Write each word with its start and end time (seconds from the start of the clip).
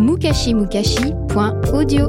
mukashimukashi.audio 0.00 2.08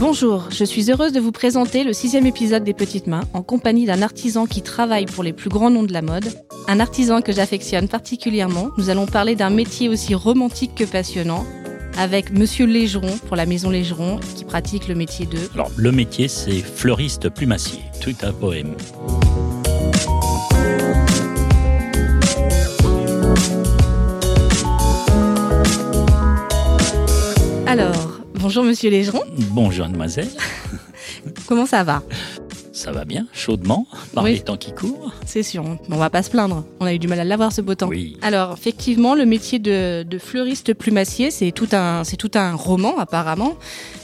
Bonjour, 0.00 0.48
je 0.50 0.64
suis 0.64 0.90
heureuse 0.90 1.12
de 1.12 1.20
vous 1.20 1.32
présenter 1.32 1.84
le 1.84 1.92
sixième 1.92 2.26
épisode 2.26 2.64
des 2.64 2.74
Petites 2.74 3.06
Mains 3.06 3.22
en 3.34 3.42
compagnie 3.42 3.86
d'un 3.86 4.02
artisan 4.02 4.46
qui 4.46 4.62
travaille 4.62 5.06
pour 5.06 5.22
les 5.22 5.32
plus 5.32 5.50
grands 5.50 5.70
noms 5.70 5.84
de 5.84 5.92
la 5.92 6.02
mode, 6.02 6.28
un 6.68 6.80
artisan 6.80 7.20
que 7.20 7.32
j'affectionne 7.32 7.88
particulièrement. 7.88 8.70
Nous 8.78 8.90
allons 8.90 9.06
parler 9.06 9.36
d'un 9.36 9.50
métier 9.50 9.88
aussi 9.88 10.14
romantique 10.14 10.74
que 10.74 10.84
passionnant 10.84 11.44
avec 11.96 12.32
Monsieur 12.32 12.66
Légeron 12.66 13.16
pour 13.26 13.36
la 13.36 13.46
Maison 13.46 13.70
Légeron 13.70 14.18
qui 14.36 14.44
pratique 14.44 14.88
le 14.88 14.94
métier 14.94 15.26
de... 15.26 15.38
Alors, 15.54 15.70
le 15.76 15.92
métier, 15.92 16.28
c'est 16.28 16.60
fleuriste 16.60 17.28
plumassier. 17.28 17.80
Tout 18.00 18.14
un 18.22 18.32
poème. 18.32 18.74
Alors, 27.66 28.20
bonjour 28.34 28.64
Monsieur 28.64 28.90
Légeron, 28.90 29.22
Bonjour, 29.50 29.86
mademoiselle. 29.86 30.28
comment 31.46 31.66
ça 31.66 31.84
va? 31.84 32.02
Ça 32.74 32.90
va 32.90 33.04
bien, 33.04 33.26
chaudement, 33.34 33.86
par 34.14 34.24
Oui. 34.24 34.32
les 34.32 34.40
temps 34.40 34.56
qui 34.56 34.72
courent. 34.72 35.12
C'est 35.26 35.42
sûr, 35.42 35.62
on 35.90 35.96
va 35.96 36.08
pas 36.08 36.22
se 36.22 36.30
plaindre. 36.30 36.64
On 36.80 36.86
a 36.86 36.94
eu 36.94 36.98
du 36.98 37.06
mal 37.06 37.20
à 37.20 37.24
l'avoir 37.24 37.52
ce 37.52 37.60
beau 37.60 37.74
temps. 37.74 37.88
Oui. 37.88 38.16
Alors, 38.22 38.54
effectivement, 38.54 39.14
le 39.14 39.26
métier 39.26 39.58
de, 39.58 40.04
de 40.08 40.18
fleuriste 40.18 40.72
plumassier, 40.72 41.30
c'est 41.30 41.52
tout 41.52 41.68
un, 41.72 42.02
c'est 42.04 42.16
tout 42.16 42.30
un 42.34 42.54
roman 42.54 42.98
apparemment, 42.98 43.56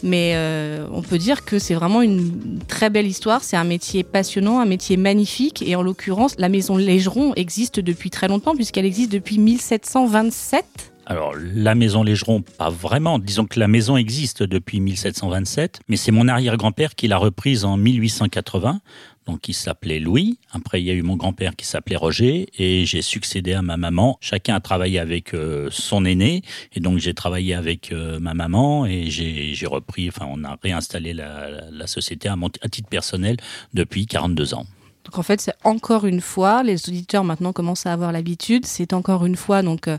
mais 0.03 0.33
euh, 0.35 0.87
on 0.93 1.01
peut 1.01 1.17
dire 1.17 1.47
que 1.47 1.59
c'est 1.59 1.73
vraiment 1.75 2.03
une 2.03 2.59
très 2.69 2.91
belle 2.91 3.07
histoire. 3.07 3.43
C'est 3.43 3.57
un 3.57 3.65
métier 3.65 4.05
passionnant, 4.05 4.61
un 4.61 4.67
métier 4.67 4.99
magnifique, 4.99 5.63
et 5.67 5.75
en 5.75 5.83
l'occurrence, 5.83 6.35
la 6.39 6.51
maison 6.51 6.77
Légeron 6.77 7.33
existe 7.37 7.81
depuis 7.81 8.11
très 8.11 8.29
longtemps 8.29 8.55
puisqu'elle 8.55 8.85
existe 8.87 9.11
depuis 9.11 9.39
1727. 9.39 10.65
Alors, 11.11 11.35
la 11.39 11.75
maison 11.75 12.03
Légeron, 12.03 12.43
pas 12.43 12.69
vraiment. 12.69 13.19
Disons 13.19 13.47
que 13.47 13.59
la 13.59 13.67
maison 13.67 13.97
existe 13.97 14.43
depuis 14.43 14.79
1727, 14.79 15.81
mais 15.89 15.97
c'est 15.97 16.13
mon 16.13 16.29
arrière-grand-père 16.29 16.95
qui 16.95 17.09
l'a 17.09 17.17
reprise 17.17 17.65
en 17.65 17.79
1880. 17.79 18.83
Donc, 19.25 19.49
il 19.49 19.55
s'appelait 19.55 20.01
Louis. 20.01 20.39
Après, 20.53 20.83
il 20.83 20.85
y 20.85 20.91
a 20.91 20.93
eu 20.93 21.01
mon 21.01 21.17
grand-père 21.17 21.57
qui 21.57 21.65
s'appelait 21.65 21.97
Roger, 21.97 22.51
et 22.59 22.85
j'ai 22.85 23.01
succédé 23.01 23.55
à 23.55 23.63
ma 23.63 23.79
maman. 23.79 24.19
Chacun 24.21 24.55
a 24.55 24.61
travaillé 24.61 24.99
avec 24.99 25.33
euh, 25.33 25.69
son 25.71 26.05
aîné, 26.05 26.43
et 26.75 26.81
donc 26.81 26.99
j'ai 26.99 27.15
travaillé 27.15 27.55
avec 27.55 27.91
euh, 27.91 28.21
ma 28.21 28.35
maman, 28.35 28.85
et 28.85 29.07
j'ai 29.09 29.67
repris, 29.67 30.09
enfin, 30.09 30.27
on 30.31 30.45
a 30.45 30.59
réinstallé 30.63 31.15
la, 31.15 31.87
société 31.87 32.29
à 32.29 32.69
titre 32.69 32.91
personnel 32.91 33.39
depuis 33.73 34.05
42 34.05 34.53
ans. 34.53 34.67
Donc 35.09 35.19
en 35.19 35.23
fait, 35.23 35.41
c'est 35.41 35.55
encore 35.65 36.05
une 36.05 36.21
fois, 36.21 36.63
les 36.63 36.87
auditeurs 36.87 37.25
maintenant 37.25 37.55
commencent 37.55 37.87
à 37.87 37.93
avoir 37.95 38.13
l'habitude, 38.13 38.67
c'est 38.67 38.93
encore 38.93 39.25
une 39.25 39.37
fois 39.37 39.63
donc 39.63 39.89
euh, 39.89 39.97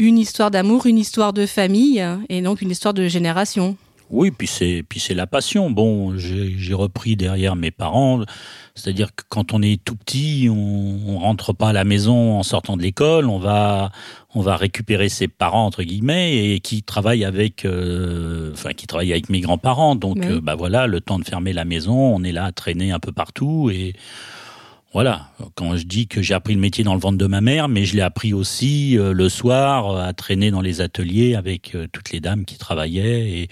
une 0.00 0.18
histoire 0.18 0.50
d'amour, 0.50 0.86
une 0.86 0.98
histoire 0.98 1.32
de 1.32 1.46
famille, 1.46 2.00
euh, 2.00 2.16
et 2.28 2.42
donc 2.42 2.60
une 2.60 2.70
histoire 2.70 2.92
de 2.92 3.06
génération. 3.06 3.76
Oui, 4.12 4.32
puis 4.32 4.48
c'est 4.48 4.82
puis 4.88 4.98
c'est 4.98 5.14
la 5.14 5.28
passion. 5.28 5.70
Bon, 5.70 6.18
j'ai 6.18 6.56
j'ai 6.58 6.74
repris 6.74 7.14
derrière 7.14 7.54
mes 7.54 7.70
parents. 7.70 8.24
C'est-à-dire 8.74 9.14
que 9.14 9.22
quand 9.28 9.52
on 9.52 9.62
est 9.62 9.80
tout 9.84 9.94
petit, 9.94 10.48
on, 10.50 10.98
on 11.06 11.18
rentre 11.18 11.52
pas 11.52 11.68
à 11.68 11.72
la 11.72 11.84
maison 11.84 12.36
en 12.36 12.42
sortant 12.42 12.76
de 12.76 12.82
l'école. 12.82 13.26
On 13.26 13.38
va 13.38 13.92
on 14.34 14.40
va 14.40 14.56
récupérer 14.56 15.08
ses 15.08 15.28
parents 15.28 15.64
entre 15.64 15.84
guillemets 15.84 16.54
et 16.54 16.58
qui 16.58 16.82
travaillent 16.82 17.24
avec 17.24 17.64
euh, 17.64 18.50
enfin 18.52 18.72
qui 18.72 18.88
travaillent 18.88 19.12
avec 19.12 19.28
mes 19.30 19.40
grands-parents. 19.42 19.94
Donc 19.94 20.16
Oui. 20.20 20.26
euh, 20.26 20.40
bah 20.42 20.56
voilà, 20.56 20.88
le 20.88 21.00
temps 21.00 21.20
de 21.20 21.24
fermer 21.24 21.52
la 21.52 21.64
maison, 21.64 21.94
on 21.96 22.24
est 22.24 22.32
là 22.32 22.46
à 22.46 22.52
traîner 22.52 22.90
un 22.90 22.98
peu 22.98 23.12
partout 23.12 23.70
et 23.72 23.94
voilà, 24.92 25.28
quand 25.54 25.76
je 25.76 25.84
dis 25.84 26.08
que 26.08 26.20
j'ai 26.20 26.34
appris 26.34 26.54
le 26.54 26.60
métier 26.60 26.82
dans 26.82 26.94
le 26.94 27.00
ventre 27.00 27.16
de 27.16 27.26
ma 27.26 27.40
mère, 27.40 27.68
mais 27.68 27.84
je 27.84 27.94
l'ai 27.94 28.02
appris 28.02 28.34
aussi 28.34 28.98
euh, 28.98 29.12
le 29.12 29.28
soir 29.28 29.90
euh, 29.90 30.02
à 30.02 30.12
traîner 30.12 30.50
dans 30.50 30.60
les 30.60 30.80
ateliers 30.80 31.36
avec 31.36 31.76
euh, 31.76 31.86
toutes 31.92 32.10
les 32.10 32.18
dames 32.18 32.44
qui 32.44 32.58
travaillaient 32.58 33.30
et 33.30 33.48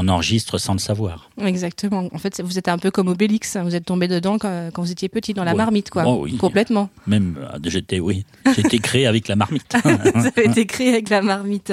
on 0.00 0.06
enregistre 0.08 0.58
sans 0.58 0.72
le 0.74 0.78
savoir. 0.78 1.28
Exactement. 1.44 2.08
En 2.14 2.18
fait, 2.18 2.40
vous 2.40 2.56
êtes 2.56 2.68
un 2.68 2.78
peu 2.78 2.90
comme 2.92 3.08
Obélix. 3.08 3.56
hein. 3.56 3.64
Vous 3.64 3.74
êtes 3.74 3.84
tombé 3.84 4.06
dedans 4.06 4.38
quand, 4.38 4.70
quand 4.72 4.80
vous 4.80 4.92
étiez 4.92 5.08
petit, 5.08 5.34
dans 5.34 5.42
la 5.44 5.50
Ouais. 5.50 5.56
marmite, 5.56 5.90
quoi. 5.90 6.04
Oh 6.06 6.20
oui. 6.22 6.36
Complètement. 6.36 6.88
Même 7.08 7.36
euh, 7.38 7.58
j'étais 7.64 7.98
oui, 7.98 8.24
j'étais 8.56 8.78
créé 8.78 9.06
avec 9.08 9.26
la 9.26 9.34
marmite. 9.36 9.74
vous 10.14 10.26
avez 10.26 10.44
été 10.44 10.66
créé 10.66 10.90
avec 10.90 11.08
la 11.10 11.20
marmite. 11.20 11.72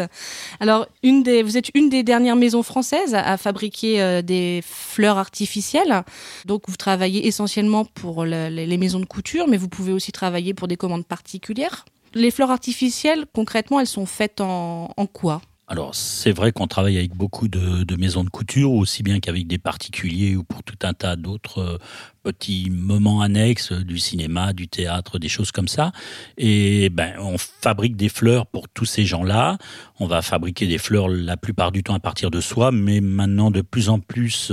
Alors, 0.59 0.88
une 1.03 1.22
des, 1.24 1.44
vous 1.44 1.56
êtes 1.56 1.69
une 1.75 1.90
des 1.90 2.02
dernières 2.03 2.35
maisons 2.35 2.64
françaises 2.64 3.14
à, 3.14 3.22
à 3.22 3.38
fabriquer 3.38 4.02
euh, 4.02 4.22
des 4.24 4.62
fleurs 4.66 5.18
artificielles. 5.19 6.03
Donc, 6.46 6.64
vous 6.68 6.78
travaillez 6.78 7.28
essentiellement 7.28 7.85
pour 7.85 8.25
le- 8.25 8.50
les, 8.50 8.66
les 8.66 8.78
maisons 8.78 9.00
de 9.00 9.06
couture, 9.06 9.47
mais 9.47 9.58
vous 9.58 9.69
pouvez 9.69 9.91
aussi 9.91 10.12
travailler 10.12 10.53
pour 10.56 10.68
des 10.68 10.78
commandes 10.78 11.06
particulières. 11.06 11.85
Les 12.16 12.31
fleurs 12.31 12.50
artificielles, 12.52 13.25
concrètement, 13.34 13.80
elles 13.80 13.88
sont 13.88 14.06
faites 14.06 14.41
en, 14.41 14.90
en 14.97 15.06
quoi? 15.06 15.41
Alors 15.68 15.96
c'est 15.96 16.31
vrai 16.31 16.52
qu'on 16.52 16.68
travaille 16.68 16.98
avec 16.98 17.16
beaucoup 17.16 17.48
de, 17.48 17.96
maisons 17.96 18.24
de 18.24 18.30
couture, 18.30 18.72
aussi 18.72 19.02
bien 19.02 19.20
qu'avec 19.20 19.48
des 19.48 19.58
particuliers 19.58 20.36
ou 20.36 20.44
pour 20.44 20.64
tout 20.64 20.78
un 20.84 20.94
tas 20.94 21.16
d'autres 21.16 21.59
euh, 21.59 21.78
petits 22.25 22.72
moments 22.72 23.22
annexes 23.22 23.72
du 23.72 24.00
cinéma, 24.00 24.52
du 24.52 24.68
théâtre, 24.68 25.19
des 25.19 25.30
choses 25.30 25.52
comme 25.52 25.68
ça. 25.68 25.91
Et 26.40 26.90
ben 26.90 27.13
on 27.19 27.38
fabrique 27.38 27.96
des 27.96 28.09
fleurs 28.09 28.47
pour 28.47 28.68
tous 28.68 28.86
ces 28.86 29.06
gens-là. 29.06 29.59
On 30.00 30.08
va 30.08 30.24
fabriquer 30.24 30.66
des 30.66 30.80
fleurs 30.80 31.08
la 31.08 31.38
plupart 31.38 31.72
du 31.72 31.84
temps 31.84 31.94
à 31.94 32.00
partir 32.00 32.31
de 32.31 32.41
soi, 32.41 32.72
mais 32.72 33.00
maintenant 33.00 33.52
de 33.52 33.62
plus 33.62 33.90
en 33.90 34.00
plus 34.00 34.52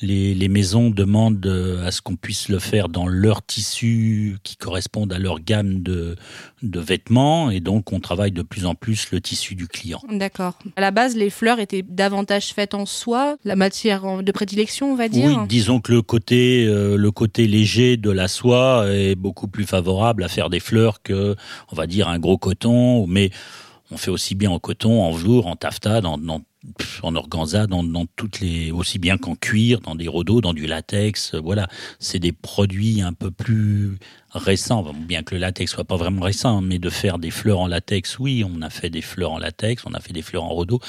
les, 0.00 0.34
les 0.34 0.48
maisons 0.48 0.90
demandent 0.90 1.44
euh, 1.46 1.86
à 1.86 1.90
ce 1.90 2.00
qu'on 2.00 2.16
puisse 2.16 2.48
le 2.48 2.58
faire 2.58 2.88
dans 2.88 3.06
leur 3.06 3.44
tissu 3.44 4.36
qui 4.42 4.56
correspondent 4.56 5.12
à 5.12 5.18
leur 5.18 5.40
gamme 5.40 5.82
de, 5.82 6.16
de 6.62 6.80
vêtements 6.80 7.50
et 7.50 7.60
donc 7.60 7.92
on 7.92 8.00
travaille 8.00 8.32
de 8.32 8.42
plus 8.42 8.66
en 8.66 8.74
plus 8.74 9.10
le 9.10 9.20
tissu 9.20 9.54
du 9.54 9.66
client. 9.66 10.00
D'accord. 10.10 10.58
À 10.76 10.80
la 10.80 10.90
base, 10.90 11.16
les 11.16 11.30
fleurs 11.30 11.60
étaient 11.60 11.82
davantage 11.82 12.52
faites 12.54 12.74
en 12.74 12.86
soie, 12.86 13.36
la 13.44 13.56
matière 13.56 14.22
de 14.22 14.32
prédilection, 14.32 14.92
on 14.92 14.96
va 14.96 15.08
dire. 15.08 15.26
Oui, 15.28 15.48
disons 15.48 15.80
que 15.80 15.92
le 15.92 16.02
côté, 16.02 16.66
euh, 16.66 16.96
le 16.98 17.10
côté 17.10 17.46
léger 17.46 17.96
de 17.96 18.10
la 18.10 18.28
soie 18.28 18.86
est 18.92 19.14
beaucoup 19.14 19.48
plus 19.48 19.64
favorable 19.64 20.22
à 20.24 20.28
faire 20.28 20.50
des 20.50 20.60
fleurs 20.60 21.02
que, 21.02 21.36
on 21.70 21.76
va 21.76 21.86
dire, 21.86 22.08
un 22.08 22.18
gros 22.18 22.38
coton. 22.38 23.06
Mais 23.06 23.30
on 23.90 23.96
fait 23.96 24.10
aussi 24.10 24.34
bien 24.34 24.50
en 24.50 24.58
coton, 24.58 25.02
en 25.02 25.12
velours, 25.12 25.46
en 25.46 25.56
taffetas, 25.56 26.02
en 26.02 27.14
organza, 27.14 27.66
dans, 27.66 28.06
toutes 28.16 28.40
les, 28.40 28.70
aussi 28.70 28.98
bien 28.98 29.16
qu'en 29.16 29.34
cuir, 29.36 29.80
dans 29.80 29.94
des 29.94 30.08
rhodos, 30.08 30.40
dans 30.40 30.52
du 30.52 30.66
latex. 30.66 31.34
euh, 31.34 31.40
Voilà, 31.40 31.68
c'est 31.98 32.18
des 32.18 32.32
produits 32.32 33.00
un 33.00 33.12
peu 33.12 33.30
plus 33.30 33.98
récents, 34.32 34.84
bien 34.92 35.22
que 35.22 35.34
le 35.34 35.40
latex 35.40 35.72
soit 35.72 35.84
pas 35.84 35.96
vraiment 35.96 36.22
récent, 36.22 36.60
mais 36.60 36.78
de 36.78 36.90
faire 36.90 37.18
des 37.18 37.30
fleurs 37.30 37.60
en 37.60 37.66
latex, 37.66 38.18
oui, 38.18 38.44
on 38.44 38.60
a 38.60 38.70
fait 38.70 38.90
des 38.90 39.02
fleurs 39.02 39.32
en 39.32 39.38
latex, 39.38 39.84
on 39.86 39.94
a 39.94 40.00
fait 40.00 40.12
des 40.12 40.22
fleurs 40.22 40.44
en 40.44 40.50
rhodo 40.50 40.80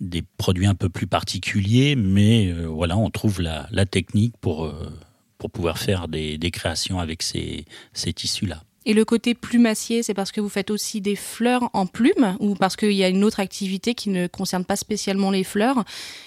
des 0.00 0.22
produits 0.36 0.66
un 0.66 0.74
peu 0.74 0.90
plus 0.90 1.06
particuliers, 1.06 1.96
mais 1.96 2.52
euh, 2.52 2.66
voilà, 2.66 2.98
on 2.98 3.08
trouve 3.08 3.40
la, 3.40 3.66
la 3.70 3.86
technique 3.86 4.34
pour, 4.42 4.66
euh, 4.66 4.90
pour 5.38 5.50
pouvoir 5.50 5.78
faire 5.78 6.08
des, 6.08 6.38
des 6.38 6.50
créations 6.50 6.98
avec 6.98 7.22
ces, 7.22 7.64
ces 7.92 8.12
tissus-là. 8.12 8.62
Et 8.88 8.94
le 8.94 9.04
côté 9.04 9.34
plumassier, 9.34 10.04
c'est 10.04 10.14
parce 10.14 10.30
que 10.30 10.40
vous 10.40 10.48
faites 10.48 10.70
aussi 10.70 11.00
des 11.00 11.16
fleurs 11.16 11.70
en 11.72 11.86
plumes 11.86 12.36
ou 12.38 12.54
parce 12.54 12.76
qu'il 12.76 12.92
y 12.92 13.02
a 13.02 13.08
une 13.08 13.24
autre 13.24 13.40
activité 13.40 13.94
qui 13.94 14.10
ne 14.10 14.28
concerne 14.28 14.64
pas 14.64 14.76
spécialement 14.76 15.32
les 15.32 15.42
fleurs 15.42 15.84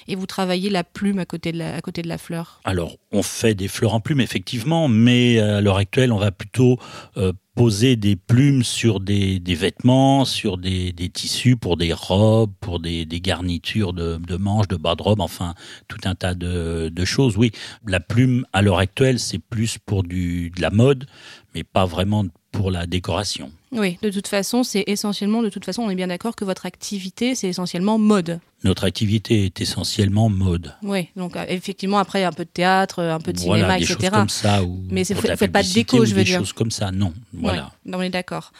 et 0.09 0.15
vous 0.15 0.25
travaillez 0.25 0.69
la 0.69 0.83
plume 0.83 1.19
à 1.19 1.25
côté 1.25 1.53
de 1.53 1.57
la, 1.57 1.75
à 1.75 1.79
côté 1.79 2.01
de 2.01 2.09
la 2.09 2.17
fleur? 2.17 2.59
Alors, 2.65 2.97
on 3.13 3.23
fait 3.23 3.55
des 3.55 3.69
fleurs 3.69 3.93
en 3.93 4.01
plumes, 4.01 4.19
effectivement, 4.19 4.89
mais 4.89 5.39
à 5.39 5.61
l'heure 5.61 5.77
actuelle, 5.77 6.11
on 6.11 6.17
va 6.17 6.31
plutôt 6.31 6.77
euh, 7.15 7.31
poser 7.59 7.97
des 7.97 8.15
plumes 8.15 8.63
sur 8.63 9.01
des, 9.01 9.41
vêtements, 9.45 10.23
sur 10.23 10.57
des, 10.57 10.93
tissus 11.13 11.57
pour 11.57 11.75
des 11.75 11.91
robes, 11.91 12.53
pour 12.61 12.79
des, 12.79 13.05
garnitures 13.05 13.91
de, 13.91 14.37
manches, 14.37 14.69
de 14.69 14.77
bas 14.77 14.95
de 14.95 15.03
robe, 15.03 15.19
enfin, 15.19 15.55
tout 15.89 15.97
un 16.05 16.15
tas 16.15 16.35
de, 16.35 16.87
de 16.87 17.05
choses. 17.05 17.35
Oui, 17.35 17.51
la 17.85 17.99
plume, 17.99 18.45
à 18.53 18.61
l'heure 18.61 18.79
actuelle, 18.79 19.19
c'est 19.19 19.39
plus 19.39 19.77
pour 19.77 20.03
du, 20.03 20.51
de 20.51 20.61
la 20.61 20.69
mode, 20.69 21.05
mais 21.53 21.65
pas 21.65 21.85
vraiment 21.85 22.23
pour 22.53 22.71
la 22.71 22.87
décoration. 22.87 23.51
Oui, 23.71 23.97
de 24.01 24.09
toute 24.09 24.27
façon, 24.27 24.63
c'est 24.63 24.83
essentiellement, 24.87 25.43
de 25.43 25.49
toute 25.49 25.63
façon, 25.63 25.83
on 25.83 25.89
est 25.91 25.95
bien 25.95 26.07
d'accord 26.07 26.35
que 26.35 26.43
votre 26.43 26.65
activité, 26.65 27.35
c'est 27.35 27.47
essentiellement 27.49 27.99
mode. 27.99 28.39
Notre 28.63 28.83
activité 28.83 29.45
est 29.45 29.61
essentiellement 29.61 30.27
mode. 30.27 30.73
Oui, 30.83 31.07
donc 31.15 31.37
euh, 31.37 31.45
effectivement, 31.47 31.97
après, 31.99 32.23
un 32.25 32.31
peu 32.33 32.43
de 32.43 32.49
théâtre, 32.49 33.01
un 33.01 33.19
peu 33.19 33.31
de 33.31 33.39
voilà, 33.39 33.63
cinéma, 33.63 33.77
des 33.77 33.83
etc. 33.83 33.99
choses 34.01 34.09
comme 34.19 34.29
ça. 34.29 34.63
Ou 34.63 34.79
Mais 34.89 35.03
c'est- 35.05 35.15
faites 35.15 35.51
pas 35.51 35.63
de 35.63 35.71
déco, 35.73 36.03
je 36.03 36.09
veux 36.13 36.17
des 36.17 36.23
dire. 36.25 36.39
choses 36.39 36.51
comme 36.51 36.71
ça, 36.71 36.91
non. 36.91 37.13
Voilà. 37.31 37.71
Ouais, 37.85 37.93
on 37.95 38.01
est 38.01 38.09
d'accord. 38.09 38.51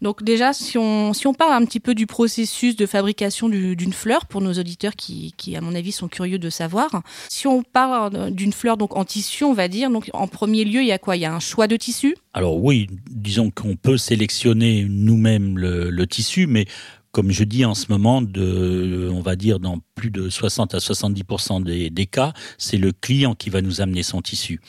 Donc 0.00 0.22
déjà, 0.22 0.52
si 0.52 0.78
on, 0.78 1.12
si 1.12 1.26
on 1.26 1.34
parle 1.34 1.60
un 1.60 1.64
petit 1.64 1.80
peu 1.80 1.94
du 1.96 2.06
processus 2.06 2.76
de 2.76 2.86
fabrication 2.86 3.48
du- 3.48 3.74
d'une 3.74 3.92
fleur, 3.92 4.26
pour 4.26 4.42
nos 4.42 4.52
auditeurs 4.52 4.94
qui, 4.94 5.34
qui, 5.36 5.56
à 5.56 5.60
mon 5.60 5.74
avis, 5.74 5.90
sont 5.92 6.06
curieux 6.08 6.38
de 6.38 6.50
savoir, 6.50 7.02
si 7.28 7.46
on 7.48 7.62
parle 7.64 8.30
d'une 8.30 8.52
fleur 8.52 8.76
donc 8.76 8.96
en 8.96 9.04
tissu, 9.04 9.42
on 9.44 9.54
va 9.54 9.66
dire, 9.66 9.90
donc 9.90 10.08
en 10.12 10.28
premier 10.28 10.64
lieu, 10.64 10.82
il 10.82 10.86
y 10.88 10.92
a 10.92 10.98
quoi? 10.98 11.16
Il 11.16 11.20
y 11.22 11.24
a 11.24 11.34
un 11.34 11.40
choix 11.40 11.66
de 11.66 11.74
tissu? 11.76 12.16
Alors 12.38 12.62
oui, 12.62 12.86
disons 13.10 13.50
qu'on 13.50 13.74
peut 13.74 13.98
sélectionner 13.98 14.86
nous-mêmes 14.88 15.58
le, 15.58 15.90
le 15.90 16.06
tissu, 16.06 16.46
mais 16.46 16.66
comme 17.10 17.32
je 17.32 17.42
dis 17.42 17.64
en 17.64 17.74
ce 17.74 17.86
moment, 17.90 18.22
de, 18.22 19.10
on 19.12 19.20
va 19.20 19.34
dire 19.34 19.58
dans 19.58 19.80
plus 19.96 20.12
de 20.12 20.28
60 20.30 20.72
à 20.72 20.78
70% 20.78 21.64
des, 21.64 21.90
des 21.90 22.06
cas, 22.06 22.32
c'est 22.56 22.76
le 22.76 22.92
client 22.92 23.34
qui 23.34 23.50
va 23.50 23.60
nous 23.60 23.80
amener 23.80 24.04
son 24.04 24.22
tissu. 24.22 24.60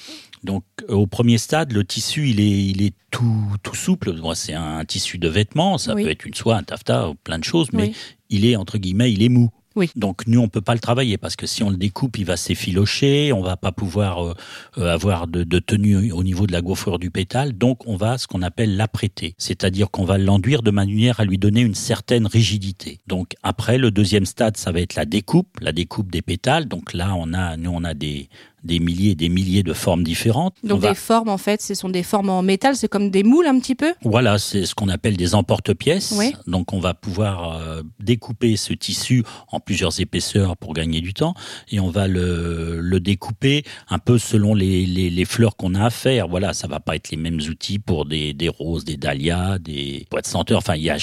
Donc 0.44 0.64
euh, 0.90 0.96
au 0.96 1.06
premier 1.06 1.38
stade, 1.38 1.72
le 1.72 1.84
tissu 1.84 2.30
il 2.32 2.40
est, 2.40 2.66
il 2.66 2.82
est 2.82 2.96
tout, 3.12 3.36
tout 3.62 3.76
souple. 3.76 4.16
C'est 4.34 4.56
un, 4.56 4.84
tissu 4.84 5.20
de 5.20 5.28
vêtements, 5.30 5.78
ça 5.78 5.94
Oui. 5.94 6.06
peut 6.06 6.10
être 6.10 6.26
une 6.26 6.34
soie, 6.34 6.58
un 6.58 6.64
taffetas, 6.64 7.14
plein 7.24 7.38
de 7.38 7.44
choses, 7.44 7.68
mais 7.72 7.90
Oui. 7.90 7.96
il 8.32 8.46
est 8.46 8.56
entre 8.56 8.80
guillemets, 8.80 9.14
il 9.14 9.22
est 9.22 9.30
mou. 9.30 9.52
Donc 9.96 10.28
nous 10.28 10.42
on 10.42 10.48
peut 10.48 10.62
pas 10.62 10.74
le 10.74 10.80
travailler 10.80 11.18
parce 11.18 11.36
que 11.36 11.46
si 11.46 11.64
on 11.64 11.70
le 11.70 11.78
découpe, 11.78 12.18
il 12.18 12.26
va 12.26 12.38
s'effilocher, 12.38 13.32
on 13.34 13.42
va 13.42 13.56
pas 13.56 13.72
pouvoir 13.72 14.26
euh, 14.26 14.34
euh, 14.78 14.94
avoir 14.94 15.28
de, 15.28 15.44
de 15.44 15.60
tenue 15.60 16.12
au 16.12 16.24
niveau 16.24 16.48
de 16.48 16.52
la 16.52 16.62
gaufrure 16.62 17.00
du 17.00 17.12
pétale. 17.12 17.54
Donc 17.54 17.88
on 17.88 17.96
va 17.96 18.18
ce 18.18 18.28
qu'on 18.28 18.42
appelle 18.42 18.76
l'apprêter, 18.76 19.36
c'est-à-dire 19.38 19.90
qu'on 19.92 20.06
va 20.06 20.18
l'enduire 20.18 20.64
de 20.64 20.72
manière 20.72 21.20
à 21.20 21.26
lui 21.26 21.38
donner 21.38 21.62
une 21.62 21.76
certaine 21.76 22.26
rigidité. 22.28 23.00
Donc 23.08 23.36
après 23.44 23.78
le 23.78 23.92
deuxième 23.92 24.26
stade, 24.26 24.58
ça 24.58 24.72
va 24.72 24.82
être 24.82 24.96
la 24.96 25.06
découpe, 25.06 25.60
la 25.62 25.72
découpe 25.72 26.12
des 26.12 26.22
pétales. 26.22 26.68
Donc 26.68 26.94
là 26.94 27.14
on 27.16 27.34
a 27.34 27.56
nous 27.56 27.72
on 27.74 27.84
a 27.84 27.94
des 27.94 28.30
des 28.64 28.80
milliers 28.80 29.12
et 29.12 29.16
des 29.16 29.30
milliers 29.30 29.64
de 29.64 29.74
formes 29.74 30.04
différentes. 30.04 30.56
On 30.64 30.68
Donc 30.68 30.82
va- 30.82 30.90
des 30.90 30.96
formes, 30.96 31.30
en 31.30 31.38
fait, 31.38 31.62
ce 31.62 31.74
sont 31.74 31.90
des 31.90 32.04
formes 32.04 32.30
en 32.30 32.42
métal, 32.42 32.76
c'est 32.76 32.88
comme 32.88 33.10
des 33.10 33.24
moules 33.24 33.48
un 33.48 33.60
petit 33.60 33.76
peu? 33.76 33.94
Voilà, 34.04 34.38
c'est 34.38 34.66
ce 34.66 34.76
qu'on 34.76 34.90
appelle 34.90 35.18
des 35.18 35.36
emporte-pièces. 35.36 36.14
Oui. 36.18 36.34
Donc 36.48 36.74
on 36.74 36.80
va 36.80 36.94
pouvoir 36.94 37.58
euh, 37.62 37.82
découper 38.00 38.56
ce 38.58 38.74
tissu 38.74 39.24
en 39.52 39.60
plusieurs 39.60 40.00
épaisseurs 40.00 40.58
pour 40.58 40.74
gagner 40.74 41.02
du 41.02 41.14
temps 41.14 41.34
et 41.72 41.80
on 41.80 41.90
va 41.90 42.08
le, 42.08 42.80
le 42.82 43.00
découper 43.00 43.64
un 43.90 44.00
peu 44.00 44.18
selon 44.18 44.54
les, 44.54 44.86
les, 44.86 45.10
les 45.10 45.26
fleurs 45.26 45.56
qu'on 45.56 45.76
a 45.76 45.86
à 45.86 45.90
faire. 45.90 46.28
Voilà, 46.28 46.54
ça 46.54 46.68
va 46.68 46.80
pas 46.80 46.96
être 46.96 47.12
les 47.12 47.18
mêmes 47.18 47.40
outils 47.50 47.80
pour 47.80 48.06
des, 48.06 48.34
des 48.34 48.50
roses, 48.50 48.86
des 48.86 48.98
dahlias, 48.98 49.58
des 49.60 50.06
boîtes 50.12 50.28
senteurs. 50.28 50.60
Enfin, 50.60 50.76
il 50.76 50.84
y 50.84 50.90
a 50.90 50.98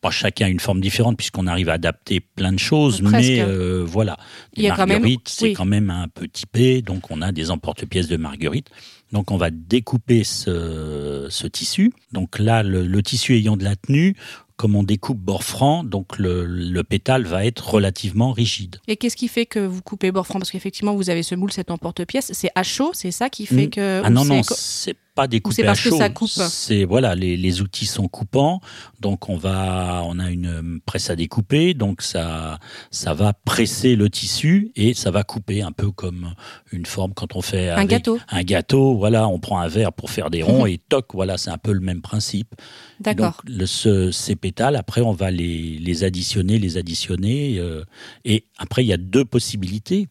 pas 0.00 0.10
chacun 0.10 0.46
une 0.46 0.60
forme 0.60 0.80
différente 0.80 1.16
puisqu'on 1.16 1.46
arrive 1.46 1.68
à 1.68 1.74
adapter 1.74 2.20
plein 2.20 2.52
de 2.52 2.58
choses, 2.58 3.00
Presque. 3.00 3.16
mais 3.28 3.40
euh, 3.40 3.84
voilà. 3.86 4.16
Il 4.54 4.62
y 4.62 4.68
a 4.70 4.76
quand 4.76 4.86
même- 4.86 5.00
marguerites, 5.02 5.28
c'est 5.28 5.46
oui. 5.46 5.52
quand 5.54 5.64
même 5.64 5.90
un 5.90 6.08
peu 6.08 6.28
typé, 6.28 6.82
donc 6.82 7.10
on 7.10 7.20
a 7.22 7.32
des 7.32 7.50
emporte-pièces 7.50 8.08
de 8.08 8.16
marguerite. 8.16 8.68
Donc 9.12 9.30
on 9.30 9.36
va 9.36 9.50
découper 9.50 10.22
ce, 10.24 11.26
ce 11.30 11.46
tissu. 11.46 11.92
Donc 12.12 12.38
là, 12.38 12.62
le, 12.62 12.86
le 12.86 13.02
tissu 13.02 13.34
ayant 13.36 13.56
de 13.56 13.64
la 13.64 13.74
tenue, 13.76 14.14
comme 14.56 14.74
on 14.74 14.82
découpe 14.82 15.18
bord 15.18 15.44
franc, 15.44 15.84
donc 15.84 16.18
le, 16.18 16.44
le 16.44 16.82
pétale 16.84 17.24
va 17.24 17.44
être 17.46 17.68
relativement 17.70 18.32
rigide. 18.32 18.76
Et 18.88 18.96
qu'est-ce 18.96 19.16
qui 19.16 19.28
fait 19.28 19.46
que 19.46 19.60
vous 19.60 19.82
coupez 19.82 20.10
bord 20.10 20.26
franc? 20.26 20.40
Parce 20.40 20.50
qu'effectivement, 20.50 20.94
vous 20.96 21.10
avez 21.10 21.22
ce 21.22 21.34
moule, 21.36 21.52
cet 21.52 21.70
emporte-pièce. 21.70 22.32
C'est 22.34 22.50
à 22.54 22.62
chaud, 22.64 22.90
c'est 22.92 23.12
ça 23.12 23.30
qui 23.30 23.46
fait 23.46 23.66
Mm. 23.66 23.70
que. 23.70 24.02
Ah 24.04 24.10
non, 24.10 24.24
non, 24.24 24.42
c'est 24.42 24.96
pas 25.18 25.26
découpé 25.28 25.62
à 25.66 25.74
que 25.74 25.90
chaud. 25.90 25.98
ça 25.98 26.10
coupe 26.10 26.28
C'est 26.48 26.84
voilà, 26.84 27.14
les, 27.14 27.36
les 27.36 27.60
outils 27.60 27.86
sont 27.86 28.06
coupants, 28.08 28.60
donc 29.00 29.28
on 29.28 29.36
va, 29.36 30.02
on 30.04 30.18
a 30.20 30.30
une 30.30 30.80
presse 30.86 31.10
à 31.10 31.16
découper, 31.16 31.74
donc 31.74 32.02
ça, 32.02 32.58
ça 32.90 33.14
va 33.14 33.32
presser 33.32 33.96
le 33.96 34.08
tissu 34.10 34.70
et 34.76 34.94
ça 34.94 35.10
va 35.10 35.24
couper 35.24 35.62
un 35.62 35.72
peu 35.72 35.90
comme 35.90 36.34
une 36.72 36.86
forme 36.86 37.14
quand 37.14 37.34
on 37.34 37.42
fait 37.42 37.70
Un 37.70 37.84
gâteau. 37.84 38.18
Un 38.28 38.42
gâteau, 38.42 38.96
voilà, 38.96 39.26
on 39.28 39.40
prend 39.40 39.58
un 39.58 39.68
verre 39.68 39.92
pour 39.92 40.10
faire 40.10 40.30
des 40.30 40.42
ronds 40.42 40.66
et 40.66 40.78
toc, 40.78 41.06
voilà, 41.14 41.36
c'est 41.36 41.50
un 41.50 41.58
peu 41.58 41.72
le 41.72 41.80
même 41.80 42.00
principe. 42.00 42.54
D'accord. 43.00 43.40
Donc 43.44 43.56
le, 43.58 43.66
ce- 43.66 44.10
ces 44.12 44.36
pétales, 44.36 44.76
après, 44.76 45.00
on 45.00 45.12
va 45.12 45.30
les, 45.30 45.78
les 45.78 46.04
additionner, 46.04 46.58
les 46.58 46.76
additionner. 46.76 47.58
euh, 47.58 47.82
et 48.24 48.44
après, 48.58 48.84
il 48.84 48.88
y 48.88 48.92
a 48.92 48.96
deux 48.98 49.24
possibilités. 49.24 50.08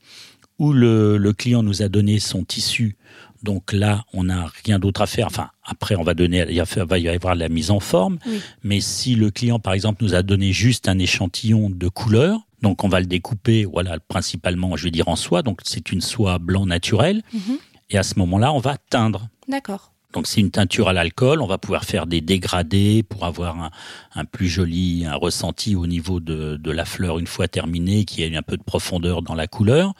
Où 0.59 0.73
le, 0.73 1.17
le 1.19 1.33
client 1.33 1.61
nous 1.61 1.83
a 1.83 1.87
donné 1.87 2.17
son 2.19 2.43
tissu, 2.43 2.97
donc 3.43 3.73
là, 3.73 4.05
on 4.13 4.25
n'a 4.25 4.47
rien 4.65 4.79
d'autre 4.79 5.01
à 5.01 5.07
faire. 5.07 5.27
Enfin, 5.27 5.49
après, 5.63 5.95
on 5.95 6.03
va 6.03 6.13
donner, 6.13 6.45
il 6.49 6.61
va 6.61 6.99
y 6.99 7.07
avoir 7.09 7.35
la 7.35 7.49
mise 7.49 7.71
en 7.71 7.79
forme. 7.79 8.17
Oui. 8.25 8.39
Mais 8.63 8.81
si 8.81 9.15
le 9.15 9.31
client, 9.31 9.59
par 9.59 9.73
exemple, 9.73 10.03
nous 10.03 10.15
a 10.15 10.23
donné 10.23 10.51
juste 10.51 10.87
un 10.87 10.99
échantillon 10.99 11.69
de 11.69 11.87
couleur, 11.87 12.39
donc 12.61 12.83
on 12.83 12.89
va 12.89 12.99
le 12.99 13.05
découper, 13.05 13.65
voilà, 13.65 13.99
principalement, 13.99 14.75
je 14.75 14.85
vais 14.85 14.91
dire 14.91 15.07
en 15.07 15.15
soie. 15.15 15.41
Donc 15.41 15.61
c'est 15.63 15.91
une 15.91 16.01
soie 16.01 16.39
blanc 16.39 16.65
naturelle. 16.65 17.21
Mhm. 17.33 17.57
Et 17.89 17.97
à 17.97 18.03
ce 18.03 18.19
moment-là, 18.19 18.51
on 18.53 18.59
va 18.59 18.77
teindre. 18.77 19.29
D'accord. 19.47 19.93
Donc 20.13 20.25
c'est 20.25 20.39
une 20.39 20.51
teinture 20.51 20.87
à 20.87 20.93
l'alcool, 20.93 21.41
on 21.41 21.47
va 21.47 21.57
pouvoir 21.57 21.83
faire 21.83 22.07
des 22.07 22.21
dégradés 22.21 23.03
pour 23.03 23.25
avoir 23.25 23.71
un, 24.15 24.25
plus 24.25 24.47
joli 24.47 25.05
un 25.05 25.15
ressenti 25.15 25.75
au 25.75 25.85
niveau 25.85 26.19
de, 26.19 26.71
la 26.71 26.85
fleur 26.85 27.19
une 27.19 27.27
fois 27.27 27.47
terminée, 27.47 28.05
qui 28.05 28.23
ait 28.23 28.35
un 28.35 28.41
peu 28.41 28.55
de 28.55 28.63
profondeur 28.63 29.21
dans 29.21 29.35
la 29.35 29.47
couleur. 29.47 29.93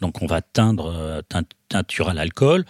Donc 0.00 0.22
on 0.22 0.26
va 0.26 0.42
teindre 0.42 0.92
euh, 0.94 1.22
teint- 1.28 1.42
teinture 1.68 2.08
à 2.08 2.14
l'alcool. 2.14 2.64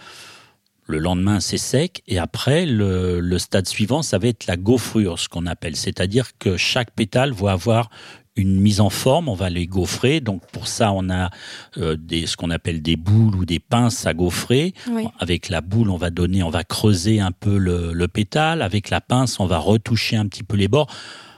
Le 0.87 0.97
lendemain, 0.97 1.39
c'est 1.39 1.59
sec. 1.59 2.01
Et 2.07 2.17
après, 2.17 2.65
le, 2.65 3.19
le 3.19 3.37
stade 3.37 3.67
suivant, 3.67 4.01
ça 4.01 4.17
va 4.17 4.27
être 4.27 4.47
la 4.47 4.57
gaufrure, 4.57 5.19
ce 5.19 5.29
qu'on 5.29 5.45
appelle. 5.45 5.75
C'est-à-dire 5.75 6.31
que 6.39 6.57
chaque 6.57 6.89
pétale 6.89 7.31
va 7.31 7.51
avoir 7.51 7.91
une 8.35 8.59
mise 8.59 8.79
en 8.79 8.89
forme, 8.89 9.27
on 9.27 9.33
va 9.33 9.49
les 9.49 9.67
gaufrer. 9.67 10.21
Donc 10.21 10.45
pour 10.51 10.67
ça, 10.67 10.91
on 10.93 11.09
a 11.09 11.29
euh, 11.77 11.97
des, 11.97 12.25
ce 12.25 12.37
qu'on 12.37 12.51
appelle 12.51 12.81
des 12.81 12.95
boules 12.95 13.35
ou 13.35 13.45
des 13.45 13.59
pinces 13.59 14.05
à 14.07 14.13
gaufrer. 14.13 14.73
Oui. 14.89 15.07
Avec 15.19 15.49
la 15.49 15.61
boule, 15.61 15.89
on 15.89 15.97
va 15.97 16.09
donner, 16.09 16.41
on 16.43 16.49
va 16.49 16.63
creuser 16.63 17.19
un 17.19 17.31
peu 17.31 17.57
le, 17.57 17.91
le 17.93 18.07
pétale. 18.07 18.61
Avec 18.61 18.89
la 18.89 19.01
pince, 19.01 19.39
on 19.39 19.45
va 19.45 19.57
retoucher 19.57 20.15
un 20.15 20.25
petit 20.27 20.43
peu 20.43 20.55
les 20.55 20.67
bords 20.69 20.87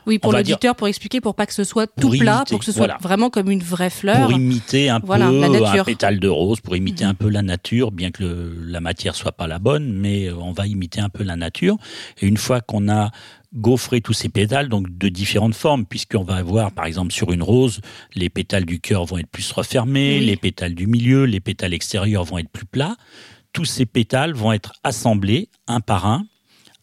Oui, 0.06 0.20
pour 0.20 0.32
l'auditeur, 0.34 0.76
pour 0.76 0.88
expliquer, 0.88 1.22
pour 1.22 1.34
pas 1.34 1.46
que 1.48 1.54
ce 1.54 1.64
soit 1.64 1.88
tout 1.88 2.10
Pour 2.10 2.12
plat, 2.18 2.36
imiter, 2.38 2.50
pour 2.52 2.60
que 2.60 2.66
ce 2.66 2.72
soit 2.72 2.80
voilà. 2.88 2.98
vraiment 3.02 3.30
comme 3.32 3.50
une 3.50 3.64
vraie 3.64 3.90
fleur. 3.90 4.28
pour 4.28 4.32
imiter 4.34 4.90
un 4.90 5.00
Voilà, 5.00 5.28
peu 5.30 5.40
la 5.40 5.48
un 5.48 5.50
nature. 5.50 5.76
Mhm. 5.80 5.86
pétale 5.86 6.20
de 6.20 6.28
rose, 6.28 6.60
pour 6.60 6.76
imiter 6.76 7.04
un 7.06 7.14
peu 7.16 7.30
la 7.30 7.42
nature, 7.42 7.92
bien 7.92 8.12
que 8.12 8.24
le- 8.24 8.56
la 8.66 8.80
matière 8.82 9.16
soit 9.16 9.32
pas 9.32 9.48
la 9.48 9.58
bonne, 9.60 9.92
mais 9.94 10.32
on 10.32 10.52
va 10.52 10.68
imiter 10.68 11.02
un 11.02 11.10
peu 11.10 11.24
la 11.24 11.36
nature. 11.36 11.78
Et 12.22 12.28
une 12.28 12.38
fois 12.38 12.62
qu'on 12.62 12.90
a 12.90 13.12
gaufré 13.54 14.02
tous 14.02 14.14
ces 14.14 14.30
pétales, 14.30 14.70
donc 14.70 14.88
de 14.98 15.10
différentes 15.10 15.56
formes, 15.56 15.86
puisqu'on 15.86 16.24
va 16.24 16.36
avoir, 16.36 16.72
par 16.72 16.86
exemple, 16.86 17.12
sur 17.12 17.32
une 17.32 17.44
rose, 17.44 17.82
les 18.16 18.30
pétales 18.30 18.66
du 18.66 18.80
cœur 18.80 19.06
vont 19.06 19.18
être 19.18 19.30
plus 19.30 19.52
refermés, 19.52 20.20
Oui. 20.20 20.26
les 20.26 20.38
pétales 20.38 20.76
du 20.76 20.88
milieu, 20.88 21.26
les 21.26 21.40
pétales 21.40 21.74
extérieurs 21.74 22.24
vont 22.24 22.38
être 22.38 22.50
plus 22.50 22.66
plats. 22.66 22.96
Tous 23.54 23.66
ces 23.66 23.86
pétales 23.86 24.34
vont 24.34 24.54
être 24.54 24.74
assemblés 24.84 25.50
un 25.68 25.82
par 25.82 26.06
un. 26.06 26.26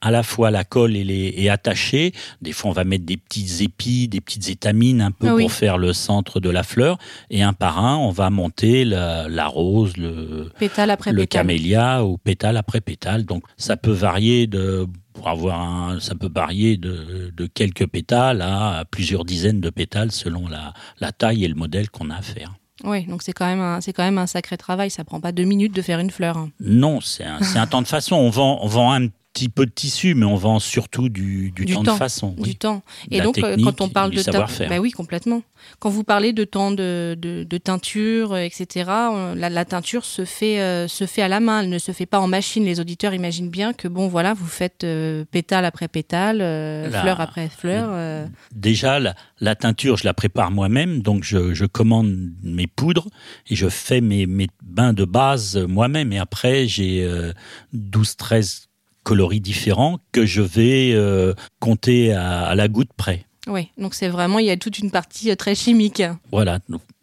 À 0.00 0.10
la 0.10 0.22
fois 0.22 0.50
la 0.50 0.64
colle 0.64 0.94
et 0.96 1.04
les 1.04 1.34
est 1.36 1.48
attachée. 1.48 2.12
Des 2.40 2.52
fois, 2.52 2.70
on 2.70 2.74
va 2.74 2.84
mettre 2.84 3.04
des 3.04 3.16
petites 3.16 3.60
épis, 3.60 4.06
des 4.08 4.20
petites 4.20 4.48
étamines 4.48 5.00
un 5.00 5.10
peu 5.10 5.28
Ah 5.28 5.34
oui. 5.34 5.42
pour 5.42 5.52
faire 5.52 5.76
le 5.78 5.92
centre 5.92 6.38
de 6.40 6.50
la 6.50 6.62
fleur. 6.62 6.98
Et 7.30 7.42
un 7.42 7.52
par 7.52 7.84
un, 7.84 7.96
on 7.96 8.10
va 8.10 8.30
monter 8.30 8.84
la, 8.84 9.28
la 9.28 9.46
rose, 9.46 9.96
le, 9.96 10.50
Pétale 10.58 10.90
après 10.90 11.10
le 11.12 11.22
pétale. 11.22 11.40
camélia 11.40 12.04
ou 12.04 12.16
pétale 12.18 12.56
après 12.56 12.80
pétale. 12.80 13.24
Donc 13.24 13.42
ça 13.56 13.76
peut 13.76 13.90
varier 13.92 14.46
de 14.46 14.86
pour 15.14 15.28
avoir 15.28 15.60
un, 15.60 15.98
ça 15.98 16.14
peut 16.14 16.30
varier 16.32 16.76
de, 16.76 17.32
de 17.36 17.46
quelques 17.46 17.88
pétales 17.88 18.40
à 18.40 18.84
plusieurs 18.88 19.24
dizaines 19.24 19.60
de 19.60 19.68
pétales 19.70 20.12
selon 20.12 20.46
la, 20.46 20.72
la 21.00 21.10
taille 21.10 21.44
et 21.44 21.48
le 21.48 21.56
modèle 21.56 21.90
qu'on 21.90 22.10
a 22.10 22.16
à 22.18 22.22
faire. 22.22 22.54
Oui, 22.84 23.04
donc 23.06 23.24
c'est 23.24 23.32
quand 23.32 23.46
même 23.46 23.58
un, 23.60 23.80
c'est 23.80 23.92
quand 23.92 24.04
même 24.04 24.18
un 24.18 24.28
sacré 24.28 24.56
travail. 24.56 24.90
Ça 24.90 25.02
prend 25.02 25.18
pas 25.20 25.32
deux 25.32 25.42
minutes 25.42 25.74
de 25.74 25.82
faire 25.82 25.98
une 25.98 26.10
fleur. 26.12 26.36
hein. 26.36 26.50
Non, 26.60 27.00
c'est 27.00 27.24
un, 27.24 27.40
un 27.56 27.66
temps 27.66 27.82
de 27.82 27.88
façon. 27.88 28.14
On 28.14 28.30
vend, 28.30 28.60
on 28.62 28.68
vend 28.68 28.92
un 28.92 29.08
petit 29.38 29.48
peu 29.48 29.66
de 29.66 29.70
tissu, 29.70 30.14
mais 30.14 30.26
on 30.26 30.34
vend 30.36 30.58
surtout 30.58 31.08
du, 31.08 31.50
du, 31.52 31.64
Du 31.64 31.74
temps, 31.74 31.82
temps, 31.82 31.92
de 31.94 31.98
façon. 31.98 32.34
oui. 32.38 32.50
Du 32.50 32.56
temps. 32.56 32.82
Et 33.10 33.18
la 33.18 33.24
donc, 33.24 33.38
euh, 33.38 33.56
quand 33.62 33.80
on 33.80 33.88
parle 33.88 34.10
de 34.10 34.16
temps, 34.16 34.32
savoir-faire. 34.32 34.68
bah 34.68 34.78
oui, 34.78 34.90
complètement. 34.90 35.42
Quand 35.80 35.90
vous 35.90 36.04
parlez 36.04 36.32
de 36.32 36.44
temps 36.44 36.70
de, 36.70 37.16
de, 37.20 37.44
de 37.44 37.58
teinture, 37.58 38.32
euh, 38.34 38.38
etc., 38.40 38.90
on- 39.10 39.34
la, 39.34 39.48
la 39.50 39.64
teinture 39.64 40.04
se 40.04 40.24
fait, 40.24 40.60
euh, 40.60 40.86
se 40.88 41.06
fait 41.06 41.22
à 41.22 41.28
la 41.28 41.40
main. 41.40 41.62
Elle 41.62 41.68
ne 41.70 41.78
se 41.78 41.92
fait 41.92 42.06
pas 42.06 42.20
en 42.20 42.28
machine. 42.28 42.64
Les 42.64 42.80
auditeurs 42.80 43.12
imaginent 43.14 43.50
bien 43.50 43.72
que 43.72 43.88
bon, 43.88 44.08
voilà, 44.08 44.34
vous 44.34 44.46
faites 44.46 44.84
euh, 44.84 45.24
pétale 45.30 45.64
après 45.64 45.88
pétale, 45.88 46.38
euh, 46.40 46.88
La- 46.88 47.00
fleur 47.02 47.20
après 47.20 47.48
fleur. 47.48 48.28
Déjà, 48.54 48.98
la, 49.00 49.14
la 49.40 49.54
teinture, 49.54 49.96
je 49.96 50.04
la 50.04 50.14
prépare 50.14 50.50
moi-même, 50.50 51.02
donc 51.02 51.24
je, 51.24 51.54
je 51.54 51.64
commande 51.64 52.14
mes 52.42 52.66
poudres 52.66 53.06
et 53.48 53.54
je 53.56 53.68
fais 53.68 54.00
mes, 54.00 54.26
mes 54.26 54.48
bains 54.62 54.92
de 54.92 55.04
base 55.04 55.56
moi-même. 55.56 56.12
Et 56.12 56.18
après, 56.18 56.66
j'ai 56.68 57.02
euh, 57.04 57.32
12-13 57.74 58.67
coloris 59.08 59.40
différents 59.40 60.00
que 60.12 60.26
je 60.26 60.42
vais 60.42 60.92
euh, 60.92 61.32
compter 61.60 62.12
à, 62.12 62.42
à 62.42 62.54
la 62.54 62.68
goutte 62.68 62.90
près. 62.94 63.24
Oui, 63.46 63.68
donc 63.78 63.94
c'est 63.94 64.08
vraiment, 64.08 64.38
il 64.38 64.44
y 64.44 64.50
a 64.50 64.58
toute 64.58 64.78
une 64.78 64.90
partie 64.90 65.30
euh, 65.30 65.34
très 65.34 65.54
chimique. 65.54 66.02
Voilà. 66.30 66.58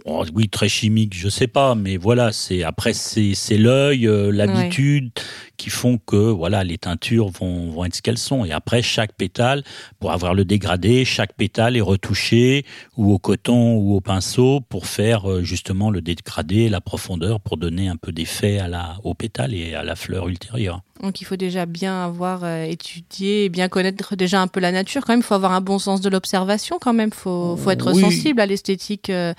Oh, 0.06 0.24
oui, 0.36 0.48
très 0.48 0.70
chimique, 0.70 1.18
je 1.18 1.30
sais 1.30 1.48
pas, 1.48 1.74
mais 1.74 1.98
voilà, 1.98 2.32
c'est 2.32 2.62
après 2.62 2.94
c'est 2.94 3.34
c'est 3.34 3.58
l'œil, 3.58 4.08
euh, 4.08 4.30
l'habitude 4.32 5.10
qui 5.58 5.70
font 5.70 5.98
que 5.98 6.16
voilà 6.16 6.64
les 6.64 6.78
teintures 6.78 7.30
vont, 7.30 7.70
vont 7.72 7.86
être 7.86 7.96
ce 7.96 8.02
qu'elles 8.02 8.18
sont. 8.18 8.46
Et 8.46 8.52
après, 8.52 8.82
chaque 8.82 9.14
pétale, 9.14 9.64
pour 10.00 10.12
avoir 10.12 10.34
le 10.34 10.46
dégradé, 10.46 11.06
chaque 11.06 11.34
pétale 11.34 11.76
est 11.78 11.82
retouché 11.82 12.66
ou 12.98 13.14
au 13.14 13.20
coton 13.20 13.76
ou 13.78 13.96
au 13.96 14.02
pinceau 14.02 14.62
pour 14.62 14.86
faire 14.88 15.30
euh, 15.30 15.44
justement 15.44 15.90
le 15.90 16.02
dégradé, 16.02 16.70
la 16.70 16.82
profondeur, 16.82 17.40
pour 17.40 17.58
donner 17.58 17.88
un 17.88 17.96
peu 17.96 18.12
d'effet 18.12 18.60
à 18.60 18.68
la, 18.68 18.98
au 19.04 19.14
pétale 19.14 19.54
et 19.54 19.74
à 19.76 19.84
la 19.84 19.96
fleur 19.96 20.28
ultérieure. 20.28 20.82
Donc 21.04 21.20
il 21.20 21.26
faut 21.26 21.36
déjà 21.36 21.66
bien 21.66 22.06
avoir 22.06 22.44
euh, 22.46 22.64
étudié, 22.64 23.50
bien 23.50 23.68
connaître 23.68 24.16
déjà 24.16 24.42
un 24.42 24.48
peu 24.48 24.62
la 24.62 24.72
nature. 24.72 25.04
Quand 25.06 25.12
même, 25.14 25.20
il 25.20 25.24
faut 25.24 25.34
avoir 25.34 25.52
un 25.52 25.60
bon 25.62 25.78
sens 25.78 26.00
de 26.00 26.10
l'observation. 26.10 26.78
Quand 26.80 26.94
même, 26.94 27.12
faut 27.12 27.58
faut 27.58 27.70
être 27.72 27.92
Oui. 27.94 28.02
sensible 28.02 28.40
à 28.40 28.46
l'esthétique 28.46 29.10
euh, 29.10 29.34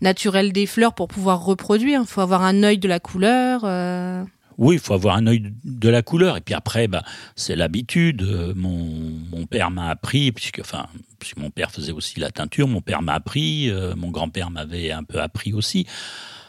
naturelle 0.00 0.52
des 0.52 0.66
fleurs 0.66 0.94
pour 0.94 1.08
pouvoir 1.08 1.44
reproduire. 1.44 2.00
Il 2.02 2.06
faut 2.06 2.20
avoir 2.22 2.42
un 2.42 2.62
œil 2.62 2.78
de 2.78 2.88
la 2.88 3.00
couleur. 3.00 3.62
euh. 3.64 4.24
Oui, 4.58 4.76
il 4.76 4.80
faut 4.80 4.94
avoir 4.94 5.16
un 5.16 5.26
œil 5.26 5.52
de 5.64 5.88
la 5.88 6.02
couleur. 6.02 6.36
Et 6.36 6.40
puis 6.40 6.54
après, 6.54 6.88
bah, 6.88 7.02
c'est 7.36 7.56
l'habitude. 7.56 8.22
Euh, 8.22 8.52
Mon, 8.56 9.12
mon 9.30 9.46
père 9.46 9.70
m'a 9.70 9.88
appris, 9.88 10.32
puisque, 10.32 10.60
enfin, 10.60 10.86
puisque 11.18 11.38
mon 11.38 11.50
père 11.50 11.70
faisait 11.70 11.92
aussi 11.92 12.20
la 12.20 12.30
teinture, 12.30 12.68
mon 12.68 12.82
père 12.82 13.00
m'a 13.00 13.14
appris, 13.14 13.70
euh, 13.70 13.94
mon 13.96 14.10
grand-père 14.10 14.50
m'avait 14.50 14.90
un 14.90 15.04
peu 15.04 15.20
appris 15.20 15.54
aussi. 15.54 15.86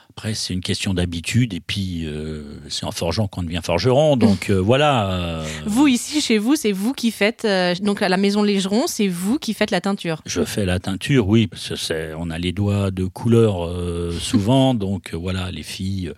Après, 0.09 0.33
c'est 0.33 0.53
une 0.53 0.61
question 0.61 0.93
d'habitude, 0.93 1.53
et 1.53 1.59
puis 1.59 2.05
euh, 2.05 2.43
c'est 2.69 2.85
en 2.85 2.91
forgeant 2.91 3.27
qu'on 3.27 3.43
devient 3.43 3.59
forgeron. 3.63 4.15
Donc 4.17 4.49
euh, 4.49 4.55
voilà. 4.61 5.43
Vous 5.65 5.87
ici 5.87 6.21
chez 6.21 6.37
vous, 6.37 6.55
c'est 6.55 6.71
vous 6.71 6.93
qui 6.93 7.11
faites 7.11 7.45
donc 7.81 8.01
à 8.01 8.09
la 8.09 8.17
maison 8.17 8.43
Légeron, 8.43 8.87
c'est 8.87 9.07
vous 9.09 9.39
qui 9.39 9.53
faites 9.53 9.71
la 9.71 9.81
teinture. 9.81 10.21
Je 10.25 10.43
fais 10.43 10.65
la 10.65 10.79
teinture, 10.79 11.27
oui, 11.27 11.47
parce 11.47 11.69
que 11.69 12.15
on 12.17 12.29
a 12.29 12.37
les 12.37 12.51
doigts 12.51 12.91
de 12.91 13.05
couleur 13.05 13.69
souvent, 14.13 14.73
donc 14.85 15.13
voilà, 15.13 15.51
les 15.51 15.63
filles. 15.63 16.11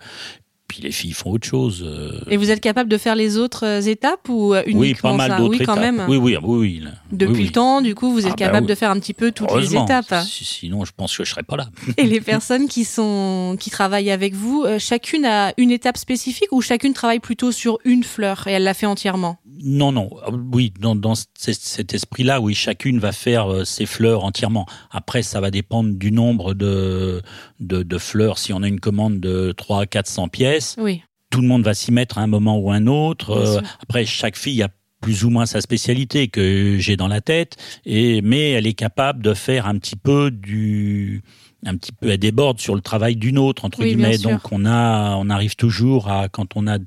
Puis 0.68 0.82
les 0.82 0.92
filles 0.92 1.12
font 1.12 1.30
autre 1.30 1.46
chose. 1.46 1.82
euh, 1.82 2.20
Et 2.30 2.36
vous 2.36 2.50
êtes 2.50 2.60
capable 2.60 2.90
de 2.90 2.98
faire 2.98 3.16
les 3.16 3.38
autres 3.38 3.64
euh, 3.66 3.80
étapes 3.80 4.28
ou 4.28 4.52
euh, 4.54 4.62
uniquement 4.66 4.80
oui, 4.80 4.94
pas 4.94 5.28
mal 5.28 5.36
d'autres 5.38 5.50
Oui, 5.58 5.64
quand 5.64 5.72
étapes. 5.76 5.80
même. 5.94 6.04
Oui, 6.08 6.18
oui, 6.18 6.36
oui. 6.42 6.82
Depuis 7.10 7.32
Oui, 7.32 7.44
le 7.46 7.52
temps, 7.52 7.80
du 7.80 7.94
coup, 7.94 8.12
vous 8.12 8.20
êtes 8.26 8.34
Ah, 8.34 8.36
bah 8.36 8.44
capable 8.46 8.66
de 8.66 8.74
faire 8.74 8.90
un 8.90 9.00
petit 9.00 9.14
peu 9.14 9.32
toutes 9.32 9.50
les 9.56 9.74
étapes. 9.74 10.14
Si- 10.26 10.44
Sinon, 10.44 10.84
je 10.84 10.92
pense 10.94 11.16
que 11.16 11.24
je 11.24 11.30
serais 11.30 11.42
pas 11.42 11.56
là. 11.56 11.68
Et 11.96 12.04
les 12.04 12.20
personnes 12.20 12.68
qui 12.68 12.84
sont 12.84 13.56
qui 13.58 13.70
travaillent 13.70 14.10
avec 14.10 14.34
vous, 14.34 14.66
chacune 14.78 15.24
a 15.24 15.54
une 15.56 15.70
étape 15.70 15.96
spécifique 15.96 16.48
ou 16.52 16.60
chacune 16.60 16.92
travaille 16.92 17.20
plutôt 17.20 17.50
sur 17.50 17.78
une 17.86 18.04
fleur 18.04 18.46
et 18.46 18.52
elle 18.52 18.64
la 18.64 18.74
fait 18.74 18.86
entièrement? 18.86 19.38
Non, 19.60 19.90
non. 19.90 20.10
Ah, 20.24 20.30
Oui, 20.52 20.72
dans, 20.78 21.14
cet 21.34 21.94
esprit-là, 21.94 22.40
oui, 22.40 22.54
chacune 22.54 22.98
va 23.00 23.12
faire 23.12 23.66
ses 23.66 23.86
fleurs 23.86 24.24
entièrement. 24.24 24.66
Après, 24.90 25.22
ça 25.22 25.40
va 25.40 25.50
dépendre 25.50 25.94
du 25.94 26.12
nombre 26.12 26.52
de, 26.54 27.22
de, 27.58 27.82
de 27.82 27.98
fleurs. 27.98 28.38
Si 28.38 28.52
on 28.52 28.62
a 28.62 28.68
une 28.68 28.78
commande 28.80 29.18
de 29.18 29.52
300 29.56 29.80
à 29.80 29.86
400 29.86 30.28
pièces, 30.28 30.57
Oui. 30.78 31.02
tout 31.30 31.40
le 31.40 31.46
monde 31.48 31.62
va 31.62 31.74
s'y 31.74 31.92
mettre 31.92 32.18
à 32.18 32.22
un 32.22 32.26
moment 32.26 32.58
ou 32.58 32.70
un 32.70 32.86
autre. 32.86 33.30
Euh, 33.30 33.60
après, 33.82 34.04
chaque 34.06 34.36
fille 34.36 34.62
a 34.62 34.68
plus 35.00 35.24
ou 35.24 35.30
moins 35.30 35.46
sa 35.46 35.60
spécialité 35.60 36.28
que 36.28 36.76
j'ai 36.78 36.96
dans 36.96 37.06
la 37.06 37.20
tête, 37.20 37.56
et 37.86 38.20
mais 38.22 38.50
elle 38.50 38.66
est 38.66 38.74
capable 38.74 39.22
de 39.22 39.32
faire 39.32 39.66
un 39.66 39.78
petit 39.78 39.94
peu 39.94 40.30
du 40.32 41.22
un 41.64 41.76
petit 41.76 41.92
peu 41.92 42.08
elle 42.10 42.18
déborde 42.18 42.58
sur 42.60 42.74
le 42.74 42.80
travail 42.80 43.14
d'une 43.16 43.38
autre 43.38 43.64
entre 43.64 43.80
Oui, 43.80 43.88
guillemets. 43.94 44.18
Donc 44.18 44.50
on 44.50 44.64
a 44.66 45.14
on 45.16 45.30
arrive 45.30 45.54
toujours 45.54 46.08
à 46.10 46.28
quand 46.28 46.56
on 46.56 46.66
a 46.66 46.78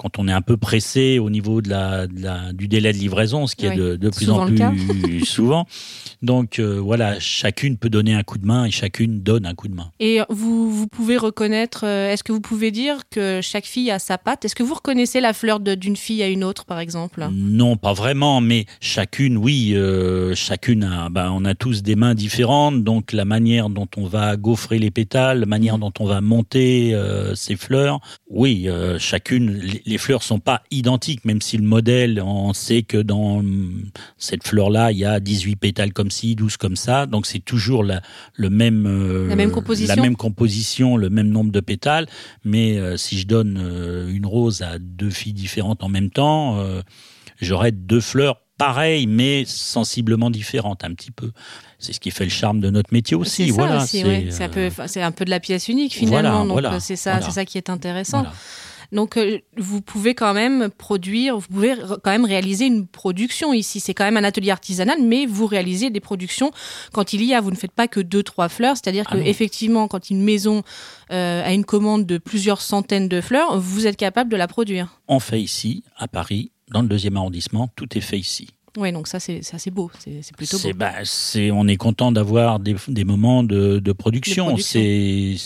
quand 0.00 0.18
on 0.18 0.26
est 0.28 0.32
un 0.32 0.40
peu 0.40 0.56
pressé 0.56 1.18
au 1.18 1.28
niveau 1.28 1.60
de 1.60 1.68
la, 1.68 2.06
de 2.06 2.22
la- 2.22 2.54
du 2.54 2.68
délai 2.68 2.94
de 2.94 2.96
livraison, 2.96 3.46
ce 3.46 3.54
qui 3.54 3.66
Oui, 3.68 3.74
est 3.74 3.76
de, 3.76 3.96
de 3.96 4.08
plus 4.08 4.30
en 4.30 4.46
plus 4.46 5.20
souvent. 5.26 5.66
Donc 6.22 6.58
euh, 6.58 6.80
voilà, 6.80 7.20
chacune 7.20 7.76
peut 7.76 7.90
donner 7.90 8.14
un 8.14 8.22
coup 8.22 8.38
de 8.38 8.46
main 8.46 8.64
et 8.64 8.70
chacune 8.70 9.20
donne 9.20 9.44
un 9.44 9.54
coup 9.54 9.68
de 9.68 9.74
main. 9.74 9.90
Et 10.00 10.20
vous 10.30 10.70
vous 10.70 10.86
pouvez 10.86 11.18
reconnaître 11.18 11.82
euh, 11.84 12.10
est-ce 12.10 12.24
que 12.24 12.32
vous 12.32 12.40
pouvez 12.40 12.70
dire 12.70 13.02
que 13.10 13.40
chaque 13.42 13.66
fille 13.66 13.90
a 13.90 13.98
sa 13.98 14.16
patte? 14.16 14.46
Est-ce 14.46 14.54
que 14.54 14.62
vous 14.62 14.72
reconnaissez 14.74 15.20
la 15.20 15.34
fleur 15.34 15.60
d'une 15.60 15.96
fille 15.96 16.22
à 16.22 16.28
une 16.28 16.44
autre 16.44 16.64
par 16.64 16.78
exemple? 16.80 17.26
Non, 17.30 17.76
pas 17.76 17.92
vraiment, 17.92 18.40
mais 18.40 18.64
chacune, 18.80 19.36
oui, 19.36 19.72
euh, 19.74 20.34
chacune 20.34 20.84
a, 20.84 21.10
ben, 21.10 21.30
on 21.30 21.44
a 21.44 21.54
tous 21.54 21.82
des 21.82 21.94
mains 21.96 22.14
différentes, 22.14 22.84
donc 22.84 23.12
la 23.12 23.26
manière 23.26 23.68
dont 23.68 23.88
on 23.98 24.06
va 24.06 24.36
gaufrer 24.36 24.78
les 24.78 24.90
pétales, 24.90 25.40
la 25.40 25.46
manière 25.46 25.76
dont 25.76 25.92
on 26.00 26.06
va 26.06 26.22
monter 26.22 26.98
ces 27.34 27.56
fleurs, 27.56 28.00
oui, 28.30 28.66
chacune, 28.98 29.60
les, 29.90 29.98
fleurs 29.98 30.22
sont 30.22 30.40
pas 30.40 30.62
identiques, 30.70 31.24
même 31.24 31.40
si 31.40 31.56
le 31.56 31.64
modèle, 31.64 32.22
on 32.24 32.52
sait 32.52 32.82
que 32.82 32.96
dans 32.96 33.38
hum, 33.38 33.90
cette 34.18 34.46
fleur-là, 34.46 34.92
il 34.92 34.98
y 34.98 35.04
a 35.04 35.20
18 35.20 35.56
pétales 35.56 35.92
comme 35.92 36.10
ci, 36.10 36.34
12 36.34 36.56
comme 36.56 36.76
ça, 36.76 37.06
donc 37.06 37.26
c'est 37.26 37.40
toujours 37.40 37.84
la, 37.84 38.00
le 38.34 38.50
même, 38.50 38.86
euh, 38.86 39.28
La 39.28 39.36
même 39.36 39.50
composition. 39.50 39.94
la 39.94 40.00
même 40.00 40.16
composition, 40.16 40.96
le 40.96 41.10
même 41.10 41.28
nombre 41.28 41.52
de 41.52 41.60
pétales, 41.60 42.06
mais 42.44 42.78
euh, 42.78 42.96
si 42.96 43.18
je 43.18 43.26
donne 43.26 43.58
euh, 43.60 44.08
une 44.08 44.26
rose 44.26 44.62
à 44.62 44.78
deux 44.78 45.10
filles 45.10 45.32
différentes 45.32 45.82
en 45.82 45.88
même 45.88 46.10
temps, 46.10 46.58
j'aurais 47.40 47.72
deux 47.72 48.00
fleurs 48.00 48.40
pareilles, 48.60 49.06
mais 49.06 49.44
sensiblement 49.46 50.30
différentes 50.30 50.84
un 50.84 50.92
petit 50.92 51.10
peu. 51.10 51.30
C'est 51.78 51.94
ce 51.94 52.00
qui 52.00 52.10
fait 52.10 52.24
le 52.24 52.30
charme 52.30 52.60
de 52.60 52.68
notre 52.68 52.92
métier 52.92 53.16
aussi. 53.16 53.46
C'est 53.46 53.52
voilà, 53.52 53.86
c'est, 53.86 54.04
ouais. 54.04 54.28
Un 54.38 54.48
peu, 54.50 54.68
un 54.78 55.10
de 55.10 55.30
la 55.30 55.40
pièce 55.40 55.68
unique 55.68 55.94
finalement. 55.94 56.44
Voilà, 56.44 56.44
donc 56.44 56.52
voilà, 56.52 56.80
c'est 56.80 56.96
ça, 56.96 57.12
voilà. 57.12 57.26
c'est 57.26 57.32
ça 57.32 57.44
qui 57.46 57.56
est 57.56 57.70
intéressant. 57.70 58.26
Donc 58.92 59.16
euh, 59.16 59.38
vous 59.56 59.80
pouvez 59.80 60.14
quand 60.14 60.34
même 60.34 60.70
produire, 60.70 61.38
vous 61.38 61.48
pouvez 61.48 61.74
quand 62.02 62.10
même 62.10 62.24
réaliser 62.24 62.66
une 62.66 62.86
production 62.86 63.52
ici. 63.52 63.80
C'est 63.80 63.94
quand 63.94 64.04
même 64.04 64.16
un 64.16 64.24
atelier 64.24 64.50
artisanal, 64.50 64.98
mais 65.02 65.26
vous 65.26 65.46
réalisez 65.46 65.90
des 65.90 66.00
productions 66.00 66.50
quand 66.92 67.12
il 67.12 67.24
y 67.24 67.34
a. 67.34 67.40
Vous 67.40 67.50
ne 67.50 67.56
faites 67.56 67.72
pas 67.72 67.88
que 67.88 68.00
deux 68.00 68.22
trois 68.22 68.48
fleurs, 68.48 68.76
c'est-à-dire 68.76 69.04
Ah 69.08 69.16
que 69.16 69.20
effectivement, 69.20 69.88
quand 69.88 70.10
une 70.10 70.22
maison 70.22 70.62
euh, 71.10 71.44
a 71.44 71.52
une 71.52 71.64
commande 71.64 72.06
de 72.06 72.18
plusieurs 72.18 72.60
centaines 72.60 73.08
de 73.08 73.20
fleurs, 73.20 73.58
vous 73.58 73.86
êtes 73.86 73.96
capable 73.96 74.30
de 74.30 74.36
la 74.36 74.48
produire. 74.48 75.00
On 75.08 75.20
fait 75.20 75.40
ici, 75.40 75.84
à 75.96 76.08
Paris, 76.08 76.52
dans 76.70 76.82
le 76.82 76.88
deuxième 76.88 77.16
arrondissement, 77.16 77.68
tout 77.74 77.96
est 77.96 78.00
fait 78.00 78.18
ici. 78.18 78.48
Oui, 78.76 78.92
donc 78.92 79.08
ça 79.08 79.18
c'est 79.20 79.40
assez 79.52 79.70
beau, 79.70 79.90
c'est 79.98 80.34
plutôt 80.36 80.58
beau. 80.58 80.72
Bah, 80.74 80.92
on 81.52 81.66
est 81.68 81.76
content 81.76 82.12
d'avoir 82.12 82.60
des, 82.60 82.76
des 82.88 83.04
moments 83.04 83.42
de, 83.42 83.78
de 83.78 83.92
production. 83.92 84.56
C'est, 84.58 85.36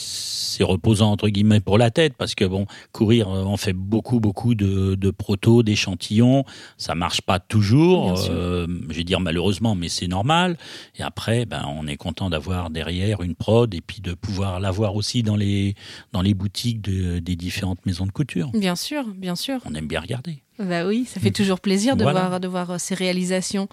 reposant 0.62 1.10
entre 1.10 1.28
guillemets 1.30 1.58
pour 1.58 1.78
la 1.78 1.90
tête 1.90 2.14
parce 2.16 2.36
que 2.36 2.44
bon, 2.44 2.66
courir, 2.92 3.28
euh, 3.28 3.42
on 3.42 3.56
fait 3.56 3.72
beaucoup 3.72 4.20
beaucoup 4.20 4.54
de, 4.54 4.94
de 4.94 5.10
protos, 5.10 5.64
d'échantillons. 5.64 6.44
Ça 6.78 6.94
marche 6.94 7.22
pas 7.22 7.40
toujours. 7.40 8.14
Euh, 8.30 8.66
je 8.88 8.94
vais 8.94 9.02
dire 9.02 9.18
malheureusement, 9.18 9.74
mais 9.74 9.88
c'est 9.88 10.06
normal. 10.06 10.56
Et 10.96 11.02
après, 11.02 11.44
ben, 11.44 11.64
on 11.68 11.88
est 11.88 11.96
content 11.96 12.30
d'avoir 12.30 12.70
derrière 12.70 13.22
une 13.22 13.34
prod 13.34 13.74
et 13.74 13.80
puis 13.80 14.00
de 14.00 14.14
pouvoir 14.14 14.60
l'avoir 14.60 14.94
aussi 14.94 15.24
dans 15.24 15.34
les 15.36 15.74
dans 16.12 16.22
les 16.22 16.34
boutiques 16.34 16.80
de- 16.82 17.18
des 17.18 17.34
différentes 17.34 17.84
maisons 17.84 18.06
de 18.06 18.12
couture. 18.12 18.50
Bien 18.52 18.76
sûr, 18.76 19.04
bien 19.08 19.34
sûr. 19.34 19.58
On 19.64 19.74
aime 19.74 19.88
bien 19.88 20.00
regarder. 20.00 20.38
Bah 20.60 20.86
oui, 20.86 21.04
ça 21.04 21.18
fait 21.18 21.32
toujours 21.32 21.58
plaisir 21.58 21.96
de 21.96 22.04
Voilà. 22.04 22.28
voir 22.28 22.40
de 22.40 22.46
voir 22.46 22.70
euh, 22.70 22.78
ces 22.78 22.94
réalisations. 22.94 23.68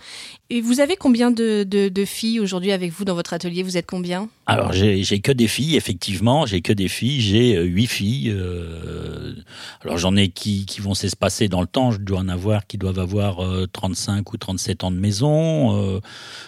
Et 0.49 0.61
vous 0.61 0.79
avez 0.79 0.95
combien 0.95 1.29
de, 1.29 1.63
de, 1.63 1.89
de 1.89 2.05
filles 2.05 2.39
aujourd'hui 2.39 2.71
avec 2.71 2.91
vous 2.91 3.05
dans 3.05 3.13
votre 3.13 3.33
atelier? 3.33 3.61
Vous 3.61 3.77
êtes 3.77 3.85
combien? 3.85 4.29
Alors 4.47 4.73
j'ai 4.73 5.03
que 5.21 5.31
des 5.31 5.47
filles, 5.47 5.75
effectivement, 5.75 6.47
j'ai 6.47 6.61
que 6.61 6.73
des 6.73 6.87
filles, 6.87 7.21
j'ai 7.21 7.55
euh, 7.55 7.63
huit 7.63 7.85
filles. 7.85 8.31
euh, 8.35 9.35
alors 9.81 9.99
j'en 9.99 10.15
ai 10.15 10.29
qui, 10.29 10.65
qui 10.65 10.81
vont 10.81 10.95
s'espacer 10.95 11.47
dans 11.47 11.61
le 11.61 11.67
temps, 11.67 11.91
je 11.91 11.99
dois 11.99 12.19
en 12.19 12.27
avoir 12.29 12.65
qui 12.65 12.79
doivent 12.79 12.99
avoir 12.99 13.45
euh, 13.45 13.67
35 13.71 14.33
ou 14.33 14.37
37 14.37 14.83
ans 14.83 14.91
de 14.91 14.97
maison. 14.97 16.01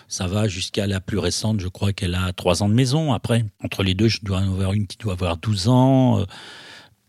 ça 0.08 0.26
va 0.26 0.48
jusqu'à 0.48 0.88
la 0.88 1.00
plus 1.00 1.20
récente, 1.20 1.60
je 1.60 1.68
crois 1.68 1.94
qu'elle 1.94 2.16
a 2.16 2.34
3 2.34 2.64
ans 2.64 2.70
de 2.70 2.74
maison. 2.74 3.14
Après, 3.14 3.46
entre 3.64 3.84
les 3.84 3.94
deux, 3.94 4.08
je 4.08 4.20
dois 4.24 4.40
en 4.40 4.52
avoir 4.52 4.74
une 4.74 4.88
qui 4.88 4.98
doit 4.98 5.14
avoir 5.14 5.38
12 5.38 5.68
ans. 5.68 6.26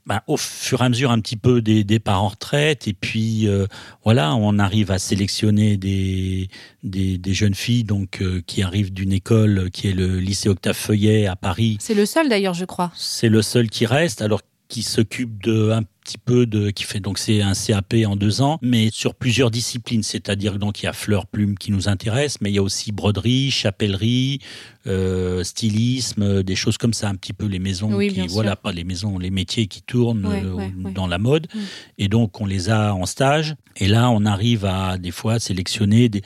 Ben, 0.07 0.21
au 0.27 0.37
fur 0.37 0.83
et 0.83 0.85
à 0.85 0.89
mesure 0.89 1.11
un 1.11 1.21
petit 1.21 1.37
peu 1.37 1.63
des 1.63 1.85
départs 1.85 2.23
en 2.23 2.29
retraite. 2.29 2.87
Et 2.89 2.93
puis 2.93 3.49
euh, 3.49 3.67
voilà 4.05 4.35
on 4.35 4.59
arrive 4.59 4.91
à 4.91 4.99
sélectionner 4.99 5.77
des 5.77 6.49
des, 6.83 7.19
des 7.19 7.35
jeunes 7.35 7.55
filles 7.55 7.85
donc 7.85 8.21
euh, 8.21 8.43
qui 8.47 8.63
arrivent 8.63 8.93
d'une 8.93 9.13
école 9.13 9.71
qui 9.71 9.89
est 9.89 9.95
le 9.95 10.19
lycée 10.19 10.49
Octave 10.49 10.77
Feuillet 10.77 11.27
à 11.27 11.37
Paris. 11.37 11.79
C'est 11.81 11.95
le 11.95 12.07
seul 12.07 12.29
d'ailleurs, 12.29 12.55
je 12.55 12.65
crois. 12.65 12.93
c'est 12.95 13.29
le 13.29 13.43
seul 13.43 13.71
qui 13.71 13.87
reste. 13.87 14.23
Alors 14.23 14.41
qui 14.75 14.83
s'occupe 14.83 15.41
de 15.45 15.71
un 15.71 15.83
petit 15.85 16.19
peu 16.19 16.47
de 16.47 16.71
qui 16.71 16.83
fait 16.83 16.99
donc 16.99 17.19
c'est 17.19 17.41
un 17.43 17.53
CAP 17.55 17.95
en 18.07 18.17
deux 18.17 18.43
ans 18.43 18.59
mais 18.61 18.91
sur 18.93 19.15
plusieurs 19.15 19.51
disciplines 19.53 20.03
c'est-à-dire 20.03 20.59
donc 20.59 20.83
il 20.83 20.87
y 20.87 20.89
a 20.89 20.93
fleurs 20.93 21.27
plumes 21.29 21.57
qui 21.57 21.71
nous 21.71 21.89
intéressent 21.89 22.41
mais 22.41 22.51
il 22.51 22.55
y 22.55 22.59
a 22.59 22.63
aussi 22.63 22.91
broderie 22.91 23.51
chapellerie 23.53 24.41
euh, 24.89 25.45
stylisme 25.45 26.43
des 26.43 26.57
choses 26.57 26.77
comme 26.77 26.93
ça 26.93 27.09
un 27.09 27.15
petit 27.15 27.33
peu 27.33 27.47
les 27.47 27.61
maisons 27.61 27.95
Oui, 27.95 28.09
qui 28.09 28.21
sûr. 28.23 28.27
voilà 28.33 28.57
pas 28.57 28.73
les 28.73 28.85
maisons 28.85 29.19
les 29.19 29.31
métiers 29.31 29.67
qui 29.69 29.81
tournent 29.83 30.27
Ouais, 30.27 30.43
euh, 30.45 30.53
ouais, 30.53 30.73
ouais. 30.85 30.93
dans 30.93 31.07
la 31.07 31.19
mode 31.19 31.47
Mm. 31.55 31.59
et 31.99 32.09
donc 32.09 32.41
on 32.41 32.47
les 32.47 32.69
a 32.71 32.95
en 32.95 33.07
stage 33.07 33.55
et 33.77 33.87
là 33.87 34.11
on 34.11 34.25
arrive 34.27 34.65
à 34.65 34.99
des 34.99 35.11
fois 35.13 35.39
sélectionner 35.39 36.09
des 36.09 36.23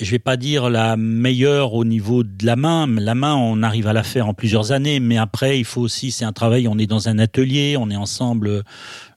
je 0.00 0.10
vais 0.10 0.18
pas 0.18 0.36
dire 0.36 0.70
la 0.70 0.96
meilleure 0.96 1.74
au 1.74 1.84
niveau 1.84 2.24
de 2.24 2.44
la 2.44 2.56
main. 2.56 2.86
La 2.86 3.14
main, 3.14 3.36
on 3.36 3.62
arrive 3.62 3.86
à 3.86 3.92
la 3.92 4.02
faire 4.02 4.26
en 4.28 4.34
plusieurs 4.34 4.72
années, 4.72 4.98
mais 4.98 5.18
après, 5.18 5.58
il 5.58 5.64
faut 5.64 5.80
aussi, 5.80 6.10
c'est 6.10 6.24
un 6.24 6.32
travail. 6.32 6.66
On 6.66 6.78
est 6.78 6.86
dans 6.86 7.08
un 7.08 7.18
atelier, 7.18 7.76
on 7.78 7.90
est 7.90 7.96
ensemble 7.96 8.48
euh, 8.48 8.62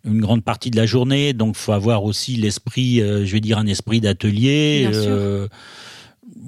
une 0.05 0.21
grande 0.21 0.43
partie 0.43 0.69
de 0.69 0.77
la 0.77 0.85
journée, 0.85 1.33
donc 1.33 1.55
faut 1.55 1.71
avoir 1.71 2.03
aussi 2.03 2.35
l'esprit, 2.35 3.01
euh, 3.01 3.25
je 3.25 3.33
vais 3.33 3.39
dire 3.39 3.57
un 3.57 3.65
esprit 3.67 4.01
d'atelier. 4.01 4.87
Euh, 4.93 5.47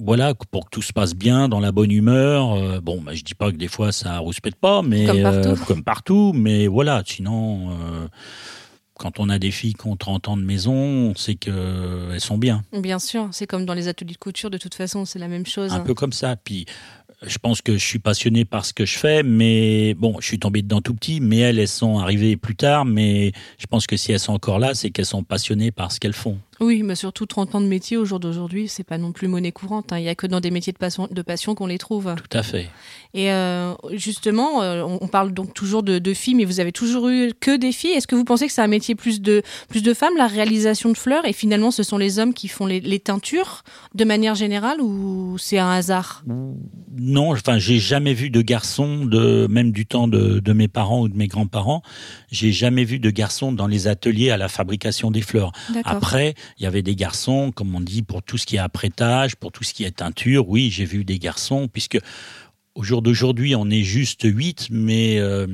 voilà, 0.01 0.33
pour 0.51 0.65
que 0.65 0.69
tout 0.71 0.81
se 0.81 0.93
passe 0.93 1.15
bien, 1.15 1.49
dans 1.49 1.59
la 1.59 1.71
bonne 1.71 1.91
humeur. 1.91 2.53
Euh, 2.53 2.79
bon, 2.81 3.01
bah, 3.01 3.13
je 3.15 3.23
dis 3.23 3.33
pas 3.33 3.51
que 3.51 3.57
des 3.57 3.67
fois 3.67 3.91
ça 3.91 4.19
rouspète 4.19 4.55
pas, 4.55 4.81
mais 4.81 5.05
Comme 5.05 5.21
partout. 5.23 5.47
euh, 5.49 5.55
comme 5.67 5.83
partout, 5.83 6.31
mais 6.35 6.67
voilà. 6.67 7.01
Sinon, 7.05 7.69
quand 8.99 9.19
on 9.19 9.29
a 9.29 9.39
des 9.39 9.49
filles 9.49 9.73
qui 9.73 9.87
ont 9.87 9.95
30 9.95 10.27
ans 10.27 10.37
de 10.37 10.43
maison, 10.43 10.73
on 10.73 11.15
sait 11.15 11.35
qu'elles 11.35 12.19
sont 12.19 12.37
bien. 12.37 12.63
Bien 12.73 12.99
sûr, 12.99 13.29
c'est 13.31 13.47
comme 13.47 13.65
dans 13.65 13.73
les 13.73 13.87
ateliers 13.87 14.13
de 14.13 14.17
couture, 14.17 14.49
de 14.49 14.57
toute 14.57 14.75
façon, 14.75 15.05
c'est 15.05 15.19
la 15.19 15.29
même 15.29 15.45
chose. 15.45 15.71
Un 15.71 15.79
peu 15.79 15.93
comme 15.93 16.11
ça. 16.11 16.35
Puis 16.35 16.65
je 17.21 17.37
pense 17.37 17.61
que 17.61 17.77
je 17.77 17.85
suis 17.85 17.99
passionné 17.99 18.43
par 18.43 18.65
ce 18.65 18.73
que 18.73 18.85
je 18.85 18.97
fais, 18.97 19.23
mais 19.23 19.93
bon, 19.93 20.17
je 20.19 20.25
suis 20.25 20.39
tombé 20.39 20.61
dedans 20.61 20.81
tout 20.81 20.93
petit, 20.93 21.21
mais 21.21 21.37
elles, 21.37 21.59
elles 21.59 21.67
sont 21.67 21.97
arrivées 21.99 22.35
plus 22.35 22.55
tard, 22.55 22.83
mais 22.85 23.31
je 23.57 23.67
pense 23.67 23.87
que 23.87 23.95
si 23.95 24.11
elles 24.11 24.19
sont 24.19 24.33
encore 24.33 24.59
là, 24.59 24.73
c'est 24.73 24.89
qu'elles 24.89 25.05
sont 25.05 25.23
passionnées 25.23 25.71
par 25.71 25.91
ce 25.93 25.99
qu'elles 25.99 26.13
font. 26.13 26.37
Oui, 26.59 26.83
mais 26.83 26.95
surtout 26.95 27.25
30 27.25 27.55
ans 27.55 27.61
de 27.61 27.67
métier 27.67 27.97
au 27.97 28.05
jour 28.05 28.19
d'aujourd'hui, 28.19 28.67
c'est 28.67 28.83
pas 28.83 28.97
non 28.97 29.11
plus 29.11 29.27
monnaie 29.27 29.51
courante. 29.51 29.93
hein. 29.93 29.99
Il 29.99 30.03
y 30.05 30.09
a 30.09 30.15
que 30.15 30.27
dans 30.27 30.39
des 30.39 30.51
métiers 30.51 30.73
de 30.73 30.77
passion, 30.77 31.07
de 31.09 31.21
passion 31.21 31.55
qu'on 31.55 31.67
les 31.67 31.77
trouve. 31.77 32.13
Tout 32.15 32.37
à 32.37 32.43
fait. 32.43 32.69
Et 33.13 33.31
euh, 33.31 33.73
justement, 33.93 34.61
euh, 34.61 34.83
on 34.83 34.99
on 35.01 35.07
parle 35.07 35.33
donc 35.33 35.53
toujours 35.53 35.81
de, 35.81 35.97
de 35.97 36.13
filles, 36.13 36.35
mais 36.35 36.43
vous 36.45 36.59
avez 36.59 36.71
toujours 36.73 37.07
eu 37.07 37.31
que 37.39 37.55
des 37.55 37.71
filles. 37.71 37.91
Est-ce 37.91 38.05
que 38.05 38.15
vous 38.15 38.25
pensez 38.25 38.45
que 38.47 38.51
c'est 38.53 38.61
un 38.61 38.67
métier 38.67 38.95
plus 38.95 39.21
de 39.21 39.41
plus 39.69 39.81
de 39.81 39.93
femmes, 39.93 40.15
la 40.17 40.27
réalisation 40.27 40.91
de 40.91 40.97
fleurs, 40.97 41.25
et 41.25 41.31
finalement 41.33 41.71
ce 41.71 41.83
sont 41.83 41.97
les 41.97 42.19
hommes 42.19 42.33
qui 42.33 42.47
font 42.49 42.65
les, 42.65 42.81
les 42.81 42.99
teintures 42.99 43.63
de 43.95 44.03
manière 44.03 44.35
générale, 44.35 44.81
ou 44.81 45.37
c'est 45.39 45.57
un 45.57 45.71
hasard? 45.71 46.23
Non, 46.97 47.31
enfin, 47.31 47.57
j'ai 47.59 47.79
jamais 47.79 48.13
vu 48.13 48.29
de 48.29 48.41
garçon, 48.41 49.05
de 49.05 49.47
même 49.49 49.71
du 49.71 49.85
temps 49.85 50.07
de, 50.07 50.39
de 50.39 50.53
mes 50.53 50.67
parents 50.67 51.01
ou 51.01 51.07
de 51.07 51.15
mes 51.17 51.27
grands-parents, 51.27 51.81
j'ai 52.29 52.51
jamais 52.51 52.83
vu 52.83 52.99
de 52.99 53.09
garçon 53.09 53.51
dans 53.53 53.67
les 53.67 53.87
ateliers 53.87 54.31
à 54.31 54.37
la 54.37 54.49
fabrication 54.49 55.09
des 55.11 55.21
fleurs. 55.21 55.51
D'accord. 55.73 55.93
Après, 55.93 56.35
il 56.57 56.63
y 56.63 56.65
avait 56.65 56.81
des 56.81 56.95
garçons, 56.95 57.51
comme 57.53 57.75
on 57.75 57.81
dit, 57.81 58.01
pour 58.01 58.23
tout 58.23 58.37
ce 58.37 58.45
qui 58.45 58.55
est 58.55 58.59
apprêtage, 58.59 59.35
pour 59.35 59.51
tout 59.51 59.63
ce 59.63 59.73
qui 59.73 59.83
est 59.83 59.97
teinture. 59.97 60.47
Oui, 60.49 60.69
j'ai 60.71 60.85
vu 60.85 61.03
des 61.03 61.19
garçons, 61.19 61.67
puisque 61.67 61.99
au 62.75 62.83
jour 62.83 63.01
d'aujourd'hui, 63.01 63.55
on 63.55 63.69
est 63.69 63.83
juste 63.83 64.21
huit, 64.23 64.67
mais 64.71 65.19
euh, 65.19 65.47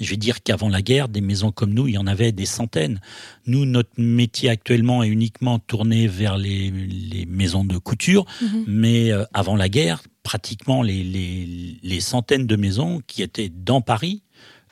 je 0.00 0.10
vais 0.10 0.16
dire 0.16 0.42
qu'avant 0.42 0.68
la 0.68 0.82
guerre, 0.82 1.08
des 1.08 1.20
maisons 1.22 1.50
comme 1.52 1.72
nous, 1.72 1.88
il 1.88 1.94
y 1.94 1.98
en 1.98 2.06
avait 2.06 2.30
des 2.32 2.46
centaines. 2.46 3.00
Nous, 3.46 3.64
notre 3.64 3.90
métier 3.98 4.48
actuellement 4.50 5.02
est 5.02 5.08
uniquement 5.08 5.58
tourné 5.58 6.06
vers 6.06 6.36
les, 6.36 6.70
les 6.70 7.26
maisons 7.26 7.64
de 7.64 7.78
couture, 7.78 8.26
Mhm. 8.42 8.64
mais 8.66 9.10
euh, 9.10 9.24
avant 9.32 9.56
la 9.56 9.68
guerre, 9.68 10.02
pratiquement 10.22 10.82
les, 10.82 11.02
les, 11.02 11.78
les 11.82 12.00
centaines 12.00 12.46
de 12.46 12.56
maisons 12.56 13.00
qui 13.06 13.22
étaient 13.22 13.48
dans 13.48 13.80
Paris 13.80 14.22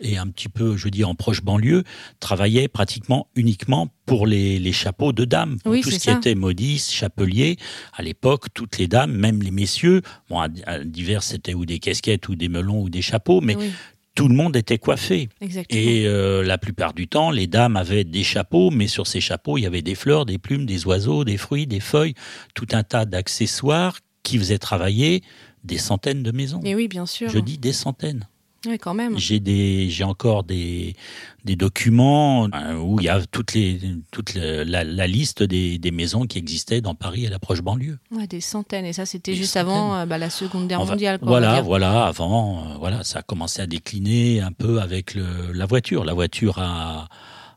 et 0.05 0.19
un 0.19 0.27
petit 0.29 0.49
peu, 0.49 0.77
je 0.77 0.89
dire, 0.89 1.09
en 1.09 1.15
proche 1.15 1.43
banlieue, 1.43 1.83
travaillaient 2.21 2.69
pratiquement 2.69 3.29
uniquement 3.35 3.89
pour 4.07 4.27
les, 4.27 4.59
les 4.59 4.73
chapeaux 4.73 5.13
de 5.13 5.25
dames. 5.25 5.59
Pour 5.65 5.73
Oui, 5.73 5.81
tout 5.81 5.91
ce 5.91 5.99
qui 5.99 6.11
était 6.11 6.35
modiste, 6.35 6.93
chapelier. 6.93 7.57
À 7.95 8.03
l'époque, 8.03 8.47
toutes 8.55 8.79
les 8.79 8.87
dames, 8.87 9.13
même 9.13 9.43
les 9.43 9.51
messieurs, 9.51 10.03
bon, 10.29 10.41
à, 10.41 10.49
à 10.67 10.79
divers, 10.81 11.23
c'était 11.23 11.55
ou 11.55 11.65
des 11.67 11.79
casquettes, 11.79 12.29
ou 12.29 12.35
des 12.37 12.49
melons, 12.49 12.83
ou 12.83 12.91
des 12.91 13.03
chapeaux, 13.03 13.41
mais 13.41 13.57
Oui, 13.57 13.71
tout 14.15 14.29
le 14.29 14.35
monde 14.35 14.55
était 14.57 14.79
coiffé. 14.79 15.29
exactement. 15.41 15.81
Et 15.81 16.07
euh, 16.07 16.45
la 16.45 16.57
plupart 16.59 16.93
du 16.95 17.09
temps, 17.09 17.31
les 17.33 17.47
dames 17.49 17.77
avaient 17.77 18.05
des 18.05 18.23
chapeaux, 18.23 18.71
mais 18.71 18.87
sur 18.87 19.07
ces 19.09 19.21
chapeaux, 19.21 19.59
il 19.59 19.63
y 19.63 19.67
avait 19.67 19.83
des 19.83 19.95
fleurs, 19.97 20.25
des 20.27 20.39
plumes, 20.39 20.67
des 20.67 20.87
oiseaux, 20.87 21.25
des 21.25 21.37
fruits, 21.37 21.67
des 21.67 21.81
feuilles, 21.81 22.15
tout 22.55 22.69
un 22.73 22.85
tas 22.85 23.07
d'accessoires 23.07 23.99
qui 24.23 24.39
faisaient 24.39 24.59
travailler 24.59 25.23
des 25.65 25.79
centaines 25.79 26.23
de 26.23 26.31
maisons. 26.31 26.61
Et 26.63 26.75
oui, 26.75 26.89
bien 26.89 27.07
sûr. 27.07 27.29
Je 27.31 27.39
dis 27.39 27.59
des 27.59 27.73
centaines. 27.73 28.29
Oui, 28.67 28.79
quand 28.79 28.95
même. 28.95 29.19
J'ai 29.19 29.41
des, 29.41 29.89
j'ai 29.91 30.05
encore 30.05 30.45
des, 30.45 30.95
des 31.45 31.57
documents 31.57 32.49
euh, 32.55 32.77
où 32.77 32.99
il 33.01 33.05
y 33.05 33.09
a 33.09 33.21
toutes 33.27 33.55
les, 33.55 33.79
toute 34.11 34.35
la, 34.35 34.85
la 34.85 35.07
liste 35.07 35.43
des, 35.43 35.79
des 35.79 35.91
maisons 35.91 36.27
qui 36.27 36.39
existaient 36.39 36.81
dans 36.81 36.95
Paris 36.95 37.25
et 37.25 37.29
la 37.29 37.39
proche 37.39 37.61
banlieue. 37.63 37.99
Ouais, 38.11 38.27
des 38.27 38.41
centaines. 38.41 38.85
Et 38.87 38.93
ça, 38.93 39.07
c'était 39.07 39.35
juste 39.35 39.53
centaines. 39.53 39.69
avant 39.73 39.97
euh, 39.97 40.07
bah, 40.07 40.19
la 40.19 40.31
Seconde 40.31 40.69
Guerre 40.69 40.85
va- 40.85 40.93
mondiale. 40.93 41.19
quoi, 41.19 41.29
voilà, 41.29 41.61
voilà. 41.63 42.07
Avant, 42.07 42.59
euh, 42.73 42.77
voilà, 42.79 43.05
ça 43.05 43.21
a 43.21 43.23
commencé 43.23 43.61
à 43.63 43.67
décliner 43.67 44.41
un 44.41 44.53
peu 44.53 44.81
avec 44.81 45.15
le, 45.15 45.53
la 45.53 45.67
voiture. 45.67 46.05
La 46.05 46.15
voiture 46.15 46.59
a, 46.59 47.09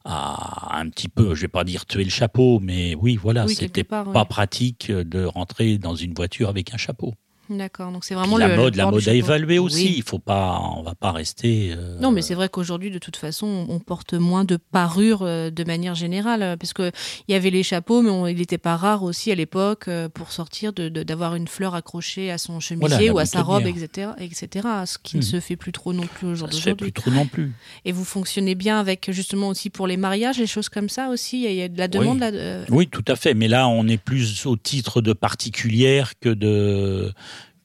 un 0.06 0.88
petit 0.90 1.10
peu, 1.10 1.36
je 1.36 1.42
vais 1.42 1.48
pas 1.50 1.66
dire 1.66 1.86
tuer 1.86 2.06
le 2.06 2.10
chapeau, 2.10 2.60
mais 2.62 2.96
oui, 2.96 3.18
voilà, 3.22 3.46
Oui, 3.46 3.56
c'était 3.56 3.84
pas 3.84 4.04
pratique 4.26 4.90
de 4.90 5.26
rentrer 5.26 5.78
dans 5.78 5.96
une 5.96 6.14
voiture 6.14 6.48
avec 6.48 6.74
un 6.74 6.78
chapeau. 6.78 7.14
D'accord. 7.50 7.92
Donc 7.92 8.04
c'est 8.06 8.13
vraiment 8.16 8.38
la 8.38 8.48
le, 8.50 8.56
mode, 8.56 8.74
le 8.75 8.77
la 8.77 8.92
mode 8.92 9.00
chapeau. 9.00 9.16
évalué 9.18 9.60
aussi. 9.60 9.84
Oui. 9.86 9.94
Il 9.98 10.04
faut 10.04 10.20
pas, 10.20 10.60
on 10.75 10.84
va 10.84 10.96
pas 10.96 11.12
rester. 11.12 11.74
euh, 11.75 11.98
Non, 12.00 12.12
mais 12.12 12.22
c'est 12.22 12.34
vrai 12.36 12.50
qu'aujourd'hui, 12.50 12.92
de 12.92 13.00
toute 13.00 13.16
façon, 13.16 13.66
on 13.70 13.80
porte 13.80 14.13
moins 14.13 14.44
de 14.44 14.58
parures 14.58 15.22
euh, 15.24 15.50
de 15.50 15.63
manière 15.63 15.96
générale, 15.96 16.42
euh, 16.44 16.58
parce 16.58 16.74
que 16.74 16.92
il 17.27 17.32
y 17.32 17.36
avait 17.36 17.50
les 17.50 17.63
chapeaux, 17.63 18.02
mais 18.02 18.10
on- 18.10 18.28
il 18.28 18.38
n'était 18.38 18.58
pas 18.58 18.76
rare 18.76 19.04
aussi 19.04 19.32
à 19.32 19.36
l'époque 19.36 19.88
euh, 19.88 20.10
pour 20.10 20.32
sortir 20.32 20.74
de 20.74 20.89
de- 20.89 21.04
d'avoir 21.04 21.36
une 21.36 21.48
fleur 21.48 21.76
accrochée 21.76 22.32
à 22.32 22.38
son 22.38 22.60
chemisier 22.60 22.88
Voilà, 22.89 23.06
la 23.06 23.13
ou 23.13 23.19
à 23.19 23.26
sa 23.26 23.41
robe, 23.43 23.65
etc., 23.67 24.10
etc. 24.19 24.67
Ce 24.86 24.98
qui 25.02 25.17
ne 25.17 25.22
Hmm. 25.22 25.24
se 25.26 25.39
fait 25.39 25.56
plus 25.56 25.72
trop 25.72 25.93
non 25.93 26.06
plus 26.08 26.28
au 26.28 26.36
jour 26.36 26.48
ça 26.52 26.58
se 26.58 26.62
fait 26.62 26.76
plus 26.76 26.91
trop 26.91 27.12
non 27.12 27.26
plus. 27.26 27.52
Et 27.86 27.91
vous 27.91 28.06
fonctionnez 28.06 28.56
bien 28.56 28.80
avec 28.80 29.12
justement 29.12 29.48
aussi 29.50 29.69
pour 29.69 29.88
les 29.88 29.98
mariages, 29.98 30.38
les 30.38 30.48
choses 30.48 30.69
comme 30.69 30.89
ça 30.89 31.10
aussi? 31.10 31.43
Il 31.45 31.54
y 31.54 31.62
a- 31.62 31.67
de 31.69 31.78
la 31.78 31.88
demande 31.88 32.22
Oui. 32.22 32.32
là. 32.32 32.58
Oui, 32.69 32.88
tout 32.88 33.04
à 33.08 33.15
fait. 33.15 33.34
Mais 33.34 33.48
là, 33.48 33.67
on 33.67 33.88
est 33.88 33.98
plus 33.98 34.45
au 34.45 34.56
titre 34.58 35.02
de 35.02 35.13
particulière 35.13 36.13
que 36.19 36.30
de 36.30 37.12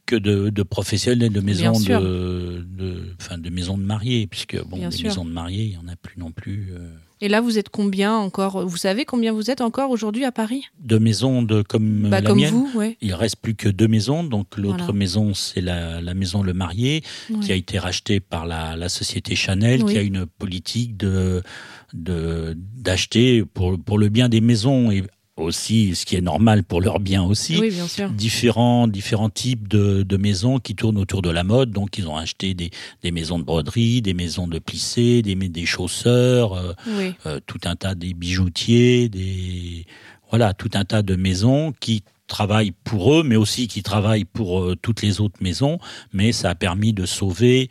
que 0.06 0.16
de, 0.16 0.50
de 0.50 0.62
professionnels 0.62 1.32
de 1.32 1.40
maisons 1.40 1.78
de, 1.78 2.66
de, 2.68 3.14
enfin, 3.20 3.38
de 3.38 3.50
maisons 3.50 3.78
de 3.78 3.82
mariés, 3.84 4.26
puisque 4.26 4.60
bon, 4.64 4.76
Bien 4.78 4.88
des 4.88 4.96
sûr. 4.96 5.08
maisons 5.08 5.24
de 5.24 5.30
mariés, 5.30 5.64
il 5.64 5.72
y 5.72 5.76
en 5.76 5.88
a 5.88 5.96
plus 5.96 6.18
non 6.18 6.32
plus. 6.32 6.70
euh, 6.72 6.90
Et 7.20 7.28
là, 7.28 7.40
vous 7.40 7.56
êtes 7.56 7.68
combien 7.68 8.14
encore? 8.16 8.66
Vous 8.66 8.76
savez 8.76 9.04
combien 9.04 9.32
vous 9.32 9.50
êtes 9.50 9.60
encore 9.60 9.90
aujourd'hui 9.90 10.24
à 10.24 10.32
Paris? 10.32 10.64
De 10.80 10.98
maisons 10.98 11.42
de 11.42 11.62
comme 11.62 12.10
Bah, 12.10 12.20
la 12.20 12.26
Comme 12.26 12.38
mienne. 12.38 12.50
vous, 12.52 12.70
ouais. 12.74 12.96
Il 13.00 13.14
reste 13.14 13.36
plus 13.36 13.54
que 13.54 13.68
deux 13.68 13.86
maisons. 13.88 14.24
Donc 14.24 14.56
l'autre 14.58 14.78
Voilà. 14.86 14.92
maison, 14.92 15.34
c'est 15.34 15.60
la, 15.60 16.00
la 16.00 16.14
maison 16.14 16.42
Le 16.42 16.52
Marié, 16.52 17.02
qui 17.40 17.52
a 17.52 17.54
été 17.54 17.78
rachetée 17.78 18.18
par 18.18 18.44
la, 18.44 18.74
la 18.76 18.88
société 18.88 19.36
Chanel, 19.36 19.84
Oui. 19.84 19.92
qui 19.92 19.98
a 19.98 20.02
une 20.02 20.26
politique 20.26 20.96
de 20.96 21.42
de 21.94 22.56
d'acheter 22.76 23.44
pour 23.44 23.78
pour 23.78 23.98
le 23.98 24.08
bien 24.08 24.28
des 24.28 24.40
maisons 24.40 24.90
et 24.90 25.04
aussi 25.36 25.94
ce 25.94 26.04
qui 26.04 26.16
est 26.16 26.20
normal 26.20 26.62
pour 26.62 26.80
leur 26.80 27.00
bien 27.00 27.22
aussi. 27.22 27.58
Oui, 27.58 27.70
bien 27.70 27.88
sûr. 27.88 28.10
différents, 28.10 28.86
différents 28.86 29.30
types 29.30 29.66
de, 29.66 30.02
de 30.02 30.16
maisons 30.16 30.58
qui 30.58 30.74
tournent 30.74 30.98
autour 30.98 31.22
de 31.22 31.30
la 31.30 31.42
mode. 31.44 31.70
Donc, 31.70 31.96
ils 31.98 32.06
ont 32.06 32.16
acheté 32.16 32.54
des, 32.54 32.70
des 33.02 33.10
maisons 33.12 33.38
de 33.38 33.44
broderie, 33.44 34.02
des 34.02 34.14
maisons 34.14 34.46
de 34.46 34.58
plissé, 34.58 35.22
des, 35.22 35.34
des 35.34 35.66
chausseurs, 35.66 36.52
euh, 36.54 36.72
Oui. 36.98 37.14
euh, 37.26 37.40
tout 37.46 37.60
un 37.64 37.76
tas 37.76 37.94
des 37.94 38.12
bijoutiers, 38.14 39.08
des 39.08 39.86
voilà, 40.30 40.54
tout 40.54 40.70
un 40.74 40.84
tas 40.84 41.02
de 41.02 41.14
maisons 41.16 41.72
qui 41.80 42.02
travaillent 42.26 42.72
pour 42.84 43.14
eux, 43.14 43.22
mais 43.22 43.36
aussi 43.36 43.68
qui 43.68 43.82
travaillent 43.82 44.24
pour 44.24 44.60
euh, 44.62 44.76
toutes 44.80 45.02
les 45.02 45.20
autres 45.20 45.38
maisons. 45.42 45.78
Mais 46.12 46.32
ça 46.32 46.50
a 46.50 46.54
permis 46.54 46.92
de 46.92 47.06
sauver 47.06 47.68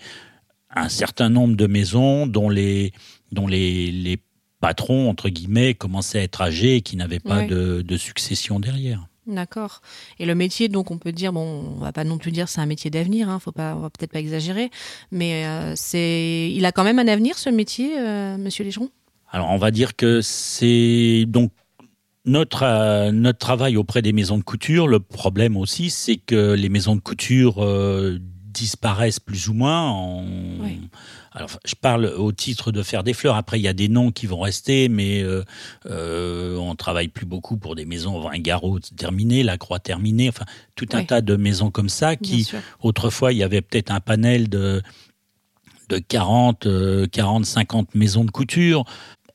un 0.75 0.89
certain 0.89 1.29
nombre 1.29 1.55
de 1.55 1.67
maisons 1.67 2.27
dont 2.27 2.49
les 2.49 2.91
dont 3.31 3.47
les, 3.47 3.91
les 3.91 4.17
patrons 4.61 5.09
entre 5.09 5.27
guillemets 5.27 5.73
commençaient 5.73 6.19
à 6.19 6.23
être 6.23 6.41
âgés 6.41 6.77
et 6.77 6.81
qui 6.81 6.95
n'avaient 6.95 7.19
pas 7.19 7.45
de, 7.45 7.81
de 7.81 7.97
succession 7.97 8.59
derrière. 8.59 9.07
D'accord. 9.27 9.81
Et 10.17 10.25
le 10.25 10.33
métier, 10.33 10.67
donc, 10.67 10.89
on 10.89 10.97
peut 10.97 11.11
dire, 11.11 11.31
bon, 11.31 11.75
on 11.77 11.79
va 11.79 11.91
pas 11.91 12.03
non 12.03 12.17
plus 12.17 12.31
dire 12.31 12.49
c'est 12.49 12.59
un 12.59 12.65
métier 12.65 12.89
d'avenir, 12.89 13.29
hein, 13.29 13.39
faut 13.39 13.51
pas, 13.51 13.75
on 13.75 13.81
va 13.81 13.89
peut-être 13.89 14.11
pas 14.11 14.19
exagérer, 14.19 14.71
mais 15.11 15.45
euh, 15.45 15.73
c'est, 15.75 16.51
il 16.51 16.65
a 16.65 16.71
quand 16.71 16.83
même 16.83 16.97
un 16.97 17.07
avenir 17.07 17.37
ce 17.37 17.49
métier, 17.49 17.99
euh, 17.99 18.37
Monsieur 18.37 18.63
Légeron? 18.63 18.89
Alors 19.29 19.49
on 19.51 19.57
va 19.57 19.71
dire 19.71 19.95
que 19.95 20.21
c'est 20.21 21.25
donc 21.27 21.51
notre 22.25 22.63
euh, 22.63 23.11
notre 23.11 23.39
travail 23.39 23.77
auprès 23.77 24.01
des 24.01 24.11
maisons 24.11 24.37
de 24.37 24.43
couture. 24.43 24.87
Le 24.87 24.99
problème 24.99 25.55
aussi, 25.55 25.89
c'est 25.89 26.17
que 26.17 26.53
les 26.53 26.69
maisons 26.69 26.95
de 26.95 27.01
couture 27.01 27.63
euh, 27.63 28.19
disparaissent 28.19 29.21
plus 29.21 29.47
ou 29.47 29.53
moins. 29.53 29.89
En... 29.89 30.25
Oui. 30.59 30.81
Alors 31.33 31.49
je 31.65 31.75
parle 31.75 32.05
au 32.07 32.31
titre 32.33 32.71
de 32.71 32.83
faire 32.83 33.03
des 33.03 33.13
fleurs. 33.13 33.35
Après 33.35 33.57
il 33.59 33.63
y 33.63 33.67
a 33.67 33.73
des 33.73 33.87
noms 33.87 34.11
qui 34.11 34.25
vont 34.27 34.41
rester, 34.41 34.89
mais 34.89 35.21
euh, 35.23 35.43
euh, 35.85 36.57
on 36.57 36.75
travaille 36.75 37.07
plus 37.07 37.25
beaucoup 37.25 37.55
pour 37.57 37.75
des 37.75 37.85
maisons 37.85 38.27
un 38.29 38.39
garrot 38.39 38.79
terminé, 38.97 39.41
la 39.43 39.57
croix 39.57 39.79
terminée. 39.79 40.27
Enfin 40.29 40.45
tout 40.75 40.87
un 40.93 40.99
Oui. 40.99 41.05
tas 41.05 41.21
de 41.21 41.35
maisons 41.37 41.71
comme 41.71 41.89
ça 41.89 42.15
qui. 42.15 42.49
Autrefois, 42.81 43.31
il 43.31 43.37
y 43.37 43.43
avait 43.43 43.61
peut-être 43.61 43.91
un 43.91 43.99
panel 44.01 44.49
de, 44.49 44.81
de 45.89 45.99
40, 45.99 46.65
euh, 46.65 47.07
40, 47.07 47.45
50 47.45 47.95
maisons 47.95 48.25
de 48.25 48.31
couture. 48.31 48.83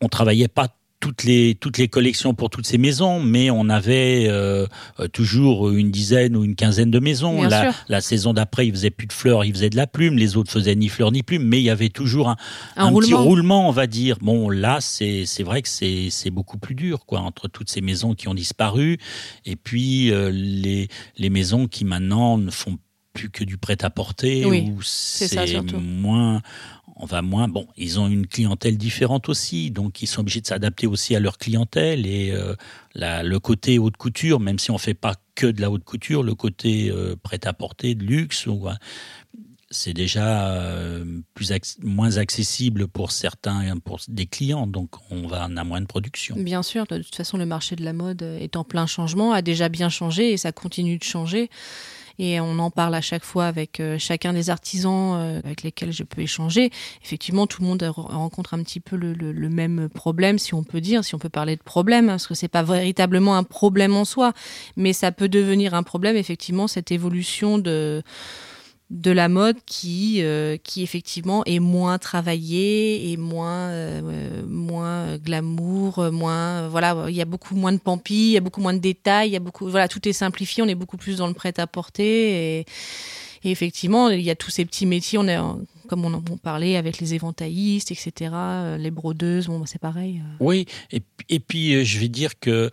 On 0.03 0.09
travaillait 0.09 0.49
pas 0.49 0.69
toutes 1.01 1.25
les, 1.25 1.55
toutes 1.55 1.79
les 1.79 1.89
collections 1.89 2.35
pour 2.35 2.51
toutes 2.51 2.67
ces 2.67 2.79
maisons, 2.79 3.21
mais 3.21 3.51
on 3.51 3.69
avait 3.69 4.27
euh, 4.29 4.67
euh, 5.01 5.09
toujours 5.09 5.71
une 5.71 5.91
dizaine 5.91 6.37
ou 6.37 6.45
une 6.45 6.57
quinzaine 6.57 6.91
de 6.91 6.99
maisons. 6.99 7.41
Bien 7.41 7.49
La, 7.49 7.73
sûr. 7.73 7.85
la 7.89 8.01
saison 8.01 8.33
d'après, 8.33 8.67
ils 8.67 8.73
faisaient 8.73 8.91
plus 8.91 9.07
de 9.07 9.13
fleurs, 9.13 9.45
ils 9.45 9.53
faisaient 9.53 9.71
de 9.71 9.77
la 9.77 9.87
plume. 9.87 10.17
Les 10.17 10.37
autres 10.37 10.51
faisaient 10.51 10.75
ni 10.75 10.89
fleurs 10.89 11.13
ni 11.13 11.23
plume, 11.23 11.43
mais 11.45 11.59
il 11.61 11.65
y 11.65 11.71
avait 11.71 11.91
toujours 11.91 12.29
un, 12.29 12.37
Un, 12.77 12.93
petit 12.93 13.13
roulement. 13.15 13.23
roulement, 13.25 13.69
on 13.69 13.73
va 13.73 13.87
dire. 13.87 14.17
Bon, 14.21 14.49
là, 14.51 14.79
c'est 14.81 15.25
c'est 15.27 15.43
vrai 15.43 15.63
que 15.63 15.69
c'est 15.69 16.09
c'est 16.11 16.31
beaucoup 16.31 16.59
plus 16.59 16.75
dur, 16.75 17.07
quoi, 17.07 17.21
entre 17.21 17.49
toutes 17.49 17.71
ces 17.71 17.81
maisons 17.81 18.15
qui 18.15 18.29
ont 18.29 18.35
disparu 18.35 18.99
et 19.45 19.57
puis 19.57 20.11
euh, 20.13 20.31
les 20.33 20.89
les 21.19 21.31
maisons 21.31 21.67
qui 21.69 21.85
maintenant 21.85 22.39
ne 22.39 22.51
font 22.51 22.79
plus 23.17 23.31
que 23.31 23.45
du 23.45 23.57
prêt-à-porter 23.57 24.45
Oui, 24.45 24.73
ou 24.75 24.83
c'est 24.83 25.35
moins 25.79 26.43
on 26.99 27.05
va 27.05 27.21
moins 27.21 27.49
bon 27.49 27.67
ils 27.77 28.01
ont 28.01 28.09
une 28.09 28.27
clientèle 28.27 28.79
différente 28.79 29.29
aussi 29.29 29.71
donc 29.71 30.03
ils 30.03 30.07
sont 30.07 30.21
obligés 30.21 30.41
de 30.41 30.47
s'adapter 30.47 30.87
aussi 30.87 31.15
à 31.15 31.21
leur 31.21 31.37
clientèle 31.37 32.07
et 32.07 32.31
euh, 32.31 32.55
la, 32.95 33.23
le 33.23 33.39
côté 33.39 33.79
haute 33.79 33.97
couture 33.97 34.41
même 34.41 34.59
si 34.59 34.71
on 34.71 34.79
fait 34.79 34.95
pas 34.95 35.15
que 35.35 35.47
de 35.47 35.61
la 35.61 35.71
haute 35.71 35.85
couture 35.85 36.23
le 36.23 36.35
côté 36.35 36.91
euh, 36.91 37.17
prêt-à-porter 37.23 37.95
de 37.95 38.05
luxe 38.05 38.47
ou, 38.47 38.69
c'est 39.71 39.95
déjà 39.95 40.49
euh, 40.49 41.05
plus 41.35 41.53
moins 41.83 42.17
accessible 42.19 42.87
pour 42.87 43.11
certains, 43.11 43.77
pour 43.79 44.01
des 44.09 44.27
clients, 44.27 44.67
donc 44.67 44.91
on 45.11 45.27
va 45.27 45.47
on 45.51 45.57
a 45.57 45.65
moins 45.65 45.81
de 45.81 45.87
production. 45.87 46.37
Bien 46.37 46.63
sûr, 46.63 46.87
de 46.87 46.99
toute 46.99 47.15
façon, 47.15 47.37
le 47.37 47.47
marché 47.47 47.77
de 47.77 47.85
la 47.85 47.93
mode 47.93 48.23
est 48.23 48.57
en 48.57 48.65
plein 48.65 48.87
changement, 48.87 49.33
a 49.33 49.43
déjà 49.43 49.69
bien 49.69 49.89
changé 49.89 50.33
et 50.33 50.37
ça 50.37 50.53
continue 50.53 50.99
de 50.99 51.05
changer. 51.05 51.51
Et 52.19 52.41
on 52.41 52.59
en 52.59 52.71
parle 52.71 52.95
à 52.95 53.01
chaque 53.01 53.25
fois 53.25 53.47
avec 53.47 53.81
euh, 53.81 53.99
chacun 53.99 54.33
des 54.33 54.51
artisans 54.51 55.15
euh, 55.17 55.41
avec 55.45 55.63
lesquels 55.63 55.93
je 55.93 56.03
peux 56.03 56.23
échanger. 56.23 56.71
Effectivement, 57.05 57.47
tout 57.47 57.63
le 57.63 57.69
monde 57.69 57.83
re- 57.83 57.93
rencontre 57.93 58.55
un 58.55 58.63
petit 58.63 58.81
peu 58.81 58.97
le 58.97 59.49
même 59.49 59.89
problème, 59.89 60.39
si 60.39 60.55
on 60.55 60.65
peut 60.65 60.81
dire, 60.81 61.05
si 61.05 61.15
on 61.15 61.19
peut 61.19 61.29
parler 61.29 61.57
de 61.57 61.63
problème, 61.63 62.09
hein, 62.09 62.13
parce 62.13 62.27
que 62.27 62.35
c'est 62.35 62.49
pas 62.49 62.63
véritablement 62.63 63.37
un 63.37 63.45
problème 63.45 63.95
en 63.95 64.05
soi, 64.05 64.33
mais 64.77 64.93
ça 64.93 65.13
peut 65.13 65.29
devenir 65.29 65.75
un 65.75 65.83
problème, 65.83 66.17
effectivement, 66.17 66.67
cette 66.69 66.91
évolution 66.91 67.59
de 67.59 68.03
de 68.91 69.11
la 69.11 69.29
mode 69.29 69.57
qui, 69.67 70.23
euh, 70.23 70.57
qui 70.63 70.83
effectivement 70.83 71.45
est 71.45 71.59
moins 71.59 71.99
travaillée 71.99 73.11
et 73.11 73.17
moins, 73.17 73.69
euh, 73.69 74.01
euh, 74.05 74.47
moins 74.47 75.19
glamour, 75.19 76.13
moins 76.13 76.69
voilà, 76.69 77.07
il 77.09 77.15
y 77.15 77.21
a 77.21 77.25
beaucoup 77.25 77.57
moins 77.57 77.73
de 77.73 77.79
pampi, 77.79 78.15
il 78.15 78.31
y 78.33 78.37
a 78.37 78.41
beaucoup 78.41 78.61
moins 78.61 78.75
de 78.75 78.79
détails, 78.79 79.31
il 79.31 79.33
y 79.33 79.37
a 79.37 79.41
beaucoup 79.41 79.69
voilà, 79.69 79.89
tout 79.89 80.07
est 80.09 80.13
simplifié, 80.13 80.63
on 80.63 80.69
est 80.69 80.77
beaucoup 80.77 80.99
plus 80.99 81.17
dans 81.17 81.27
le 81.27 81.35
prêt 81.35 81.59
à 81.59 81.67
porter 81.67 82.61
et, 82.61 82.67
effectivement 83.45 84.09
il 84.09 84.23
y 84.23 84.31
a 84.31 84.35
tous 84.35 84.51
ces 84.51 84.65
petits 84.65 84.87
métiers, 84.87 85.19
on 85.19 85.29
est 85.29 85.39
comme 85.89 86.05
on 86.05 86.15
en 86.15 86.21
parlait 86.37 86.77
avec 86.77 86.99
les 86.99 87.15
éventaillistes, 87.15 87.93
etc., 87.93 88.33
les 88.77 88.91
brodeuses, 88.91 89.47
bon 89.47 89.61
bah, 89.61 89.67
c'est 89.69 89.81
pareil. 89.81 90.21
Oui, 90.41 90.67
et, 90.91 91.03
et 91.29 91.39
puis 91.39 91.85
je 91.85 91.99
vais 92.01 92.09
dire 92.09 92.41
que, 92.41 92.73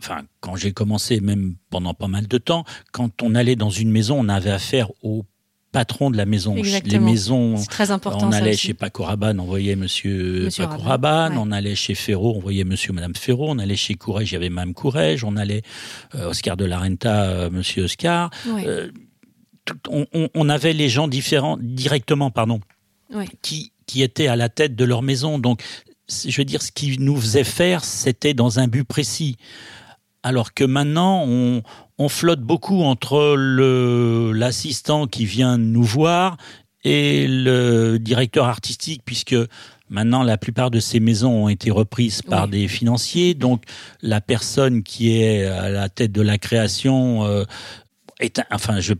enfin, 0.00 0.22
quand 0.40 0.56
j'ai 0.56 0.72
commencé, 0.72 1.20
même 1.20 1.56
pendant 1.68 1.92
pas 1.92 2.08
mal 2.08 2.26
de 2.26 2.38
temps, 2.38 2.64
quand 2.92 3.22
on 3.22 3.34
allait 3.34 3.56
dans 3.56 3.68
une 3.68 3.90
maison, 3.90 4.18
on 4.18 4.30
avait 4.30 4.50
affaire 4.50 4.90
au 5.02 5.26
patron 5.74 6.08
de 6.10 6.16
la 6.16 6.24
maison. 6.24 6.54
Les 6.54 6.60
Exactement. 6.60 7.04
maisons, 7.10 7.56
C'est 7.56 7.66
très 7.68 7.90
important. 7.90 8.28
on 8.28 8.32
allait 8.32 8.56
chez 8.56 8.74
Paco 8.74 9.02
Rabanne, 9.02 9.40
on 9.40 9.44
voyait 9.44 9.74
Monsieur, 9.76 10.44
Monsieur 10.44 10.66
Paco 10.68 10.82
Rabanne, 10.82 11.32
ouais. 11.34 11.42
on 11.44 11.50
allait 11.50 11.74
chez 11.74 11.94
Ferraud, 11.96 12.34
on 12.36 12.40
voyait 12.40 12.62
Monsieur 12.62 12.92
Madame 12.92 13.14
Ferraud, 13.16 13.48
on 13.50 13.58
allait 13.58 13.74
chez 13.76 13.94
Courrèges, 13.96 14.30
il 14.30 14.34
y 14.34 14.36
avait 14.36 14.50
Madame 14.50 14.72
Courrèges, 14.72 15.24
on 15.24 15.36
allait 15.36 15.62
euh, 16.14 16.30
Oscar 16.30 16.56
de 16.56 16.64
la 16.64 16.78
Renta, 16.78 17.24
euh, 17.24 17.50
Monsieur 17.50 17.82
Oscar. 17.84 18.30
Ouais, 18.46 18.64
Euh, 18.66 18.90
tout- 19.64 19.76
on, 20.34 20.48
avait 20.48 20.74
les 20.74 20.88
gens 20.88 21.08
différents 21.08 21.58
directement, 21.60 22.30
pardon, 22.30 22.60
ouais. 23.12 23.26
qui, 23.42 23.72
qui 23.86 24.02
étaient 24.02 24.28
à 24.28 24.36
la 24.36 24.48
tête 24.48 24.76
de 24.76 24.84
leur 24.84 25.02
maison. 25.02 25.38
Donc, 25.40 25.60
je 26.08 26.36
veux 26.36 26.44
dire, 26.44 26.62
ce 26.62 26.70
qui 26.70 26.98
nous 27.00 27.16
faisait 27.20 27.44
faire, 27.44 27.82
c'était 27.84 28.34
dans 28.34 28.58
un 28.60 28.68
but 28.68 28.84
précis. 28.84 29.36
Alors 30.22 30.54
que 30.54 30.64
maintenant, 30.64 31.24
on, 31.26 31.62
on 31.98 32.08
flotte 32.08 32.40
beaucoup 32.40 32.82
entre 32.82 33.36
l'assistant 34.32 35.06
qui 35.06 35.24
vient 35.24 35.58
nous 35.58 35.84
voir 35.84 36.36
et 36.84 37.26
le 37.28 37.98
directeur 37.98 38.46
artistique, 38.46 39.02
puisque 39.04 39.36
maintenant 39.88 40.22
la 40.22 40.36
plupart 40.36 40.70
de 40.70 40.80
ces 40.80 41.00
maisons 41.00 41.44
ont 41.44 41.48
été 41.48 41.70
reprises 41.70 42.20
par 42.22 42.44
Oui. 42.44 42.50
des 42.50 42.68
financiers. 42.68 43.34
Donc, 43.34 43.62
la 44.02 44.20
personne 44.20 44.82
qui 44.82 45.16
est 45.18 45.44
à 45.44 45.70
la 45.70 45.88
tête 45.88 46.12
de 46.12 46.20
la 46.20 46.36
création 46.36 47.24
euh, 47.24 47.44
est, 48.20 48.38
un- 48.38 48.44
enfin, 48.50 48.80
je, 48.80 48.92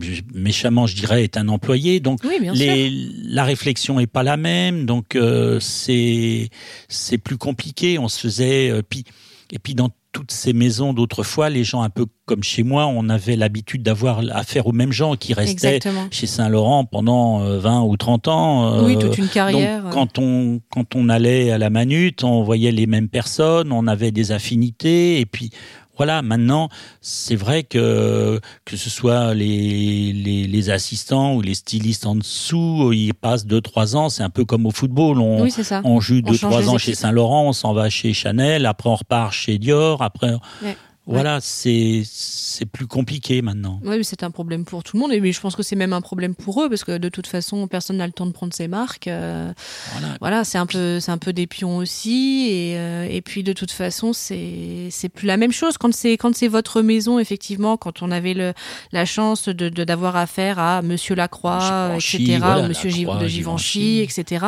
je- 0.00 0.22
méchamment, 0.34 0.86
je 0.86 0.96
dirais, 0.96 1.22
est 1.22 1.36
un 1.36 1.48
employé. 1.48 2.00
Donc, 2.00 2.20
Oui, 2.24 2.38
les, 2.54 2.90
la 3.24 3.44
réflexion 3.44 4.00
est 4.00 4.06
pas 4.08 4.22
la 4.24 4.36
même, 4.36 4.84
donc 4.84 5.14
euh, 5.14 5.60
c'est 5.60 6.48
c'est 6.88 7.18
plus 7.18 7.36
compliqué. 7.38 7.98
On 7.98 8.08
se 8.08 8.18
faisait 8.18 8.70
euh, 8.70 8.82
puis 8.82 9.04
et 9.52 9.58
puis 9.58 9.74
dans 9.74 9.90
toutes 10.18 10.32
ces 10.32 10.52
maisons 10.52 10.92
d'autrefois, 10.94 11.48
les 11.48 11.62
gens 11.62 11.82
un 11.82 11.90
peu 11.90 12.04
comme 12.26 12.42
chez 12.42 12.64
moi, 12.64 12.86
on 12.88 13.08
avait 13.08 13.36
l'habitude 13.36 13.84
d'avoir 13.84 14.20
affaire 14.32 14.66
aux 14.66 14.72
mêmes 14.72 14.90
gens 14.90 15.14
qui 15.14 15.32
restaient 15.32 15.76
Exactement. 15.76 16.08
chez 16.10 16.26
Saint-Laurent 16.26 16.84
pendant 16.86 17.40
euh, 17.42 17.60
20 17.60 17.82
ou 17.82 17.96
30 17.96 18.26
ans. 18.26 18.74
euh, 18.74 18.84
oui, 18.84 18.98
toute 18.98 19.16
une 19.16 19.28
carrière. 19.28 19.84
donc, 19.84 19.92
quand 19.92 20.18
on, 20.18 20.60
quand 20.70 20.96
on 20.96 21.08
allait 21.08 21.52
à 21.52 21.58
la 21.58 21.70
Manute, 21.70 22.24
on 22.24 22.42
voyait 22.42 22.72
les 22.72 22.88
mêmes 22.88 23.08
personnes, 23.08 23.70
on 23.70 23.86
avait 23.86 24.10
des 24.10 24.32
affinités, 24.32 25.20
et 25.20 25.26
puis 25.26 25.50
voilà, 25.98 26.22
maintenant, 26.22 26.68
c'est 27.02 27.36
vrai 27.36 27.64
que 27.64 28.40
que 28.64 28.76
ce 28.76 28.88
soit 28.88 29.34
les, 29.34 30.12
les, 30.12 30.46
les 30.46 30.70
assistants 30.70 31.34
ou 31.34 31.42
les 31.42 31.54
stylistes 31.54 32.06
en 32.06 32.14
dessous, 32.14 32.92
ils 32.94 33.12
passent 33.12 33.44
deux 33.46 33.60
trois 33.60 33.96
ans, 33.96 34.08
c'est 34.08 34.22
un 34.22 34.30
peu 34.30 34.44
comme 34.44 34.64
au 34.64 34.70
football, 34.70 35.18
on, 35.18 35.42
oui, 35.42 35.50
joue 35.50 35.82
On 35.84 36.00
deux 36.22 36.36
change 36.36 36.50
trois 36.50 36.60
les 36.62 36.68
ans 36.68 36.78
chez. 36.78 36.94
Saint-Laurent, 36.94 37.44
on 37.48 37.52
s'en 37.52 37.74
va 37.74 37.90
chez 37.90 38.12
Chanel, 38.14 38.64
après 38.64 38.88
on 38.88 38.94
repart 38.96 39.32
chez 39.32 39.58
Dior, 39.58 40.00
après... 40.02 40.32
Ouais. 40.62 40.76
Voilà, 41.14 41.38
c'est 41.40 42.02
c'est 42.04 42.66
plus 42.66 42.86
compliqué 42.86 43.40
maintenant. 43.42 43.80
Oui, 43.84 44.04
c'est 44.04 44.22
un 44.22 44.30
problème 44.30 44.64
pour 44.64 44.82
tout 44.84 44.96
le 44.96 45.00
monde. 45.00 45.12
Et 45.12 45.20
mais 45.20 45.32
je 45.32 45.40
pense 45.40 45.56
que 45.56 45.62
c'est 45.62 45.76
même 45.76 45.92
un 45.92 46.00
problème 46.00 46.34
pour 46.34 46.62
eux 46.62 46.68
parce 46.68 46.84
que 46.84 46.98
de 46.98 47.08
toute 47.08 47.26
façon, 47.26 47.66
personne 47.66 47.96
n'a 47.96 48.06
le 48.06 48.12
temps 48.12 48.26
de 48.26 48.32
prendre 48.32 48.52
ses 48.52 48.68
marques. 48.68 49.08
euh, 49.08 49.52
Voilà. 49.92 50.16
voilà, 50.20 50.44
c'est 50.44 50.58
un 50.58 50.66
peu, 50.66 51.00
c'est 51.00 51.10
un 51.10 51.18
peu 51.18 51.32
des 51.32 51.46
pions 51.46 51.76
aussi. 51.78 52.48
Et, 52.50 52.76
euh, 52.76 53.06
et 53.10 53.22
puis 53.22 53.42
de 53.42 53.52
toute 53.52 53.70
façon, 53.70 54.12
c'est, 54.12 54.88
c'est 54.90 55.08
plus 55.08 55.26
la 55.26 55.36
même 55.36 55.52
chose 55.52 55.78
quand 55.78 55.92
c'est, 55.94 56.12
quand 56.18 56.34
c'est 56.34 56.48
votre 56.48 56.82
maison 56.82 57.18
effectivement. 57.18 57.76
Quand 57.76 58.02
on 58.02 58.10
avait 58.10 58.34
le, 58.34 58.52
la 58.92 59.04
chance 59.04 59.48
de, 59.48 59.68
d'avoir 59.68 60.16
affaire 60.16 60.58
à 60.58 60.82
Monsieur 60.82 61.14
Lacroix, 61.14 61.96
Givenchy, 61.98 62.16
etc., 62.24 62.38
voilà, 62.40 62.64
ou 62.64 62.68
Monsieur 62.68 62.90
Lacroix, 62.90 63.16
de 63.18 63.28
Givenchy, 63.28 63.80
Givenchy. 64.04 64.20
etc. 64.22 64.46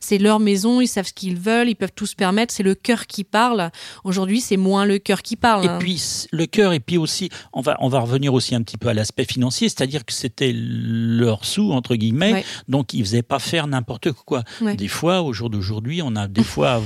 C'est 0.00 0.18
leur 0.18 0.40
maison, 0.40 0.80
ils 0.80 0.88
savent 0.88 1.06
ce 1.06 1.12
qu'ils 1.12 1.38
veulent, 1.38 1.68
ils 1.68 1.76
peuvent 1.76 1.92
tout 1.94 2.06
se 2.06 2.16
permettre. 2.16 2.52
C'est 2.52 2.62
le 2.62 2.74
cœur 2.74 3.06
qui 3.06 3.22
parle. 3.24 3.70
Aujourd'hui, 4.04 4.40
c'est 4.40 4.56
moins 4.56 4.86
le 4.86 4.98
cœur 4.98 5.22
qui 5.22 5.36
parle. 5.36 5.64
Et 5.64 5.68
hein. 5.68 5.78
puis 5.78 5.98
le 6.32 6.46
cœur, 6.46 6.72
et 6.72 6.80
puis 6.80 6.98
aussi, 6.98 7.28
on 7.52 7.60
va, 7.60 7.76
on 7.80 7.88
va 7.88 8.00
revenir 8.00 8.34
aussi 8.34 8.54
un 8.54 8.62
petit 8.62 8.76
peu 8.78 8.88
à 8.88 8.94
l'aspect 8.94 9.24
financier, 9.24 9.68
c'est-à-dire 9.68 10.04
que 10.04 10.12
c'était 10.12 10.52
leur 10.54 11.44
sous, 11.44 11.72
entre 11.72 11.96
guillemets, 11.96 12.32
Ouais. 12.32 12.44
donc 12.68 12.94
ils 12.94 13.02
faisaient 13.04 13.22
pas 13.22 13.38
faire 13.38 13.66
n'importe 13.66 14.12
quoi. 14.12 14.42
Ouais. 14.60 14.76
Des 14.76 14.88
fois, 14.88 15.22
au 15.22 15.32
jour 15.32 15.50
d'aujourd'hui, 15.50 16.02
on 16.02 16.14
a 16.16 16.28
des 16.28 16.44
fois, 16.44 16.82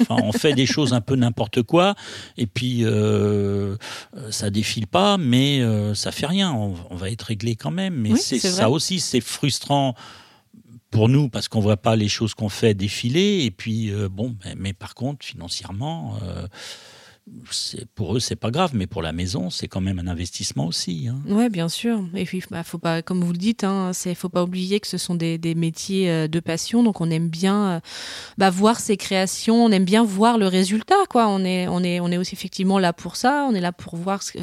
enfin, 0.00 0.16
on 0.22 0.32
fait 0.32 0.54
des 0.54 0.66
choses 0.66 0.92
un 0.92 1.00
peu 1.00 1.16
n'importe 1.16 1.62
quoi, 1.62 1.94
et 2.36 2.46
puis 2.46 2.80
euh, 2.84 3.76
ça 4.30 4.50
défile 4.50 4.86
pas, 4.86 5.16
mais 5.18 5.60
euh, 5.60 5.94
ça 5.94 6.12
fait 6.12 6.26
rien, 6.26 6.52
on, 6.52 6.74
on 6.90 6.96
va 6.96 7.10
être 7.10 7.22
réglé 7.22 7.56
quand 7.56 7.70
même. 7.70 7.94
Mais 7.94 8.12
Oui, 8.12 8.18
c'est 8.22 8.38
ça 8.38 8.70
aussi, 8.70 9.00
c'est 9.00 9.20
frustrant 9.20 9.94
pour 10.90 11.08
nous 11.08 11.28
parce 11.28 11.48
qu'on 11.48 11.60
voit 11.60 11.76
pas 11.76 11.96
les 11.96 12.08
choses 12.08 12.32
qu'on 12.34 12.48
fait 12.48 12.72
défiler 12.72 13.42
et 13.44 13.50
puis 13.50 13.90
euh, 13.90 14.08
bon 14.08 14.36
mais, 14.44 14.54
mais 14.56 14.72
par 14.72 14.94
contre 14.94 15.26
financièrement 15.26 16.14
euh, 16.22 16.46
pour 17.94 18.16
eux 18.16 18.20
c'est 18.20 18.36
pas 18.36 18.50
grave 18.50 18.70
mais 18.74 18.86
pour 18.86 19.02
la 19.02 19.12
maison 19.12 19.50
c'est 19.50 19.68
quand 19.68 19.80
même 19.80 19.98
un 19.98 20.06
investissement 20.06 20.66
aussi 20.66 21.08
hein. 21.08 21.16
Ouais, 21.28 21.48
bien 21.48 21.68
sûr. 21.68 22.02
Et 22.14 22.24
puis, 22.24 22.42
bah, 22.50 22.62
faut 22.62 22.78
pas, 22.78 23.02
comme 23.02 23.22
vous 23.22 23.32
le 23.32 23.38
dites, 23.38 23.64
hein, 23.64 23.90
c'est, 23.92 24.14
faut 24.14 24.28
pas 24.28 24.42
oublier 24.42 24.80
que 24.80 24.86
ce 24.86 24.98
sont 24.98 25.14
des, 25.14 25.38
métiers 25.54 26.10
euh, 26.10 26.28
de 26.28 26.40
passion. 26.40 26.82
Donc, 26.82 27.00
on 27.00 27.10
aime 27.10 27.28
bien 27.28 27.68
euh, 27.68 27.80
bah, 28.38 28.50
voir 28.50 28.80
ces 28.80 28.96
créations. 28.96 29.64
On 29.64 29.70
aime 29.70 29.84
bien 29.84 30.04
voir 30.04 30.38
le 30.38 30.46
résultat, 30.46 30.94
quoi. 31.10 31.28
On 31.28 31.44
est, 31.44 31.68
on 31.68 31.82
est, 31.82 32.00
on 32.00 32.08
est 32.08 32.16
aussi 32.16 32.34
effectivement 32.34 32.78
là 32.78 32.92
pour 32.92 33.16
ça. 33.16 33.46
On 33.50 33.54
est 33.54 33.60
là 33.60 33.72
pour 33.72 33.96
voir 33.96 34.22
ce 34.22 34.32
que, 34.32 34.38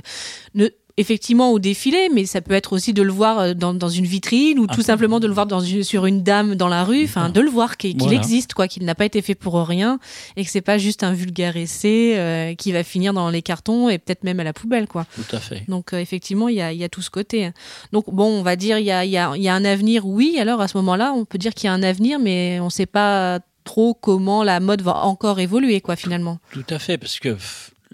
ne, 0.56 0.67
effectivement 0.97 1.51
au 1.51 1.58
défilé, 1.60 2.10
mais 2.13 2.25
ça 2.25 2.39
peut 2.41 2.53
être 2.53 2.73
aussi 2.73 2.93
de 2.93 3.01
le 3.01 3.12
voir 3.12 3.39
euh, 3.39 3.53
dans, 3.56 3.73
dans 3.73 3.89
une 3.89 4.06
vitrine 4.06 4.60
ou 4.60 4.67
Ah. 4.69 4.75
tout 4.75 4.84
simplement 4.84 5.19
de 5.19 5.25
le 5.27 5.34
voir 5.34 5.47
dans 5.47 5.60
une, 5.60 5.84
sur 5.84 6.06
une 6.06 6.21
dame 6.21 6.53
dans 6.56 6.67
la 6.67 6.84
rue. 6.84 7.03
Enfin, 7.06 7.29
de 7.29 7.41
le 7.41 7.49
voir 7.49 7.77
qu'il, 7.77 7.97
Voilà. 7.97 8.13
existe, 8.15 8.53
quoi, 8.53 8.67
qu'il 8.67 8.86
n'a 8.86 8.93
pas 8.93 9.06
été 9.06 9.21
fait 9.23 9.34
pour 9.34 9.56
rien 9.67 9.99
et 10.36 10.45
que 10.45 10.51
c'est 10.51 10.62
pas 10.62 10.77
juste 10.77 11.03
un 11.03 11.13
vulgaire 11.13 11.58
essai 11.58 12.13
euh, 12.17 12.53
qui 12.53 12.71
va 12.71 12.84
finir 12.84 13.13
dans 13.13 13.29
les 13.32 13.41
cartons 13.41 13.89
et 13.89 13.97
peut-être 13.97 14.23
même 14.23 14.39
à 14.39 14.43
la 14.43 14.53
poubelle, 14.53 14.88
quoi. 14.88 15.06
tout 15.15 15.36
à 15.36 15.39
fait 15.39 15.63
Donc 15.67 15.93
euh, 15.93 15.97
effectivement, 15.99 16.47
il 16.47 16.56
y 16.56 16.62
a, 16.62 16.71
il 16.71 16.77
y 16.79 16.84
a 16.84 16.89
tout 16.89 17.01
ce 17.01 17.10
côté. 17.10 17.51
Donc 17.91 18.06
bon, 18.13 18.25
on 18.25 18.43
va 18.43 18.56
dire 18.56 18.77
il 18.77 18.86
y 18.86 18.91
a, 18.91 19.03
il 19.03 19.12
y, 19.12 19.17
a, 19.17 19.36
y 19.36 19.47
a 19.47 19.56
un 19.56 19.65
avenir, 19.65 20.06
oui. 20.06 20.38
Alors 20.39 20.62
à 20.62 20.67
ce 20.67 20.77
moment-là, 20.77 21.13
on 21.15 21.25
peut 21.25 21.39
dire 21.39 21.53
qu'il 21.56 21.65
y 21.67 21.69
a 21.69 21.73
un 21.73 21.82
avenir, 21.84 22.19
mais 22.19 22.60
on 22.60 22.65
ne 22.65 22.69
sait 22.69 22.86
pas 22.86 23.39
trop 23.63 23.93
comment 23.93 24.43
la 24.43 24.60
mode 24.60 24.82
va 24.82 25.06
encore 25.06 25.39
évoluer, 25.39 25.79
quoi, 25.82 25.95
finalement. 25.95 26.38
tout 26.51 26.65
à 26.69 26.77
fait 26.79 26.97
parce 26.97 27.19
que 27.19 27.36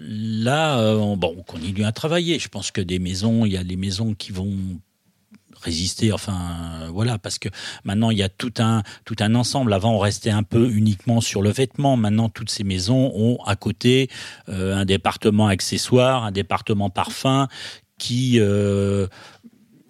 là 0.00 0.80
euh, 0.80 0.96
on, 0.96 1.16
bon 1.16 1.34
on 1.38 1.42
continue 1.42 1.84
à 1.84 1.92
travailler. 1.92 2.38
Je 2.38 2.48
pense 2.48 2.70
que 2.70 2.80
des 2.80 2.98
maisons 2.98 3.44
il 3.44 3.52
y 3.52 3.56
a 3.56 3.64
des 3.64 3.76
maisons 3.76 4.14
qui 4.14 4.32
vont 4.32 4.56
résister 5.62 6.10
enfin 6.10 6.88
voilà 6.90 7.18
parce 7.18 7.38
que 7.38 7.50
maintenant 7.84 8.10
il 8.10 8.16
y 8.16 8.22
a 8.22 8.30
tout 8.30 8.54
un 8.58 8.82
tout 9.04 9.16
un 9.20 9.34
ensemble. 9.34 9.72
Avant 9.72 9.94
on 9.94 9.98
restait 9.98 10.30
un 10.30 10.42
peu 10.42 10.70
uniquement 10.70 11.20
sur 11.20 11.42
le 11.42 11.50
vêtement. 11.50 11.96
Maintenant 11.96 12.28
toutes 12.30 12.50
ces 12.50 12.64
maisons 12.64 13.12
ont 13.14 13.42
à 13.44 13.56
côté 13.56 14.08
euh, 14.48 14.74
un 14.74 14.84
département 14.84 15.48
accessoire 15.48 16.24
un 16.24 16.32
département 16.32 16.88
parfum 16.88 17.48
qui 17.98 18.40
euh, 18.40 19.06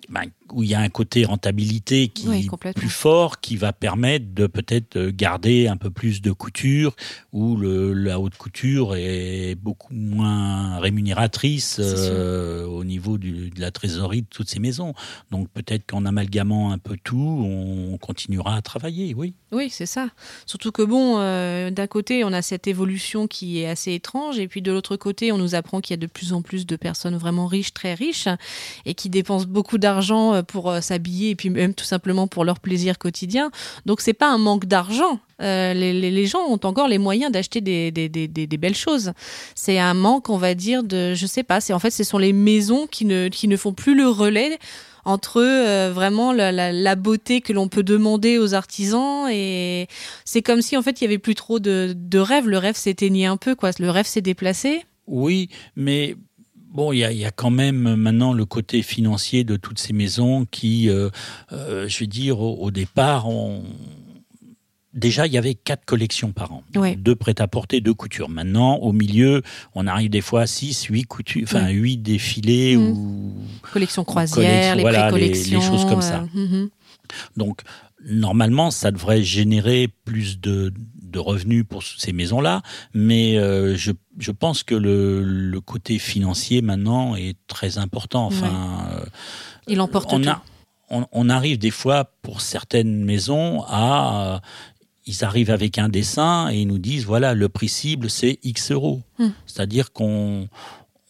ben, 0.09 0.25
où 0.53 0.63
il 0.63 0.71
y 0.71 0.75
a 0.75 0.81
un 0.81 0.89
côté 0.89 1.25
rentabilité 1.25 2.09
qui 2.09 2.29
Oui, 2.29 2.49
est 2.65 2.73
plus 2.75 2.89
fort 2.89 3.41
qui 3.41 3.57
va 3.57 3.73
permettre 3.73 4.27
de 4.35 4.47
peut-être 4.47 4.97
euh, 4.97 5.13
garder 5.15 5.69
un 5.69 5.77
peu 5.77 5.91
plus 5.91 6.23
de 6.23 6.33
couture 6.33 6.95
où 7.33 7.57
le, 7.57 7.93
la 7.93 8.19
haute 8.19 8.37
couture 8.37 8.97
est 8.97 9.55
beaucoup 9.55 9.95
moins 9.95 10.79
rémunératrice 10.79 11.77
euh, 11.81 12.65
au 12.67 12.85
niveau 12.85 13.19
du, 13.19 13.51
de 13.51 13.61
la 13.61 13.71
trésorerie 13.71 14.23
de 14.23 14.29
toutes 14.29 14.49
ces 14.49 14.59
maisons. 14.59 14.95
Donc 15.31 15.49
peut-être 15.51 15.87
qu'en 15.87 16.05
amalgamant 16.05 16.73
un 16.73 16.79
peu 16.79 16.97
tout, 17.03 17.17
on 17.17 17.99
continuera 17.99 18.57
à 18.57 18.63
travailler, 18.63 19.15
oui. 19.15 19.35
Oui, 19.53 19.69
c'est 19.71 19.87
ça. 19.87 20.09
Surtout 20.47 20.71
que 20.73 20.83
bon, 20.83 21.19
euh, 21.19 21.71
d'un 21.71 21.87
côté, 21.87 22.25
on 22.25 22.33
a 22.33 22.43
cette 22.43 22.67
évolution 22.67 23.27
qui 23.27 23.61
est 23.61 23.67
assez 23.67 23.93
étrange, 23.95 24.39
et 24.39 24.47
puis 24.47 24.63
de 24.63 24.71
l'autre 24.71 24.97
côté, 24.97 25.33
on 25.33 25.39
nous 25.39 25.55
apprend 25.55 25.81
qu'il 25.81 25.93
y 25.93 25.99
a 25.99 26.01
de 26.01 26.07
plus 26.07 26.33
en 26.33 26.43
plus 26.43 26.67
de 26.67 26.77
personnes 26.77 27.17
vraiment 27.17 27.47
riches, 27.47 27.75
très 27.75 27.95
riches, 27.95 28.29
et 28.87 28.95
qui 28.95 29.11
dépensent 29.11 29.47
beaucoup 29.47 29.79
d'argent 29.79 30.40
euh, 30.41 30.43
pour 30.43 30.71
euh, 30.71 30.81
s'habiller 30.81 31.31
et 31.31 31.37
puis 31.37 31.51
même 31.51 31.75
tout 31.75 31.85
simplement 31.85 32.27
pour 32.27 32.45
leur 32.45 32.59
plaisir 32.61 32.99
quotidien. 32.99 33.51
Donc 33.87 34.01
c'est 34.01 34.13
pas 34.15 34.29
un 34.29 34.39
manque 34.39 34.67
d'argent. 34.67 35.21
Euh, 35.41 35.73
les, 35.73 35.93
les- 36.11 36.27
gens 36.27 36.41
ont 36.49 36.61
encore 36.65 36.89
les 36.89 36.99
moyens 36.99 37.33
d'acheter 37.33 37.61
des, 37.61 37.91
des, 37.91 38.09
des, 38.09 38.29
des- 38.29 38.59
belles 38.59 38.75
choses. 38.77 39.13
C'est 39.55 39.79
un 39.79 39.95
manque, 39.95 40.29
on 40.29 40.37
va 40.37 40.55
dire, 40.55 40.83
de, 40.83 41.15
je 41.15 41.27
sais 41.27 41.43
pas. 41.43 41.61
C'est 41.61 41.73
en 41.73 41.79
fait, 41.79 41.91
ce 41.91 42.05
sont 42.05 42.19
les 42.19 42.33
maisons 42.35 42.87
qui 42.87 43.05
ne 43.07 43.29
qui 43.29 43.49
ne 43.49 43.57
font 43.57 43.73
plus 43.73 43.95
le 43.95 44.07
relais 44.09 44.59
entre 45.07 45.41
vraiment 45.91 46.33
la, 46.33 46.53
la, 46.53 46.73
la 46.73 46.95
beauté 46.95 47.41
que 47.41 47.55
l'on 47.55 47.69
peut 47.69 47.83
demander 47.83 48.37
aux 48.39 48.53
artisans 48.53 49.29
et 49.31 49.89
c'est 50.27 50.43
comme 50.43 50.61
si 50.61 50.77
en 50.77 50.83
fait 50.83 51.01
il 51.01 51.05
y 51.05 51.07
avait 51.07 51.17
plus 51.19 51.35
trop 51.35 51.59
de, 51.59 51.95
de 51.97 52.19
rêves. 52.19 52.47
Le 52.49 52.59
rêve 52.59 52.77
s'éteignait 52.77 53.25
un 53.27 53.39
peu, 53.39 53.55
quoi. 53.55 53.71
Le 53.79 53.91
rêve 53.91 54.07
s'est 54.07 54.21
déplacé. 54.21 54.85
Oui, 55.07 55.49
mais 55.75 56.17
bon, 56.71 56.93
il 56.93 56.99
y 56.99 57.05
a, 57.05 57.13
il 57.13 57.19
y 57.19 57.25
a 57.25 57.31
quand 57.31 57.51
même 57.51 57.95
maintenant 57.97 58.33
le 58.33 58.45
côté 58.45 58.83
financier 58.83 59.45
de 59.45 59.57
toutes 59.57 59.79
ces 59.79 59.93
maisons 59.93 60.47
qui, 60.51 60.89
euh, 60.89 61.11
euh, 61.53 61.89
je 61.89 61.99
vais 62.01 62.07
dire, 62.07 62.41
au, 62.41 62.57
au 62.57 62.71
départ, 62.71 63.29
on... 63.29 63.63
déjà 64.95 65.27
il 65.27 65.33
y 65.33 65.39
avait 65.39 65.55
quatre 65.55 65.85
collections 65.85 66.33
par 66.33 66.53
an, 66.53 66.63
Ouais. 66.77 66.97
deux 66.97 67.15
prêt-à-porter, 67.15 67.81
deux 67.81 67.95
coutures. 67.95 68.29
Maintenant, 68.29 68.77
au 68.77 68.93
milieu, 68.93 69.43
on 69.75 69.87
arrive 69.87 70.11
des 70.11 70.21
fois 70.21 70.43
à 70.43 70.47
six, 70.47 70.85
huit 70.85 71.05
coutures, 71.05 71.43
enfin 71.45 71.67
Ouais. 71.67 71.73
huit 71.73 71.99
défilés 71.99 72.77
Mm. 72.77 72.81
ou 72.91 73.35
Collection 73.73 74.05
croisière, 74.05 74.35
collection, 74.37 74.75
les 74.77 74.81
voilà, 74.83 75.11
les- 75.11 75.29
les 75.29 75.61
choses 75.61 75.85
comme 75.87 76.03
ça. 76.03 76.25
euh, 76.37 76.47
mhm. 76.47 76.71
Donc, 77.37 77.61
normalement, 78.05 78.71
ça 78.71 78.91
devrait 78.91 79.23
générer 79.23 79.89
plus 80.05 80.41
de, 80.41 80.73
de 81.11 81.19
revenus 81.19 81.65
pour 81.69 81.83
ces 81.83 82.13
maisons-là, 82.13 82.63
mais 82.95 83.37
euh, 83.39 83.77
je, 83.77 83.93
je 84.19 84.31
pense 84.31 84.63
que 84.63 84.75
le, 84.75 85.23
le 85.23 85.61
côté 85.61 85.99
financier 85.99 86.63
maintenant 86.63 87.17
est 87.17 87.37
très 87.47 87.79
important. 87.79 88.27
Enfin, 88.27 88.89
Il 89.67 89.81
emporte 89.81 90.13
on, 90.13 90.21
tout. 90.21 90.29
a- 90.29 90.43
on, 90.91 91.07
on 91.13 91.29
arrive 91.29 91.59
des 91.59 91.71
fois 91.71 92.05
pour 92.23 92.41
certaines 92.41 93.05
maisons 93.05 93.63
à. 93.69 94.41
ils 95.07 95.25
arrivent 95.25 95.51
avec 95.51 95.79
un 95.79 95.89
dessin 95.89 96.49
et 96.51 96.61
ils 96.63 96.67
nous 96.69 96.79
disent 96.79 97.05
voilà, 97.05 97.35
le 97.35 97.49
prix 97.49 97.69
cible, 97.69 98.09
c'est 98.11 98.39
X 98.43 98.73
euros. 98.73 99.03
Hmm. 99.19 99.29
C'est-à-dire 99.47 99.93
qu'on 99.93 100.49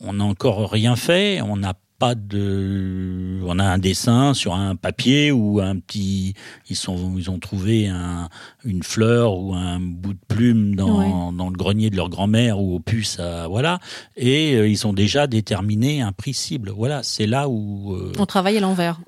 on 0.01 0.15
n'a 0.15 0.25
encore 0.25 0.71
rien 0.71 0.97
fait, 0.97 1.41
on 1.43 1.57
n'a 1.59 1.75
pas 2.01 2.15
de. 2.17 3.41
On 3.47 3.59
a 3.59 3.65
un 3.65 3.79
dessin 3.79 4.35
sur 4.35 4.55
un 4.55 4.75
papier 4.75 5.31
ou 5.33 5.61
un 5.61 5.77
petit. 5.79 6.35
Ils, 6.69 6.77
sont, 6.77 7.15
ils 7.17 7.31
ont 7.31 7.39
trouvé 7.39 7.89
un, 7.89 8.29
une 8.65 8.83
fleur 8.83 9.37
ou 9.39 9.55
un 9.55 9.79
bout 9.81 10.15
de 10.15 10.19
plume 10.29 10.75
dans, 10.75 11.33
dans 11.33 11.49
le 11.51 11.57
grenier 11.57 11.91
de 11.91 11.97
leur 11.97 12.09
grand-mère 12.09 12.59
ou 12.61 12.75
au 12.75 12.81
puce, 12.81 13.21
à- 13.21 13.47
voilà. 13.49 13.79
Et 14.17 14.55
euh, 14.57 14.67
ils 14.69 14.87
ont 14.87 14.93
déjà 14.93 15.27
déterminé 15.27 16.01
un 16.01 16.13
prix 16.13 16.35
cible. 16.35 16.71
Voilà, 16.75 17.03
c'est 17.03 17.27
là 17.27 17.49
où, 17.49 17.93
euh, 17.95 18.13
On 18.19 18.27
travaille 18.27 18.57
à 18.57 18.61
l'envers. 18.61 19.01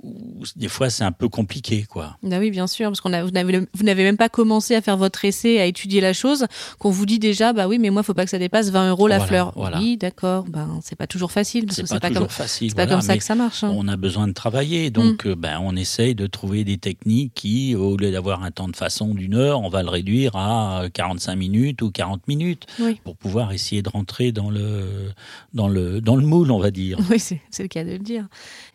des 0.57 0.69
fois 0.69 0.91
c'est 0.91 1.05
un 1.05 1.13
peu 1.13 1.29
compliqué, 1.29 1.85
quoi. 1.89 2.17
Bah 2.23 2.37
oui, 2.39 2.51
bien 2.51 2.67
sûr, 2.67 2.89
parce 2.91 3.01
qu'on 3.01 3.13
a, 3.13 3.23
vous 3.25 3.31
n'avez 3.31 4.03
même 4.05 4.17
pas 4.17 4.29
commencé 4.29 4.75
à 4.75 4.83
faire 4.83 4.97
votre 4.97 5.25
essai, 5.25 5.61
à 5.61 5.65
étudier 5.67 6.01
la 6.01 6.13
chose, 6.13 6.47
qu'on 6.79 6.91
vous 6.91 7.07
dit 7.07 7.19
déjà, 7.19 7.53
bah 7.53 7.69
oui, 7.69 7.79
mais 7.79 7.91
moi, 7.91 8.03
faut 8.03 8.15
pas 8.15 8.25
que 8.25 8.31
ça 8.31 8.39
dépasse 8.39 8.71
20 8.71 8.91
euros 8.91 9.09
la 9.09 9.17
Voilà, 9.19 9.29
fleur. 9.29 9.53
voilà. 9.57 9.79
Oui, 9.79 9.97
d'accord. 9.97 10.45
Ben, 10.49 10.81
c'est 10.83 10.97
pas 10.97 11.07
toujours 11.07 11.33
facile, 11.33 11.65
parce 11.67 11.77
C'est 11.77 11.83
que 11.85 11.89
pas, 11.89 11.95
c'est 11.95 12.01
pas 12.01 12.09
toujours 12.09 12.27
comme, 12.27 12.29
facile. 12.31 12.75
C'est 12.83 12.87
pas 12.87 12.95
voilà, 12.95 13.01
comme 13.01 13.07
ça 13.07 13.17
que 13.19 13.25
ça 13.25 13.35
marche. 13.35 13.65
hein. 13.65 13.73
On 13.75 13.89
a 13.89 13.97
besoin 13.97 14.29
de 14.29 14.33
travailler, 14.33 14.91
donc 14.91 15.27
euh, 15.27 15.35
ben, 15.35 15.59
on 15.63 15.75
essaye 15.77 16.15
de 16.15 16.27
trouver 16.27 16.65
des 16.65 16.79
techniques 16.79 17.33
qui, 17.35 17.75
au 17.75 17.97
lieu 17.97 18.11
d'avoir 18.13 18.43
un 18.43 18.51
temps 18.51 18.69
de 18.69 18.77
façon 18.77 19.15
d'une 19.15 19.35
heure, 19.35 19.61
on 19.61 19.69
va 19.69 19.83
le 19.83 19.89
réduire 19.89 20.37
à 20.37 20.85
45 20.93 21.37
minutes 21.37 21.83
ou 21.83 21.91
40 21.91 22.27
minutes 22.29 22.67
Oui. 22.81 23.01
pour 23.05 23.17
pouvoir 23.17 23.53
essayer 23.53 23.83
de 23.83 23.89
rentrer 23.89 24.33
dans 24.33 24.51
le, 24.51 25.11
dans 25.55 25.69
le, 25.69 26.01
dans 26.01 26.17
le 26.17 26.27
moule, 26.27 26.51
on 26.51 26.59
va 26.59 26.71
dire. 26.71 26.99
Oui, 27.11 27.19
c'est 27.19 27.41
le 27.63 27.69
cas 27.69 27.85
de 27.85 27.91
le 27.93 27.99
dire. 27.99 28.27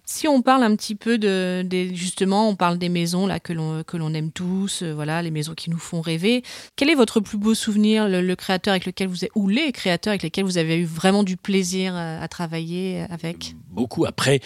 Si 0.10 0.26
on 0.26 0.42
parle 0.42 0.64
un 0.64 0.74
petit 0.78 0.96
peu 0.96 1.18
de, 1.18 1.68
justement, 1.94 2.48
on 2.48 2.56
parle 2.56 2.78
des 2.78 2.88
maisons 2.88 3.28
là 3.28 3.42
que 3.42 3.52
l'on 3.52 3.84
que 3.84 3.98
l'on 3.98 4.14
aime 4.14 4.32
tous, 4.32 4.82
euh, 4.82 4.94
voilà, 4.94 5.22
les 5.22 5.32
maisons 5.32 5.54
qui 5.54 5.70
nous 5.70 5.78
font 5.78 6.00
rêver. 6.00 6.44
Quel 6.78 6.90
est 6.90 6.96
votre 6.96 7.20
plus 7.20 7.38
beau 7.38 7.54
souvenir, 7.54 8.08
le, 8.08 8.36
créateur 8.36 8.72
avec 8.72 8.86
lequel 8.86 9.10
vous 9.10 9.26
avez, 9.26 9.32
ou 9.36 9.50
les 9.50 9.74
créateurs 9.74 10.12
avec 10.12 10.24
lesquels 10.24 10.46
vous 10.46 10.58
avez 10.58 10.78
eu 10.78 10.86
vraiment 10.86 11.24
du 11.24 11.36
plaisir 11.36 11.94
à, 11.94 12.22
à 12.22 12.28
travailler 12.30 13.04
avec? 13.10 13.56
Beaucoup. 13.70 14.06
Après, 14.06 14.40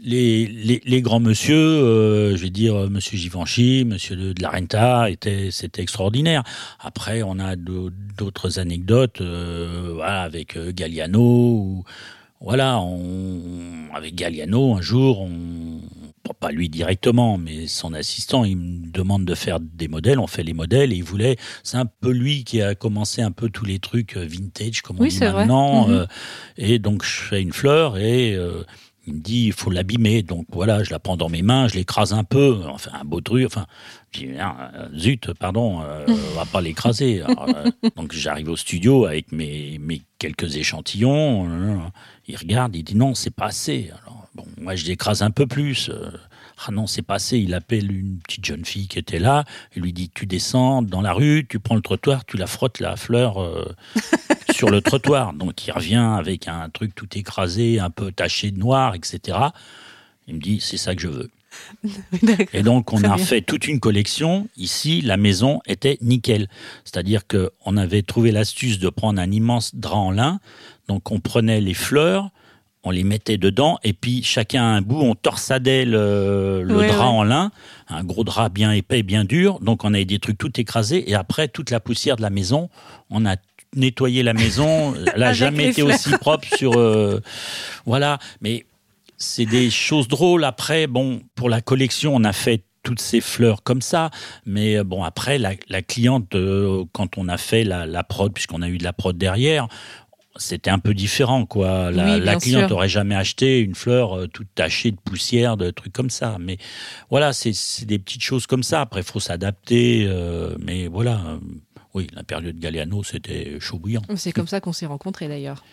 les, 0.00 0.46
les, 0.46 0.80
les 0.84 1.02
grands 1.02 1.18
monsieur, 1.18 1.56
euh, 1.56 2.36
je 2.36 2.42
vais 2.44 2.50
dire 2.50 2.76
euh, 2.76 2.88
Monsieur 2.88 3.18
Givenchy, 3.18 3.84
Monsieur 3.84 4.14
de, 4.14 4.40
la 4.40 4.50
Renta, 4.50 5.10
était, 5.10 5.50
c'était 5.50 5.82
extraordinaire. 5.82 6.44
Après, 6.78 7.24
on 7.24 7.40
a 7.40 7.56
d'au- 7.56 7.90
d'autres 8.16 8.60
anecdotes, 8.60 9.20
euh, 9.20 9.98
avec 10.02 10.56
euh, 10.56 10.70
Galliano. 10.72 11.20
Ou, 11.20 11.84
voilà, 12.40 12.80
on, 12.80 13.92
avec 13.94 14.14
Galliano, 14.14 14.74
un 14.74 14.80
jour, 14.80 15.20
on, 15.20 15.80
pas 16.40 16.50
lui 16.50 16.68
directement, 16.68 17.38
mais 17.38 17.66
son 17.66 17.92
assistant, 17.92 18.44
il 18.44 18.56
me 18.56 18.90
demande 18.90 19.24
de 19.24 19.34
faire 19.34 19.58
des 19.60 19.88
modèles. 19.88 20.18
On 20.18 20.26
fait 20.26 20.42
les 20.42 20.52
modèles 20.52 20.92
et 20.92 20.96
il 20.96 21.04
voulait. 21.04 21.36
C'est 21.62 21.76
un 21.76 21.86
peu 21.86 22.10
lui 22.10 22.44
qui 22.44 22.62
a 22.62 22.74
commencé 22.74 23.22
un 23.22 23.30
peu 23.32 23.50
tous 23.50 23.64
les 23.64 23.78
trucs 23.78 24.16
euh, 24.16 24.24
vintage, 24.26 24.82
comme 24.82 24.96
on 24.98 25.02
Oui, 25.02 25.08
dit 25.10 25.20
maintenant. 25.20 25.88
Mhm. 25.88 25.94
euh, 25.94 26.06
et 26.56 26.78
donc, 26.78 27.04
je 27.04 27.20
fais 27.20 27.42
une 27.42 27.52
fleur 27.52 27.98
et 27.98 28.34
euh, 28.34 28.62
il 29.06 29.14
me 29.14 29.20
dit, 29.20 29.46
il 29.46 29.52
faut 29.52 29.70
l'abîmer. 29.70 30.22
Donc 30.22 30.46
voilà, 30.52 30.82
je 30.84 30.90
la 30.90 30.98
prends 30.98 31.16
dans 31.16 31.28
mes 31.28 31.42
mains, 31.42 31.68
je 31.68 31.74
l'écrase 31.74 32.12
un 32.12 32.24
peu, 32.24 32.60
enfin 32.68 32.90
un 33.00 33.04
beau 33.04 33.20
truc. 33.20 33.46
Enfin, 33.46 33.66
je 34.12 34.20
dis, 34.20 34.28
Ah, 34.38 34.70
zut, 34.96 35.32
pardon, 35.34 35.80
euh, 35.82 36.04
on 36.08 36.36
va 36.36 36.44
pas 36.44 36.60
l'écraser. 36.60 37.22
Alors, 37.22 37.48
euh, 37.48 37.70
donc 37.96 38.12
j'arrive 38.12 38.48
au 38.48 38.56
studio 38.56 39.06
avec 39.06 39.32
mes, 39.32 39.78
mes 39.80 40.02
quelques 40.18 40.56
échantillons. 40.56 41.48
euh, 41.48 41.78
il 42.28 42.36
regarde, 42.36 42.76
il 42.76 42.82
dit 42.84 42.94
non, 42.96 43.14
c'est 43.14 43.34
pas 43.34 43.46
assez. 43.46 43.90
Alors 44.02 44.26
bon, 44.34 44.44
moi 44.60 44.74
je 44.76 44.86
l'écrase 44.86 45.22
un 45.22 45.30
peu 45.30 45.46
plus. 45.46 45.88
euh, 45.88 46.10
ah 46.66 46.70
non, 46.72 46.86
c'est 46.86 47.00
pas 47.02 47.14
assez. 47.14 47.38
Il 47.38 47.54
appelle 47.54 47.90
une 47.90 48.18
petite 48.18 48.44
jeune 48.44 48.66
fille 48.66 48.86
qui 48.86 48.98
était 48.98 49.18
là. 49.18 49.44
Il 49.74 49.82
lui 49.82 49.94
dit 49.94 50.10
Tu 50.14 50.26
descends 50.26 50.82
dans 50.82 51.00
la 51.00 51.14
rue, 51.14 51.46
tu 51.48 51.58
prends 51.58 51.74
le 51.74 51.80
trottoir, 51.80 52.26
tu 52.26 52.36
la 52.36 52.46
frottes 52.46 52.80
la 52.80 52.96
fleur 52.96 53.42
euh, 53.42 53.64
sur 54.60 54.68
le 54.68 54.82
trottoir. 54.82 55.32
Donc 55.32 55.66
il 55.66 55.72
revient 55.72 56.06
avec 56.18 56.46
un 56.46 56.68
truc 56.68 56.94
tout 56.94 57.08
écrasé, 57.16 57.80
un 57.80 57.88
peu 57.88 58.12
taché 58.12 58.50
de 58.50 58.58
noir, 58.58 58.94
etc. 58.94 59.38
Il 60.28 60.34
me 60.34 60.40
dit 60.40 60.60
C'est 60.60 60.76
ça 60.76 60.94
que 60.94 61.00
je 61.00 61.08
veux. 61.08 61.30
Et 62.52 62.62
donc, 62.62 62.92
on 62.92 62.98
a 62.98 63.16
bien. 63.16 63.16
fait 63.16 63.40
toute 63.40 63.66
une 63.66 63.80
collection. 63.80 64.48
Ici, 64.58 65.00
la 65.00 65.16
maison 65.16 65.60
était 65.66 65.96
nickel. 66.02 66.48
C'est-à-dire 66.84 67.26
que 67.26 67.50
on 67.64 67.78
avait 67.78 68.02
trouvé 68.02 68.32
l'astuce 68.32 68.78
de 68.78 68.90
prendre 68.90 69.18
un 69.18 69.30
immense 69.30 69.74
drap 69.74 69.96
en 69.96 70.10
lin. 70.10 70.40
Donc, 70.88 71.10
on 71.10 71.20
prenait 71.20 71.62
les 71.62 71.74
fleurs, 71.74 72.30
on 72.82 72.90
les 72.90 73.04
mettait 73.04 73.36
dedans, 73.36 73.78
et 73.84 73.92
puis 73.92 74.22
chacun 74.22 74.62
à 74.62 74.66
un 74.66 74.80
bout, 74.80 75.00
on 75.00 75.14
torsadait 75.14 75.84
le, 75.84 76.62
le 76.64 76.76
Ouais, 76.76 76.88
drap 76.88 76.98
ouais. 77.10 77.16
en 77.18 77.24
lin, 77.24 77.50
un 77.88 78.04
gros 78.04 78.24
drap 78.24 78.48
bien 78.48 78.72
épais, 78.72 79.02
bien 79.02 79.24
dur. 79.24 79.60
Donc, 79.60 79.84
on 79.84 79.92
avait 79.92 80.06
des 80.06 80.18
trucs 80.18 80.38
tout 80.38 80.58
écrasés. 80.58 81.10
Et 81.10 81.14
après, 81.14 81.48
toute 81.48 81.70
la 81.70 81.80
poussière 81.80 82.16
de 82.16 82.22
la 82.22 82.30
maison, 82.30 82.70
on 83.10 83.26
a 83.26 83.36
nettoyé 83.76 84.22
la 84.22 84.32
maison. 84.32 84.94
Elle 85.14 85.20
n'a 85.20 85.32
jamais 85.34 85.64
été 85.68 85.82
fleurs. 85.82 85.94
aussi 85.94 86.10
propre 86.18 86.48
sur. 86.56 86.78
euh, 86.78 87.20
voilà. 87.84 88.18
Mais 88.40 88.64
c'est 89.18 89.46
des 89.46 89.68
choses 89.70 90.08
drôles. 90.08 90.44
Après, 90.44 90.86
bon, 90.86 91.20
pour 91.34 91.50
la 91.50 91.60
collection, 91.60 92.14
on 92.16 92.24
a 92.24 92.32
fait 92.32 92.64
toutes 92.82 93.00
ces 93.02 93.20
fleurs 93.20 93.62
comme 93.62 93.82
ça. 93.82 94.10
Mais 94.46 94.78
euh, 94.78 94.84
bon, 94.84 95.04
après, 95.04 95.36
la, 95.38 95.52
la 95.68 95.82
cliente, 95.82 96.34
euh, 96.34 96.84
quand 96.92 97.18
on 97.18 97.28
a 97.28 97.36
fait 97.36 97.62
la, 97.62 97.84
la 97.84 98.02
prod, 98.04 98.32
puisqu'on 98.32 98.62
a 98.62 98.68
eu 98.68 98.78
de 98.78 98.84
la 98.84 98.94
prod 98.94 99.18
derrière, 99.18 99.68
c'était 100.36 100.70
un 100.70 100.78
peu 100.78 100.94
différent, 100.94 101.44
quoi. 101.46 101.90
La, 101.90 102.04
Oui, 102.04 102.10
la 102.20 102.32
bien 102.32 102.38
cliente 102.38 102.68
sûr. 102.68 102.76
aurait 102.76 102.88
jamais 102.88 103.14
acheté 103.16 103.58
une 103.60 103.74
fleur 103.74 104.16
euh, 104.16 104.26
toute 104.28 104.48
tachée 104.54 104.90
de 104.92 104.96
poussière, 104.96 105.56
de 105.56 105.70
trucs 105.70 105.92
comme 105.92 106.10
ça. 106.10 106.36
Mais 106.40 106.56
voilà, 107.10 107.32
c'est 107.32 107.52
des 107.84 107.98
petites 107.98 108.22
choses 108.22 108.46
comme 108.46 108.62
ça. 108.62 108.80
Après, 108.80 109.00
il 109.00 109.06
faut 109.06 109.20
s'adapter. 109.20 110.06
euh, 110.08 110.54
mais 110.60 110.86
voilà. 110.86 111.20
oui, 111.94 112.06
la 112.14 112.22
période 112.22 112.58
Galliano, 112.58 113.02
c'était 113.02 113.58
chaud 113.60 113.78
bouillant. 113.78 114.02
C'est 114.16 114.32
comme 114.32 114.46
ça 114.46 114.60
qu'on 114.60 114.72
s'est 114.72 114.86
rencontrés 114.86 115.26
d'ailleurs. 115.28 115.64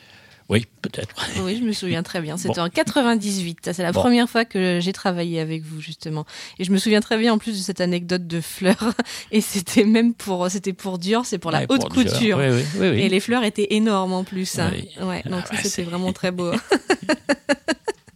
Oui, 0.50 0.66
peut-être. 0.82 1.14
Oui, 1.44 1.58
je 1.60 1.64
me 1.66 1.74
souviens 1.74 2.04
très 2.04 2.22
bien. 2.22 2.38
C'était 2.38 2.56
Bon. 2.62 2.68
en 2.68 2.70
98. 2.70 3.60
Ça, 3.66 3.74
C'est 3.74 3.84
la 3.84 3.92
Bon. 3.92 4.00
première 4.02 4.30
fois 4.30 4.46
que 4.46 4.80
j'ai 4.82 4.94
travaillé 4.94 5.40
avec 5.42 5.64
vous, 5.64 5.82
justement. 5.82 6.26
Et 6.58 6.64
je 6.64 6.72
me 6.72 6.78
souviens 6.78 7.02
très 7.02 7.18
bien 7.18 7.34
en 7.34 7.38
plus 7.38 7.58
de 7.58 7.62
cette 7.64 7.82
anecdote 7.82 8.28
de 8.28 8.40
fleurs. 8.40 8.94
Et 9.32 9.42
c'était 9.42 9.84
même 9.84 10.14
pour, 10.14 10.50
c'était 10.50 10.74
pour 10.74 11.00
Dior, 11.00 11.26
c'est 11.26 11.38
pour 11.38 11.52
la 11.52 11.60
Ouais, 11.60 11.66
haute 11.70 11.82
pour 11.82 11.90
couture. 11.90 12.38
Oui, 12.38 12.46
oui, 12.50 12.64
oui, 12.80 12.90
oui. 12.92 13.00
Et 13.02 13.10
les 13.10 13.20
fleurs 13.20 13.44
étaient 13.44 13.68
énormes 13.72 14.14
en 14.14 14.24
plus. 14.24 14.58
hein. 14.60 14.72
Oui. 14.74 14.88
Ouais, 15.06 15.22
donc 15.24 15.44
Ah 15.48 15.52
ouais, 15.52 15.58
c'était 15.58 15.70
c'est- 15.70 15.84
vraiment 15.84 16.14
très 16.14 16.32
beau. 16.32 16.52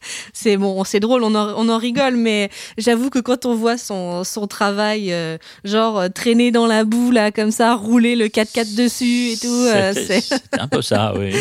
c'est 0.33 0.57
bon, 0.57 0.83
c'est 0.83 0.99
drôle, 0.99 1.23
on 1.23 1.35
en, 1.35 1.53
on 1.57 1.69
en 1.69 1.77
rigole, 1.77 2.15
mais 2.15 2.49
j'avoue 2.77 3.09
que 3.09 3.19
quand 3.19 3.45
on 3.45 3.55
voit 3.55 3.77
son, 3.77 4.23
son 4.23 4.47
travail, 4.47 5.11
euh, 5.13 5.37
genre 5.63 5.99
euh, 5.99 6.09
traîner 6.09 6.51
dans 6.51 6.67
la 6.67 6.83
boue, 6.83 7.11
là, 7.11 7.31
comme 7.31 7.51
ça, 7.51 7.75
rouler 7.75 8.15
le 8.15 8.27
4x4 8.27 8.75
dessus 8.75 9.31
et 9.33 9.37
tout, 9.37 9.47
euh, 9.47 9.93
c'est... 9.93 10.21
c'était 10.21 10.59
un 10.59 10.67
peu 10.67 10.81
ça, 10.81 11.13
oui. 11.17 11.33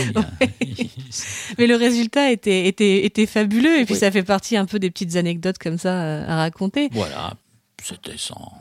Mais 1.59 1.67
le 1.67 1.77
résultat 1.77 2.31
était, 2.31 2.67
était, 2.67 3.05
était 3.05 3.27
fabuleux, 3.27 3.81
et 3.81 3.85
puis 3.85 3.95
Oui. 3.95 4.01
ça 4.01 4.11
fait 4.11 4.23
partie 4.23 4.57
un 4.57 4.67
peu 4.67 4.79
des 4.79 4.91
petites 4.91 5.17
anecdotes 5.17 5.59
comme 5.59 5.79
ça 5.79 6.03
euh, 6.03 6.29
à 6.29 6.37
raconter. 6.37 6.89
Voilà, 6.93 7.35
c'était 7.83 8.17
sans, 8.17 8.53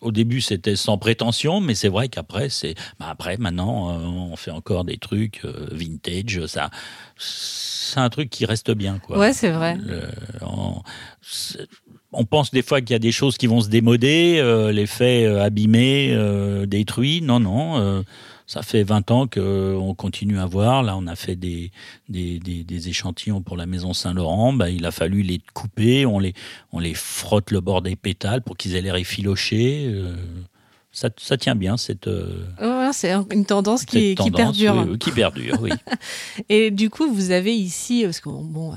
au 0.00 0.12
début, 0.12 0.40
c'était 0.40 0.76
sans 0.76 0.98
prétention, 0.98 1.60
mais 1.60 1.74
c'est 1.74 1.88
vrai 1.88 2.08
qu'après, 2.08 2.48
c'est. 2.50 2.74
bah, 3.00 3.06
après, 3.08 3.36
maintenant, 3.38 3.90
euh, 3.90 4.04
on 4.04 4.36
fait 4.36 4.50
encore 4.50 4.84
des 4.84 4.98
trucs 4.98 5.44
euh, 5.44 5.68
vintage. 5.72 6.44
Ça, 6.46 6.70
c'est 7.88 8.00
un 8.00 8.08
truc 8.08 8.30
qui 8.30 8.44
reste 8.44 8.70
bien, 8.70 8.98
quoi. 8.98 9.18
Ouais, 9.18 9.32
c'est 9.32 9.50
vrai. 9.50 9.76
Le- 9.76 10.02
on, 12.12 12.24
pense 12.24 12.50
des 12.50 12.62
fois 12.62 12.80
qu'il 12.80 12.90
y 12.90 12.94
a 12.94 12.98
des 13.00 13.12
choses 13.12 13.36
qui 13.36 13.46
vont 13.46 13.60
se 13.60 13.68
démoder, 13.68 14.38
euh, 14.38 14.72
les 14.72 14.86
faits 14.86 15.26
euh, 15.26 15.42
abîmés, 15.42 16.10
euh, 16.12 16.66
détruits. 16.66 17.20
Non, 17.22 17.40
non. 17.40 17.78
euh, 17.78 18.02
ça 18.46 18.62
fait 18.62 18.82
20 18.82 19.10
ans 19.10 19.26
qu'on 19.26 19.94
continue 19.94 20.38
à 20.38 20.46
voir. 20.46 20.82
Là, 20.82 20.96
on 20.96 21.06
a 21.06 21.16
fait 21.16 21.36
des, 21.36 21.70
des, 22.08 22.38
des, 22.38 22.64
des 22.64 22.88
échantillons 22.88 23.42
pour 23.42 23.58
la 23.58 23.66
maison 23.66 23.92
Saint-Laurent. 23.92 24.54
Ben, 24.54 24.68
il 24.68 24.86
a 24.86 24.90
fallu 24.90 25.20
les 25.22 25.40
couper. 25.52 26.06
On 26.06 26.18
les, 26.18 26.32
on 26.72 26.78
les 26.78 26.94
frotte 26.94 27.50
le 27.50 27.60
bord 27.60 27.82
des 27.82 27.94
pétales 27.94 28.40
pour 28.42 28.56
qu'ils 28.56 28.74
aient 28.74 28.80
l'air 28.80 28.96
effilochés. 28.96 29.94
Ça, 30.90 31.10
ça 31.18 31.36
tient 31.36 31.54
bien, 31.54 31.76
cette, 31.76 32.06
euh, 32.08 32.44
Ouais, 32.60 32.90
c'est 32.92 33.12
une 33.32 33.44
tendance 33.44 33.84
qui, 33.84 34.10
cette 34.16 34.24
qui 34.24 34.30
tendance, 34.32 34.56
perdure. 34.58 34.74
oui, 34.84 34.88
oui, 34.92 34.98
qui 34.98 35.10
perdure, 35.12 35.58
oui. 35.60 35.70
Et 36.48 36.70
du 36.70 36.90
coup, 36.90 37.12
vous 37.12 37.30
avez 37.30 37.54
ici, 37.54 38.02
parce 38.04 38.20
que 38.20 38.28
bon, 38.30 38.72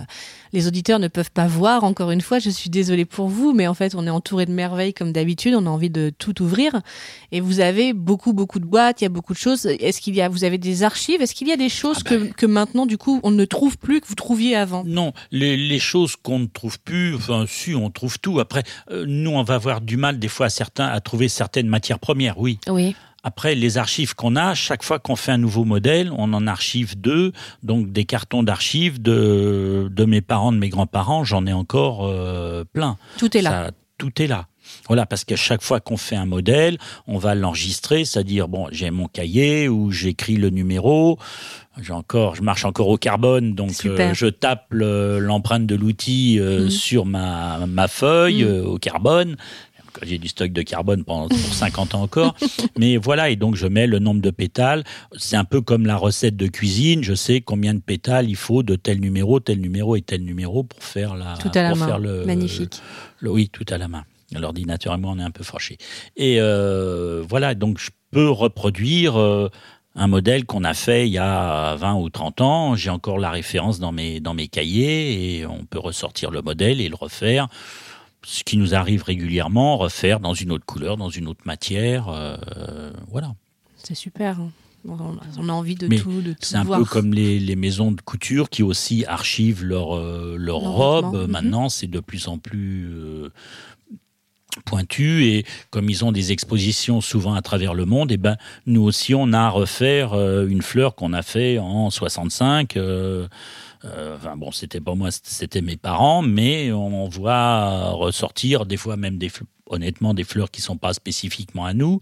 les 0.54 0.68
auditeurs 0.68 1.00
ne 1.00 1.08
peuvent 1.08 1.32
pas 1.32 1.48
voir, 1.48 1.84
encore 1.84 2.12
une 2.12 2.22
fois, 2.22 2.40
je 2.40 2.50
suis 2.50 2.70
désolée 2.70 3.06
pour 3.06 3.28
vous, 3.28 3.54
mais 3.54 3.68
en 3.68 3.74
fait, 3.74 3.96
on 3.96 4.06
est 4.06 4.12
entouré 4.12 4.46
de 4.46 4.52
merveilles 4.52 4.94
comme 4.94 5.12
d'habitude, 5.12 5.56
on 5.56 5.66
a 5.66 5.70
envie 5.70 5.90
de 5.90 6.12
tout 6.18 6.42
ouvrir. 6.42 6.82
Et 7.32 7.40
vous 7.40 7.60
avez 7.60 7.94
beaucoup, 7.94 8.34
beaucoup 8.34 8.60
de 8.60 8.66
boîtes, 8.66 9.02
il 9.02 9.06
y 9.06 9.08
a 9.08 9.10
beaucoup 9.10 9.34
de 9.34 9.38
choses. 9.38 9.66
Est-ce 9.66 10.02
qu'il 10.02 10.16
y 10.16 10.22
a, 10.22 10.30
vous 10.30 10.44
avez 10.44 10.58
des 10.58 10.84
archives? 10.84 11.22
Est-ce 11.22 11.34
qu'il 11.34 11.48
y 11.48 11.52
a 11.52 11.58
des 11.58 11.70
choses 11.70 11.98
Ah 12.06 12.10
que, 12.10 12.16
ben. 12.16 12.34
que 12.34 12.46
maintenant, 12.46 12.86
du 12.86 12.98
coup, 12.98 13.20
on 13.24 13.32
ne 13.32 13.46
trouve 13.46 13.78
plus, 13.78 14.02
que 14.02 14.08
vous 14.08 14.16
trouviez 14.16 14.56
avant? 14.56 14.84
Non, 14.86 15.14
les, 15.32 15.58
les 15.58 15.80
choses 15.80 16.16
qu'on 16.16 16.40
ne 16.40 16.48
trouve 16.48 16.80
plus, 16.80 17.16
enfin, 17.16 17.46
si, 17.48 17.76
on 17.76 17.90
trouve 17.90 18.20
tout. 18.20 18.40
Après, 18.40 18.64
euh, 18.92 19.06
nous, 19.08 19.32
on 19.32 19.44
va 19.44 19.56
avoir 19.56 19.82
du 19.82 19.98
mal, 19.98 20.20
des 20.20 20.28
fois, 20.28 20.48
à 20.48 20.50
certains, 20.50 20.88
à 20.88 21.00
trouver 21.00 21.28
certaines 21.28 21.68
matières 21.68 22.00
premières, 22.00 22.40
oui. 22.40 22.60
Oui. 22.68 22.96
Après, 23.24 23.54
les 23.54 23.78
archives 23.78 24.16
qu'on 24.16 24.36
a, 24.36 24.56
chaque 24.56 24.84
fois 24.84 24.98
qu'on 24.98 25.16
fait 25.16 25.32
un 25.32 25.38
nouveau 25.38 25.64
modèle, 25.64 26.12
on 26.18 26.34
en 26.34 26.48
archive 26.48 27.00
deux, 27.00 27.32
donc 27.62 27.92
des 27.92 28.06
cartons 28.06 28.42
d'archives 28.42 29.00
de, 29.02 29.88
de 29.92 30.06
mes 30.06 30.22
parents, 30.22 30.52
de 30.52 30.58
mes 30.58 30.70
grands-parents, 30.70 31.24
j'en 31.24 31.46
ai 31.46 31.54
encore 31.54 32.08
euh, 32.08 32.64
plein. 32.74 32.98
Tout 33.20 33.38
est 33.38 33.42
là. 33.42 33.50
Ça, 33.68 33.72
tout 34.00 34.22
est 34.22 34.28
là. 34.28 34.48
Voilà, 34.88 35.06
parce 35.06 35.26
qu'à 35.26 35.36
chaque 35.36 35.62
fois 35.64 35.80
qu'on 35.80 35.98
fait 35.98 36.16
un 36.16 36.26
modèle, 36.26 36.78
on 37.06 37.18
va 37.18 37.36
l'enregistrer, 37.36 38.06
c'est-à-dire 38.06 38.48
bon, 38.48 38.68
j'ai 38.72 38.90
mon 38.90 39.08
cahier 39.08 39.68
où 39.68 39.92
j'écris 39.92 40.38
le 40.38 40.50
numéro. 40.50 41.20
J'ai 41.82 41.94
encore, 41.94 42.36
je 42.36 42.42
marche 42.42 42.64
encore 42.66 42.88
au 42.90 42.98
carbone, 42.98 43.54
donc 43.54 43.72
euh, 43.86 44.14
je 44.14 44.28
tape 44.28 44.66
le- 44.70 45.20
l'empreinte 45.20 45.66
de 45.66 45.76
l'outil 45.76 46.38
euh, 46.40 46.64
Mhm. 46.66 46.70
sur 46.70 47.06
ma, 47.06 47.66
ma 47.66 47.88
feuille 47.88 48.44
euh, 48.44 48.64
au 48.64 48.78
carbone. 48.78 49.36
J'ai 50.04 50.18
du 50.18 50.28
stock 50.28 50.52
de 50.52 50.62
carbone 50.62 51.04
pendant 51.04 51.28
pour 51.28 51.38
50 51.38 51.96
ans 51.96 52.02
encore, 52.04 52.36
mais 52.78 52.98
voilà 52.98 53.30
et 53.30 53.36
donc 53.36 53.56
je 53.56 53.68
mets 53.68 53.88
le 53.88 54.00
nombre 54.00 54.22
de 54.22 54.30
pétales. 54.32 54.84
C'est 55.18 55.36
un 55.36 55.44
peu 55.44 55.62
comme 55.62 55.86
la 55.86 55.98
recette 55.98 56.36
de 56.36 56.48
cuisine. 56.48 57.04
Je 57.04 57.14
sais 57.14 57.42
combien 57.42 57.74
de 57.74 57.80
pétales 57.82 58.30
il 58.30 58.36
faut 58.36 58.64
de 58.64 58.76
tel 58.76 59.00
numéro, 59.00 59.40
tel 59.40 59.60
numéro 59.60 59.96
et 59.96 60.02
tel 60.02 60.24
numéro 60.24 60.64
pour 60.64 60.82
faire 60.84 61.16
la. 61.16 61.36
Tout 61.38 61.52
à 61.54 61.62
la 61.64 61.70
pour 61.70 61.78
main. 61.80 61.86
faire 61.88 62.00
le, 62.00 62.26
Magnifique. 62.26 62.82
le- 63.20 63.30
oui, 63.32 63.50
tout 63.50 63.66
à 63.70 63.78
la 63.78 63.88
main. 63.88 64.04
L'ordinateur 64.34 64.94
et 64.94 64.98
moi, 64.98 65.12
on 65.14 65.20
est 65.20 65.24
un 65.24 65.32
peu 65.32 65.44
fâchés. 65.44 65.78
Et 66.16 66.38
euh, 66.40 67.22
voilà, 67.28 67.54
donc 67.54 67.80
je 67.80 67.90
peux 68.12 68.30
reproduire 68.30 69.20
euh, 69.20 69.50
un 69.96 70.08
modèle 70.08 70.46
qu'on 70.46 70.64
a 70.64 70.74
fait 70.74 71.06
il 71.06 71.12
y 71.12 71.18
a 71.18 71.76
20 71.76 71.96
ou 71.96 72.10
30 72.10 72.40
ans. 72.40 72.76
J'ai 72.76 72.90
encore 72.90 73.20
la 73.20 73.30
référence 73.30 73.80
dans 73.80 73.92
mes, 73.92 74.22
dans 74.22 74.34
mes 74.34 74.48
cahiers 74.48 75.40
et 75.40 75.46
on 75.46 75.66
peut 75.66 75.80
ressortir 75.80 76.32
le 76.32 76.42
modèle 76.42 76.80
et 76.80 76.88
le 76.88 76.96
refaire. 76.96 77.50
Ce 78.24 78.44
qui 78.44 78.58
nous 78.58 78.76
arrive 78.76 79.04
régulièrement, 79.04 79.78
refaire 79.78 80.20
dans 80.20 80.34
une 80.36 80.52
autre 80.52 80.66
couleur, 80.66 80.96
dans 80.98 81.10
une 81.10 81.28
autre 81.28 81.42
matière. 81.46 82.08
euh, 82.10 82.92
voilà. 83.10 83.34
C'est 83.78 83.96
super. 83.96 84.40
hein. 84.40 84.52
On 84.88 85.50
a- 85.50 85.52
envie 85.54 85.76
de 85.76 85.88
Mais 85.88 85.98
tout, 86.00 86.22
de 86.22 86.32
tout 86.34 86.38
C'est 86.42 86.56
un 86.56 86.64
voir. 86.64 86.80
peu 86.80 86.86
comme 86.86 87.14
les, 87.14 87.40
les 87.40 87.56
maisons 87.56 87.92
de 87.92 88.02
couture 88.02 88.50
qui 88.50 88.64
aussi 88.64 89.06
archivent 89.06 89.64
leurs 89.64 89.96
leur 89.96 90.38
Leurs 90.38 90.58
robes. 90.60 91.16
mhm. 91.26 91.28
Maintenant, 91.32 91.70
c'est 91.70 91.86
de 91.88 92.00
plus 92.00 92.28
en 92.28 92.40
plus 92.40 92.88
euh, 92.92 93.30
pointu 94.66 95.26
et 95.26 95.46
comme 95.70 95.90
ils 95.90 96.04
ont 96.04 96.12
des 96.12 96.32
expositions 96.32 97.00
souvent 97.00 97.34
à 97.36 97.42
travers 97.42 97.74
le 97.74 97.86
monde, 97.86 98.12
et 98.12 98.18
ben 98.18 98.38
nous 98.66 98.82
aussi 98.82 99.14
on 99.16 99.34
a 99.34 99.40
à 99.42 99.50
refaire 99.50 100.14
euh, 100.14 100.48
une 100.48 100.62
fleur 100.62 100.96
qu'on 100.96 101.14
a 101.14 101.22
fait 101.22 101.58
en 101.60 101.90
65. 101.90 102.76
Euh, 103.86 104.16
enfin 104.16 104.36
bon, 104.38 104.52
c'était 104.52 104.82
pas 104.82 104.96
moi, 104.96 105.10
c'était 105.12 105.62
mes 105.62 105.78
parents, 105.78 106.22
mais 106.22 106.72
on 106.72 107.08
voit 107.10 107.90
ressortir 107.92 108.66
des 108.66 108.78
fois 108.78 108.98
même 108.98 109.18
des 109.18 109.32
honnêtement 109.68 110.14
des 110.14 110.26
fleurs 110.26 110.52
qui 110.52 110.60
sont 110.62 110.76
pas 110.76 110.94
spécifiquement 110.94 111.64
à 111.66 111.74
nous. 111.74 112.02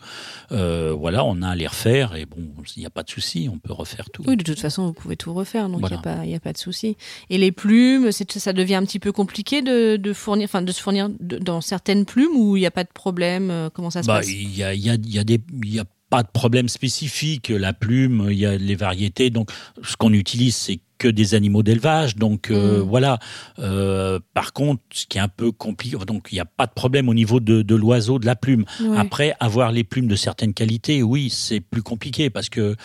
Euh, 0.52 0.92
voilà, 0.92 1.24
on 1.24 1.44
a 1.44 1.50
à 1.50 1.56
les 1.56 1.68
refaire 1.68 2.16
et 2.16 2.26
bon, 2.26 2.38
il 2.76 2.80
n'y 2.80 2.86
a 2.88 2.90
pas 2.90 3.04
de 3.04 3.10
souci, 3.12 3.48
on 3.54 3.60
peut 3.60 3.72
refaire 3.74 4.10
tout. 4.12 4.24
Oui, 4.26 4.36
de 4.38 4.44
toute 4.44 4.60
façon, 4.60 4.88
vous 4.88 4.94
pouvez 4.94 5.16
tout 5.16 5.34
refaire, 5.36 5.68
donc 5.70 5.76
il 5.78 5.82
Voilà. 5.82 6.26
n'y 6.26 6.34
a, 6.34 6.38
a 6.38 6.40
pas 6.40 6.52
de 6.52 6.58
souci. 6.58 6.98
Et 7.30 7.38
les 7.38 7.52
plumes, 7.52 8.12
c'est- 8.12 8.40
ça 8.40 8.54
devient 8.54 8.74
un 8.76 8.86
petit 8.86 8.98
peu 9.00 9.12
compliqué 9.12 9.62
de, 9.62 9.98
de 9.98 10.14
fournir, 10.14 10.46
enfin, 10.46 10.64
de 10.64 10.72
se 10.72 10.82
fournir 10.82 11.10
de- 11.20 11.38
dans 11.38 11.62
certaines 11.62 12.06
plumes 12.06 12.36
ou 12.36 12.58
il 12.58 12.62
n'y 12.62 12.66
a 12.66 12.72
pas 12.72 12.84
de 12.86 12.90
problème 12.92 13.52
euh, 13.52 13.70
Comment 13.72 13.92
ça 13.92 14.02
se 14.02 14.08
Bah, 14.08 14.18
passe? 14.18 14.32
il 14.32 14.56
y 14.58 14.64
a, 14.64 14.74
il 14.74 14.82
y 14.82 14.90
a, 14.90 14.96
il 14.96 15.14
y 15.14 15.20
a 15.20 15.24
des, 15.24 15.40
il 15.64 15.74
y 15.76 15.80
a 15.80 15.86
pas 16.10 16.24
de 16.24 16.30
problème 16.32 16.70
spécifique. 16.70 17.50
La 17.50 17.74
plume, 17.74 18.28
il 18.30 18.38
y 18.38 18.46
a 18.46 18.58
les 18.58 18.76
variétés. 18.76 19.30
Donc, 19.30 19.52
ce 19.84 19.96
qu'on 19.96 20.14
utilise, 20.14 20.56
c'est 20.56 20.80
que 20.98 21.08
des 21.08 21.34
animaux 21.34 21.64
d'élevage. 21.64 22.16
Donc, 22.16 22.52
euh, 22.52 22.80
Mm. 22.80 22.88
voilà. 22.88 23.20
Euh, 23.60 24.20
par 24.34 24.52
contre, 24.54 24.82
ce 24.92 25.06
qui 25.06 25.18
est 25.18 25.22
un 25.22 25.30
peu 25.30 25.52
compliqué, 25.52 25.96
donc 26.06 26.28
il 26.32 26.36
n'y 26.36 26.42
a 26.42 26.46
pas 26.46 26.66
de 26.66 26.74
problème 26.74 27.08
au 27.10 27.14
niveau 27.14 27.40
de, 27.40 27.62
de 27.62 27.76
l'oiseau, 27.76 28.20
de 28.20 28.26
la 28.26 28.36
plume. 28.36 28.66
Ouais. 28.82 28.98
Après, 28.98 29.34
avoir 29.40 29.72
les 29.72 29.84
plumes 29.86 30.08
de 30.08 30.16
certaines 30.18 30.54
qualités, 30.54 31.02
oui, 31.02 31.30
c'est 31.30 31.62
plus 31.62 31.84
compliqué 31.84 32.30
parce 32.30 32.50
que 32.50 32.60
euh, 32.60 32.76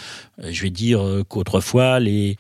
je 0.50 0.62
vais 0.62 0.70
dire 0.70 1.00
qu'autrefois, 1.28 1.98
les, 1.98 2.36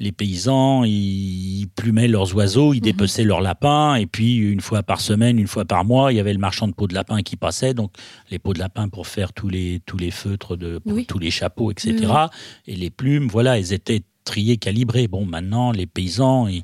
les 0.00 0.12
paysans, 0.12 0.84
ils, 0.84 1.68
plumaient 1.76 2.08
leurs 2.08 2.34
oiseaux, 2.34 2.72
ils 2.72 2.78
Mhm. 2.78 2.82
dépeçaient 2.82 3.24
leurs 3.24 3.40
lapins, 3.40 3.94
et 3.96 4.06
puis 4.06 4.36
une 4.36 4.60
fois 4.60 4.82
par 4.82 5.00
semaine, 5.00 5.38
une 5.38 5.46
fois 5.46 5.64
par 5.64 5.84
mois, 5.84 6.12
il 6.12 6.16
y 6.16 6.20
avait 6.20 6.32
le 6.32 6.38
marchand 6.38 6.66
de 6.68 6.72
peaux 6.72 6.86
de 6.88 6.94
lapin 6.94 7.22
qui 7.22 7.36
passait, 7.36 7.74
donc 7.74 7.92
les 8.30 8.38
peaux 8.38 8.52
de 8.54 8.58
lapin 8.58 8.88
pour 8.88 9.06
faire 9.06 9.32
tous 9.32 9.48
les, 9.48 9.80
tous 9.86 9.96
les 9.96 10.10
feutres, 10.10 10.56
de, 10.56 10.78
pour 10.78 10.92
Oui. 10.94 11.06
tous 11.06 11.18
les 11.18 11.30
chapeaux, 11.30 11.70
etc. 11.70 11.94
Oui, 12.00 12.72
Et 12.72 12.76
les 12.76 12.90
plumes, 12.90 13.28
voilà, 13.28 13.58
elles 13.58 13.72
étaient 13.72 14.02
triées, 14.24 14.56
calibrées. 14.56 15.06
Bon, 15.06 15.24
maintenant, 15.26 15.70
les 15.72 15.86
paysans, 15.86 16.48
ils, 16.48 16.62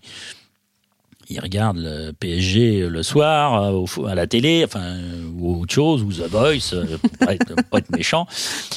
ils 1.30 1.40
regardent 1.40 1.78
le 1.78 2.12
PSG 2.12 2.88
le 2.88 3.02
soir 3.02 3.72
euh, 3.74 4.06
à 4.06 4.14
la 4.14 4.26
télé, 4.26 4.62
enfin 4.64 4.98
ou 5.38 5.60
autre 5.62 5.72
chose, 5.72 6.02
ou 6.02 6.12
The 6.12 6.28
Voice, 6.28 6.74
euh, 6.74 6.98
pour 6.98 7.10
pas 7.26 7.34
être, 7.34 7.54
pour 7.68 7.78
être 7.78 7.90
méchant. 7.96 8.26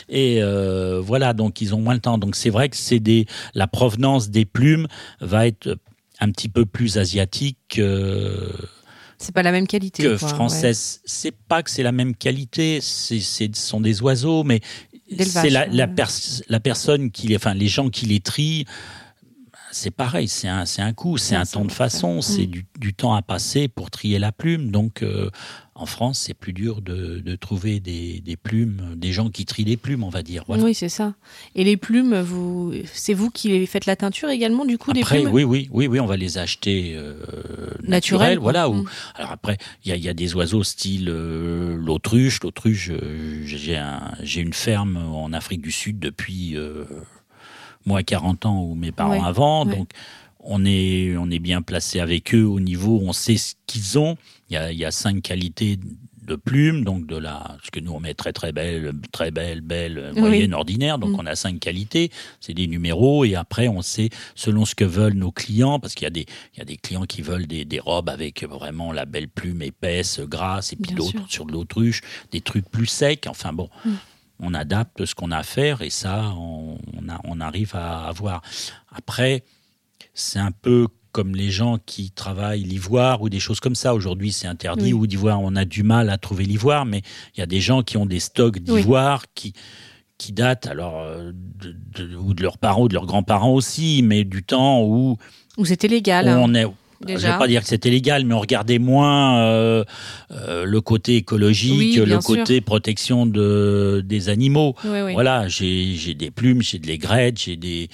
Et 0.10 0.42
euh, 0.42 1.02
voilà, 1.02 1.34
donc 1.34 1.60
ils 1.62 1.74
ont 1.76 1.80
moins 1.82 1.94
le 1.96 2.00
temps. 2.00 2.18
Donc 2.18 2.36
c'est 2.36 2.50
vrai 2.52 2.70
que 2.70 2.78
c'est 2.78 3.00
des 3.00 3.26
la 3.54 3.68
provenance 3.68 4.30
des 4.30 4.46
plumes 4.46 4.88
va 5.20 5.48
être 5.48 5.78
un 6.20 6.32
petit 6.32 6.48
peu 6.50 6.66
plus 6.66 6.98
asiatique 6.98 7.58
que, 7.70 8.50
C'est 9.18 9.34
pas 9.34 9.44
la 9.44 9.52
même 9.52 9.68
qualité. 9.68 10.04
que 10.04 10.18
quoi, 10.18 10.28
française. 10.28 11.02
C'est 11.06 11.36
pas 11.36 11.64
que 11.64 11.70
c'est 11.72 11.84
la 11.84 11.92
même 11.92 12.16
qualité, 12.16 12.80
c'est 12.82 13.20
c'est- 13.20 13.54
ce 13.56 13.68
sont 13.68 13.82
des 13.82 14.02
oiseaux, 14.02 14.44
mais 14.44 14.62
c'est 15.20 15.50
la, 15.50 15.66
la, 15.68 15.86
ouais. 15.86 15.94
pers- 15.94 16.42
la 16.48 16.60
personne 16.60 17.12
qui 17.12 17.28
les, 17.28 17.36
enfin 17.36 17.54
les 17.54 17.68
gens 17.68 17.90
qui 17.90 18.06
les 18.06 18.20
trient. 18.20 18.66
C'est 19.76 19.90
pareil, 19.92 20.28
c'est 20.28 20.48
un, 20.48 20.66
c'est 20.66 20.84
un 20.84 20.94
coût, 20.94 21.18
c'est 21.18 21.36
un 21.36 21.46
temps 21.46 21.66
de 21.66 21.72
façon, 21.72 22.22
c'est 22.22 22.44
Mm. 22.44 22.52
du, 22.52 22.66
du 22.80 22.94
temps 22.94 23.16
à 23.16 23.22
passer 23.24 23.68
pour 23.68 23.90
trier 23.90 24.20
la 24.20 24.32
plume. 24.32 24.70
Donc, 24.70 25.02
euh, 25.02 25.30
en 25.74 25.88
France, 25.88 26.20
c'est 26.20 26.36
plus 26.36 26.54
dur 26.54 26.84
de, 26.84 27.20
de 27.20 27.36
trouver 27.36 27.80
des, 27.80 28.22
des 28.22 28.36
plumes, 28.38 28.94
des 28.96 29.12
gens 29.12 29.32
qui 29.32 29.46
trient 29.46 29.66
des 29.66 29.76
plumes, 29.78 30.04
on 30.04 30.10
va 30.10 30.22
dire. 30.22 30.44
Voilà. 30.46 30.64
Oui, 30.64 30.76
c'est 30.76 30.90
ça. 30.90 31.16
Et 31.56 31.64
les 31.64 31.76
plumes, 31.78 32.22
vous, 32.22 32.72
c'est 32.94 33.16
vous 33.16 33.32
qui 33.32 33.50
les 33.50 33.66
faites 33.66 33.88
la 33.88 33.96
teinture 33.96 34.30
également, 34.30 34.64
du 34.66 34.78
coup, 34.78 34.92
Après, 34.92 35.18
des 35.18 35.24
plumes? 35.24 35.34
oui, 35.34 35.44
oui, 35.44 35.68
oui, 35.72 35.88
oui, 35.88 36.00
on 36.00 36.06
va 36.06 36.18
les 36.18 36.38
acheter 36.38 36.94
euh, 36.96 37.16
Naturelles, 37.82 38.38
quoi. 38.38 38.44
voilà. 38.44 38.70
ou- 38.70 38.76
Mm. 38.84 38.90
alors 39.16 39.32
après, 39.32 39.58
il 39.84 39.96
y 39.96 40.00
y 40.00 40.10
a 40.10 40.14
des 40.14 40.36
oiseaux 40.36 40.64
style 40.64 41.08
euh, 41.10 41.76
l'autruche. 41.78 42.40
L'autruche, 42.44 42.92
euh, 42.92 43.42
j'ai 43.46 43.78
un, 43.78 44.12
j'ai 44.22 44.42
une 44.42 44.54
ferme 44.54 44.98
en 44.98 45.34
Afrique 45.34 45.62
du 45.62 45.72
Sud 45.72 45.98
depuis 45.98 46.56
moi 47.86 48.04
40 48.04 48.46
ans 48.46 48.62
ou 48.64 48.76
mes 48.76 48.92
parents 48.92 49.12
Ouais, 49.12 49.22
avant, 49.26 49.66
ouais. 49.66 49.76
donc 49.76 49.90
on 50.46 50.66
est, 50.66 51.16
on 51.18 51.30
est 51.32 51.40
bien 51.40 51.62
placé 51.62 52.00
avec 52.00 52.34
eux 52.36 52.44
au 52.46 52.60
niveau, 52.60 53.00
on 53.04 53.14
sait 53.14 53.38
ce 53.38 53.54
qu'ils 53.66 53.98
ont. 53.98 54.18
Il 54.50 54.54
y 54.54 54.58
a, 54.58 54.72
il 54.72 54.78
y 54.78 54.86
a 54.86 54.92
cinq 54.92 55.22
qualités 55.22 55.80
de 56.26 56.36
plumes, 56.38 56.86
donc 56.86 57.06
de 57.06 57.18
la, 57.18 57.58
ce 57.66 57.72
que 57.72 57.82
nous 57.82 57.92
on 57.92 58.00
met 58.00 58.14
très 58.14 58.32
très 58.32 58.54
belle, 58.54 58.94
très 59.12 59.30
belle, 59.32 59.60
belle, 59.62 60.12
Oui. 60.16 60.22
moyenne, 60.22 60.54
ordinaire. 60.54 60.98
Donc 60.98 61.12
Mm. 61.12 61.20
on 61.20 61.26
a 61.26 61.36
cinq 61.36 61.60
qualités, 61.60 62.12
c'est 62.40 62.54
des 62.54 62.68
numéros 62.68 63.26
et 63.26 63.36
après 63.36 63.68
on 63.68 63.82
sait 63.82 64.10
selon 64.36 64.64
ce 64.66 64.74
que 64.76 64.86
veulent 64.86 65.16
nos 65.16 65.32
clients, 65.32 65.80
parce 65.82 65.96
qu'il 65.96 66.06
y 66.06 66.08
a 66.08 66.12
des, 66.12 66.26
il 66.56 66.60
y 66.60 66.62
a 66.62 66.66
des 66.66 66.78
clients 66.78 67.04
qui 67.06 67.22
veulent 67.22 67.46
des, 67.48 67.66
des 67.66 67.80
robes 67.82 68.08
avec 68.10 68.44
vraiment 68.46 68.94
la 68.94 69.06
belle 69.06 69.28
plume 69.28 69.62
épaisse, 69.62 70.22
grasse, 70.22 70.72
et 70.72 70.78
puis 70.78 70.94
d'autres 70.94 71.24
sur 71.30 71.46
de 71.46 71.52
l'autruche, 71.52 72.02
des 72.32 72.40
trucs 72.42 72.70
plus 72.70 72.86
secs. 72.88 73.28
Enfin 73.28 73.52
bon. 73.54 73.70
Mm. 73.86 73.90
On 74.40 74.54
adapte 74.54 75.06
ce 75.06 75.16
qu'on 75.16 75.32
a 75.32 75.38
à 75.38 75.44
faire 75.44 75.82
et 75.82 75.90
ça, 75.90 76.34
on, 76.38 76.78
on 76.98 77.10
a- 77.10 77.22
on 77.24 77.40
arrive 77.40 77.76
à 77.76 78.06
avoir. 78.08 78.42
Après, 78.94 79.44
c'est 80.14 80.40
un 80.40 80.52
peu 80.52 80.88
comme 81.12 81.36
les 81.36 81.52
gens 81.52 81.78
qui 81.86 82.10
travaillent 82.12 82.64
l'ivoire 82.64 83.22
ou 83.22 83.30
des 83.30 83.40
choses 83.40 83.60
comme 83.60 83.76
ça. 83.76 83.94
Aujourd'hui, 83.94 84.32
c'est 84.32 84.48
interdit 84.48 84.86
Oui. 84.86 84.94
ou 84.94 85.08
d'ivoire, 85.08 85.40
on 85.42 85.56
a 85.56 85.64
du 85.66 85.84
mal 85.84 86.10
à 86.10 86.18
trouver 86.18 86.46
l'ivoire, 86.46 86.86
mais 86.86 87.04
il 87.36 87.40
y 87.40 87.44
a 87.44 87.46
des 87.46 87.62
gens 87.62 87.84
qui 87.84 87.98
ont 87.98 88.08
des 88.08 88.20
stocks 88.20 88.58
d'ivoire 88.60 89.26
qui 89.36 89.54
qui 90.20 90.32
datent 90.32 90.68
alors 90.68 91.00
euh, 91.00 91.32
de, 91.34 91.76
de- 91.96 92.16
ou 92.16 92.34
de 92.34 92.44
leurs 92.44 92.58
parents 92.58 92.84
ou 92.84 92.88
de 92.88 92.94
leurs 92.94 93.06
grands-parents 93.08 93.52
aussi, 93.54 94.02
mais 94.04 94.24
du 94.24 94.44
temps 94.44 94.82
où 94.84 95.18
Où 95.58 95.66
c'était 95.66 95.88
légal. 95.88 96.28
hein, 96.28 96.40
on 96.42 96.54
est 96.54 96.66
je 97.04 97.14
déjà. 97.16 97.34
vais 97.34 97.38
pas 97.38 97.48
dire 97.48 97.62
que 97.62 97.68
c'était 97.68 97.90
légal, 97.90 98.26
mais 98.26 98.34
on 98.34 98.40
regardait 98.40 98.80
moins 98.80 99.40
euh, 99.46 99.84
euh, 100.32 100.66
le 100.66 100.82
côté 100.82 101.18
écologique, 101.18 101.78
Oui, 101.78 101.96
le 101.96 102.20
sûr. 102.22 102.24
côté 102.24 102.62
protection 102.62 103.26
de, 103.26 104.02
des 104.06 104.30
animaux. 104.30 104.76
Oui, 104.86 105.02
oui. 105.02 105.14
Voilà, 105.14 105.48
j'ai 105.48 106.14
des 106.16 106.32
plumes, 106.32 106.62
j'ai 106.62 106.80
de 106.80 106.88
l'aigrettes, 106.88 107.40
j'ai 107.42 107.56
des, 107.56 107.90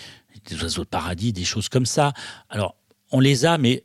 des 0.50 0.62
oiseaux 0.64 0.84
de 0.84 0.90
paradis, 0.90 1.34
des 1.34 1.44
choses 1.44 1.70
comme 1.70 1.86
ça. 1.86 2.14
Alors, 2.50 2.76
on 3.12 3.20
les 3.20 3.46
a, 3.46 3.58
mais 3.58 3.84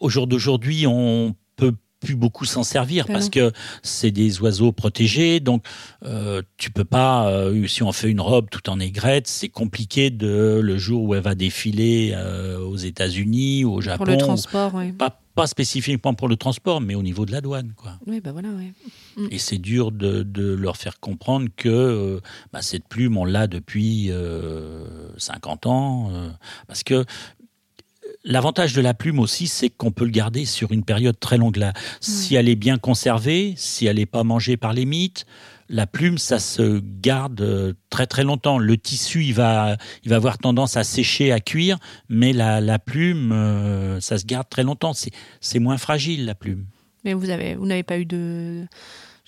au 0.00 0.08
jour 0.08 0.26
d'aujourd'hui, 0.26 0.86
on 0.86 1.34
peut 1.56 1.74
plus 2.02 2.16
beaucoup 2.16 2.44
s'en 2.44 2.62
servir 2.64 3.06
Ben 3.06 3.14
parce 3.14 3.28
que 3.30 3.52
c'est 3.82 4.10
des 4.10 4.40
oiseaux 4.40 4.72
protégés, 4.72 5.40
donc 5.40 5.64
euh, 6.04 6.42
tu 6.58 6.70
peux 6.70 6.84
pas. 6.84 7.28
euh, 7.30 7.66
si 7.68 7.82
on 7.82 7.92
fait 7.92 8.10
une 8.10 8.20
robe 8.20 8.48
tout 8.50 8.68
en 8.68 8.80
aigrette, 8.80 9.26
c'est 9.28 9.48
compliqué 9.48 10.10
de 10.10 10.60
le 10.62 10.76
jour 10.78 11.04
où 11.04 11.14
elle 11.14 11.22
va 11.22 11.34
défiler 11.34 12.12
euh, 12.14 12.58
aux 12.58 12.76
États-Unis 12.76 13.64
ou 13.64 13.74
au 13.74 13.80
Japon. 13.80 14.04
Pour 14.04 14.12
le 14.12 14.18
transport, 14.18 14.72
oui. 14.74 14.92
Pas, 14.92 15.20
pas 15.34 15.46
spécifiquement 15.46 16.12
pour 16.14 16.28
le 16.28 16.36
transport, 16.36 16.80
mais 16.80 16.94
au 16.94 17.02
niveau 17.02 17.24
de 17.24 17.32
la 17.32 17.40
douane, 17.40 17.72
quoi. 17.76 17.92
Oui, 18.06 18.20
bah 18.20 18.32
voilà, 18.32 18.48
ouais. 18.50 18.72
Et 19.30 19.38
c'est 19.38 19.58
dur 19.58 19.92
de, 19.92 20.22
de 20.22 20.52
leur 20.52 20.76
faire 20.76 20.98
comprendre 21.00 21.48
que 21.56 21.68
euh, 21.68 22.20
bah, 22.52 22.60
cette 22.62 22.86
plume, 22.88 23.16
on 23.16 23.24
l'a 23.24 23.46
depuis 23.46 24.08
euh, 24.10 24.84
50 25.18 25.66
ans. 25.66 26.10
parce 26.66 26.82
que 26.82 27.04
l'avantage 28.24 28.72
de 28.74 28.80
la 28.80 28.94
plume 28.94 29.18
aussi, 29.18 29.46
c'est 29.46 29.70
qu'on 29.70 29.90
peut 29.90 30.04
le 30.04 30.10
garder 30.10 30.44
sur 30.44 30.72
une 30.72 30.84
période 30.84 31.18
très 31.18 31.38
longue. 31.38 31.56
Là. 31.56 31.72
Si 32.00 32.34
elle 32.34 32.48
est 32.48 32.56
bien 32.56 32.78
conservée, 32.78 33.54
si 33.56 33.86
elle 33.86 33.96
n'est 33.96 34.06
pas 34.06 34.24
mangée 34.24 34.56
par 34.56 34.72
les 34.72 34.84
mites, 34.84 35.26
la 35.68 35.86
plume, 35.86 36.18
ça 36.18 36.38
se 36.38 36.80
garde 37.00 37.40
euh, 37.40 37.72
très 37.88 38.06
très 38.06 38.24
longtemps. 38.24 38.58
Le 38.58 38.76
tissu, 38.76 39.24
il 39.24 39.32
va, 39.32 39.76
il 40.04 40.10
va 40.10 40.16
avoir 40.16 40.36
tendance 40.36 40.76
à 40.76 40.84
sécher, 40.84 41.32
à 41.32 41.40
cuire, 41.40 41.78
mais 42.08 42.32
la, 42.32 42.60
la 42.60 42.78
plume, 42.78 43.32
euh, 43.32 43.98
ça 44.00 44.18
se 44.18 44.26
garde 44.26 44.48
très 44.48 44.64
longtemps. 44.64 44.92
C'est, 44.92 45.58
moins 45.58 45.78
fragile, 45.78 46.26
la 46.26 46.34
plume. 46.34 46.66
Mais 47.04 47.14
vous 47.14 47.26
n'avez 47.26 47.82
pas 47.82 47.98
eu 47.98 48.04
de, 48.04 48.66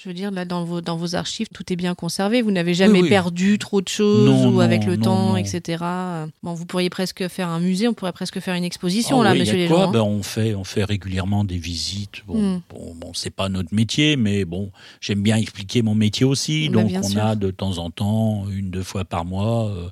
je 0.04 0.10
veux 0.10 0.14
dire, 0.14 0.30
là 0.30 0.44
dans 0.44 0.64
vos 0.64 0.82
dans 0.82 0.96
vos 0.96 1.14
archives, 1.14 1.48
tout 1.54 1.72
est 1.72 1.76
bien 1.76 1.94
conservé. 1.94 2.42
Vous 2.42 2.50
n'avez 2.50 2.74
jamais 2.74 3.00
oui. 3.00 3.08
perdu 3.08 3.58
trop 3.58 3.80
de 3.80 3.88
choses 3.88 4.26
Non, 4.28 4.48
ou 4.48 4.52
non, 4.52 4.58
avec 4.60 4.84
le 4.84 4.96
non, 4.96 5.02
temps, 5.02 5.36
etc. 5.36 5.82
Bon, 6.42 6.52
vous 6.52 6.66
pourriez 6.66 6.90
presque 6.90 7.26
faire 7.28 7.48
un 7.48 7.58
musée, 7.58 7.88
on 7.88 7.94
pourrait 7.94 8.12
presque 8.12 8.38
faire 8.40 8.54
une 8.54 8.64
exposition 8.64 9.22
Ah 9.22 9.24
là, 9.24 9.32
oui, 9.32 9.40
Monsieur 9.40 9.56
Léjean. 9.56 9.74
quoi 9.74 9.84
hein. 9.86 9.90
Ben, 9.92 10.02
on 10.02 10.22
fait 10.22 10.54
on 10.54 10.64
fait 10.64 10.84
régulièrement 10.84 11.44
des 11.44 11.56
visites. 11.58 12.22
Bon, 12.26 12.34
Mm. 12.56 12.60
bon, 12.68 12.94
bon, 12.96 13.10
c'est 13.14 13.30
pas 13.30 13.48
notre 13.48 13.74
métier, 13.74 14.16
mais 14.16 14.44
bon, 14.44 14.70
j'aime 15.00 15.22
bien 15.22 15.36
expliquer 15.38 15.80
mon 15.82 15.94
métier 15.94 16.26
aussi. 16.26 16.68
Bah, 16.68 16.82
donc 16.82 16.92
on 16.94 17.02
sûr. 17.02 17.24
a 17.24 17.34
de 17.34 17.50
temps 17.50 17.78
en 17.78 17.90
temps, 17.90 18.44
une 18.50 18.70
deux 18.70 18.82
fois 18.82 19.04
par 19.06 19.24
mois, 19.24 19.68
euh, 19.70 19.88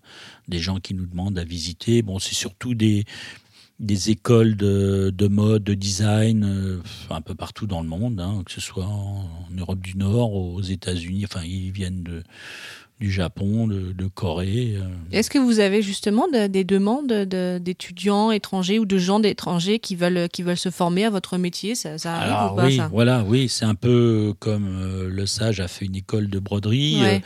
des 0.48 0.58
gens 0.58 0.78
qui 0.80 0.92
nous 0.92 1.06
demandent 1.06 1.38
à 1.38 1.44
visiter. 1.44 2.02
Bon, 2.02 2.18
c'est 2.18 2.34
surtout 2.34 2.74
des 2.74 3.04
des 3.80 4.10
écoles 4.10 4.56
de, 4.56 5.12
de 5.16 5.26
mode, 5.28 5.64
de 5.64 5.74
design, 5.74 6.44
euh, 6.44 6.78
un 7.10 7.20
peu 7.20 7.34
partout 7.34 7.66
dans 7.66 7.82
le 7.82 7.88
monde, 7.88 8.20
hein, 8.20 8.42
que 8.46 8.52
ce 8.52 8.60
soit 8.60 8.86
en, 8.86 9.22
en 9.24 9.54
Europe 9.56 9.80
du 9.80 9.96
Nord, 9.96 10.34
aux 10.34 10.60
États-Unis. 10.62 11.24
Enfin, 11.24 11.44
ils 11.44 11.72
viennent 11.72 12.02
de 12.02 12.22
du 13.00 13.10
Japon, 13.10 13.66
de, 13.66 13.90
de 13.90 14.06
Corée. 14.06 14.74
euh. 14.76 14.84
Est-ce 15.10 15.28
que 15.28 15.38
vous 15.38 15.58
avez 15.58 15.82
justement 15.82 16.28
de- 16.28 16.46
des 16.46 16.62
demandes 16.62 17.08
de- 17.08 17.58
d'étudiants 17.58 18.30
étrangers 18.30 18.78
ou 18.78 18.84
de 18.84 18.96
gens 18.96 19.18
d'étrangers 19.18 19.80
qui 19.80 19.96
veulent 19.96 20.28
qui 20.32 20.44
veulent 20.44 20.56
se 20.56 20.70
former 20.70 21.06
à 21.06 21.10
votre 21.10 21.36
métier? 21.36 21.74
Ça, 21.74 21.98
ça 21.98 22.14
arrive 22.14 22.32
Alors 22.32 22.52
ou 22.52 22.56
pas 22.56 22.66
oui, 22.66 22.76
ça? 22.76 22.88
voilà, 22.92 23.24
oui, 23.26 23.48
c'est 23.48 23.64
un 23.64 23.74
peu 23.74 24.34
comme 24.38 24.68
euh, 24.68 25.08
le 25.08 25.26
sage 25.26 25.58
a 25.58 25.66
fait 25.66 25.86
une 25.86 25.96
école 25.96 26.28
de 26.28 26.38
broderie. 26.38 27.00
Ouais. 27.00 27.22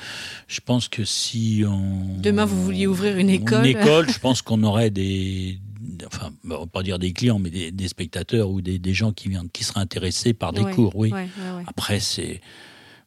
Je 0.48 0.60
pense 0.64 0.88
que 0.88 1.04
si 1.04 1.62
on 1.68 2.20
Demain, 2.22 2.46
vous 2.46 2.62
vouliez 2.64 2.86
ouvrir 2.86 3.18
une 3.18 3.28
école. 3.28 3.66
une 3.66 3.76
école, 3.78 4.08
je 4.08 4.18
pense 4.18 4.40
qu'on 4.40 4.62
aurait 4.62 4.88
des, 4.90 5.58
enfin, 6.06 6.32
on 6.44 6.48
va 6.60 6.66
pas 6.66 6.82
dire 6.82 6.98
des 6.98 7.12
clients, 7.12 7.38
mais 7.38 7.50
des, 7.50 7.70
des 7.72 7.88
spectateurs 7.88 8.50
ou 8.50 8.60
des, 8.60 8.78
des 8.78 8.94
gens 8.94 9.12
qui 9.12 9.28
viennent, 9.28 9.48
qui 9.50 9.64
seraient 9.64 9.80
intéressés 9.80 10.32
par 10.34 10.52
des 10.52 10.62
Ouais, 10.62 10.72
cours. 10.72 10.94
Oui. 10.96 11.10
ouais, 11.12 11.22
ouais, 11.22 11.56
ouais. 11.58 11.62
Après, 11.66 12.00
c'est 12.00 12.40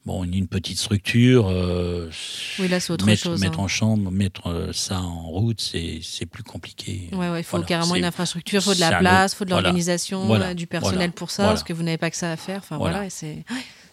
bon, 0.06 0.24
une 0.24 0.48
petite 0.48 0.80
structure. 0.80 1.48
euh, 1.50 2.10
Oui, 2.60 2.68
là, 2.68 2.80
c'est 2.80 2.92
autre 2.94 3.06
mettre, 3.06 3.22
chose, 3.24 3.40
Mettre 3.42 3.60
hein. 3.60 3.64
en 3.64 3.68
chambre, 3.68 4.12
mettre 4.12 4.48
euh, 4.48 4.74
ça 4.74 5.02
en 5.02 5.28
route, 5.30 5.60
c'est 5.62 6.00
c'est 6.02 6.26
plus 6.26 6.44
compliqué. 6.44 7.10
Ouais, 7.12 7.30
ouais, 7.30 7.42
il 7.42 7.44
faut 7.44 7.58
Voilà, 7.58 7.66
carrément 7.68 7.96
une 7.96 8.06
infrastructure, 8.06 8.62
il 8.62 8.64
faut 8.64 8.74
de 8.76 8.80
la 8.80 8.98
place, 9.00 9.34
il 9.34 9.36
faut 9.36 9.46
de 9.46 9.50
l'organisation, 9.52 10.26
Voilà. 10.26 10.48
euh, 10.50 10.54
du 10.54 10.68
personnel 10.68 11.12
pour 11.12 11.32
ça, 11.32 11.44
parce 11.44 11.64
que 11.64 11.74
vous 11.74 11.84
n'avez 11.84 11.98
pas 11.98 12.10
que 12.10 12.18
ça 12.18 12.32
à 12.32 12.38
faire. 12.38 12.60
Enfin 12.60 12.78
Voilà. 12.78 13.10
c'est 13.10 13.44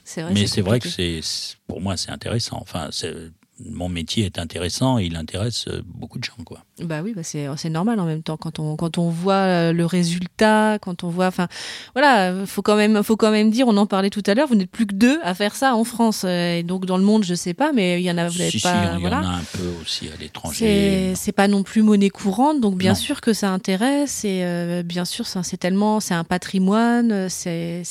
c'est 0.04 0.22
vrai. 0.22 0.32
Mais 0.34 0.46
c'est 0.46 0.60
vrai 0.62 0.78
que 0.78 0.88
c'est- 0.88 1.20
pour 1.66 1.80
moi, 1.80 1.96
c'est 1.96 2.10
intéressant. 2.12 2.58
Enfin, 2.62 2.88
c'est- 2.92 3.32
mon 3.64 3.88
métier 3.88 4.26
est 4.26 4.38
intéressant 4.38 4.98
et 4.98 5.04
il 5.04 5.16
intéresse 5.16 5.64
euh, 5.68 5.80
beaucoup 5.86 6.18
de 6.18 6.24
gens, 6.24 6.34
quoi. 6.44 6.58
Bah 6.82 7.00
oui, 7.02 7.14
bah 7.16 7.22
c'est 7.22 7.70
normal 7.70 7.98
en 8.00 8.04
même 8.04 8.22
temps 8.22 8.36
quand 8.36 8.58
on 8.58 8.76
quand 8.76 8.98
on 8.98 9.08
voit 9.08 9.32
euh, 9.34 9.72
le 9.72 9.86
résultat, 9.86 10.78
quand 10.78 11.04
on 11.04 11.08
voit, 11.08 11.26
enfin 11.28 11.48
voilà, 11.94 12.44
faut 12.44 12.60
quand 12.60 12.76
même 12.76 13.02
faut 13.02 13.16
quand 13.16 13.30
même 13.30 13.50
dire, 13.50 13.66
on 13.66 13.76
en 13.78 13.86
parlait 13.86 14.10
tout 14.10 14.22
à 14.26 14.34
l'heure, 14.34 14.46
vous 14.46 14.56
n'êtes 14.56 14.70
plus 14.70 14.86
que 14.86 14.94
deux 14.94 15.18
à 15.22 15.32
faire 15.34 15.54
ça 15.56 15.74
en 15.74 15.84
France 15.84 16.24
et 16.24 16.62
donc 16.64 16.84
dans 16.84 16.98
le 16.98 17.02
monde, 17.04 17.24
je 17.24 17.34
sais 17.34 17.54
pas, 17.54 17.72
mais 17.72 17.98
il 18.00 18.04
y 18.04 18.10
en 18.10 18.18
a 18.18 18.28
vous 18.28 18.34
si, 18.38 18.60
pas, 18.60 18.72
si, 18.90 18.94
il 18.96 19.00
voilà. 19.00 19.16
y 19.16 19.20
en 19.20 19.28
a 19.30 19.34
un 19.36 19.44
peu 19.52 19.72
aussi 19.80 20.08
à 20.08 20.16
l'étranger. 20.20 21.14
C'est 21.16 21.32
pas 21.32 21.48
non 21.48 21.62
plus 21.62 21.80
monnaie 21.82 22.10
courante, 22.10 22.60
donc 22.60 22.76
bien 22.76 22.90
Non. 22.90 22.94
sûr 22.96 23.22
que 23.22 23.32
ça 23.32 23.50
intéresse 23.52 24.24
et 24.26 24.44
euh, 24.44 24.82
bien 24.82 25.06
sûr 25.06 25.26
c'est 25.26 25.56
tellement 25.56 26.00
c'est 26.00 26.12
un 26.14 26.24
patrimoine, 26.24 27.28
c'est 27.30 27.82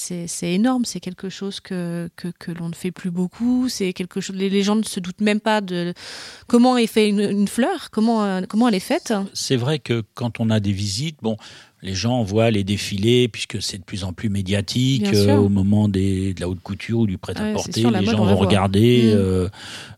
énorme, 0.43 0.85
c'est 0.85 0.99
quelque 0.99 1.29
chose 1.29 1.59
que 1.59 2.07
que, 2.15 2.27
que 2.37 2.51
l'on 2.51 2.69
ne 2.69 2.75
fait 2.75 2.91
plus 2.91 3.09
beaucoup, 3.11 3.67
c'est 3.67 3.93
quelque 3.93 4.21
chose 4.21 4.35
les, 4.35 4.49
les 4.51 4.61
gens 4.61 4.75
ne 4.75 4.83
se 4.83 4.99
doutent 4.99 5.21
même 5.21 5.39
pas 5.39 5.54
de 5.61 5.93
comment 6.47 6.77
est 6.77 6.87
fait 6.87 7.09
une, 7.09 7.19
une 7.19 7.47
fleur, 7.47 7.89
comment 7.91 8.23
euh, 8.23 8.41
comment 8.47 8.67
elle 8.67 8.75
est 8.75 8.79
faite. 8.79 9.13
C'est 9.33 9.55
vrai 9.55 9.79
que 9.79 10.03
quand 10.13 10.39
on 10.39 10.49
a 10.49 10.59
des 10.59 10.71
visites, 10.71 11.17
bon, 11.21 11.37
les 11.85 11.93
gens 11.93 12.23
voient 12.23 12.51
les 12.51 12.63
défilés 12.63 13.27
puisque 13.27 13.61
c'est 13.61 13.77
de 13.77 13.83
plus 13.83 14.03
en 14.03 14.11
plus 14.11 14.29
médiatique 14.29 15.05
euh, 15.13 15.37
au 15.37 15.49
moment 15.49 15.87
des, 15.87 16.33
de 16.33 16.41
la 16.41 16.49
haute 16.49 16.59
couture 16.61 16.99
ou 16.99 17.07
du 17.07 17.17
prêt-à-porter. 17.17 17.83
les 17.83 18.05
gens 18.05 18.25
vont 18.25 18.35
regarder, 18.35 19.03
Mm. 19.05 19.17
euh, 19.17 19.47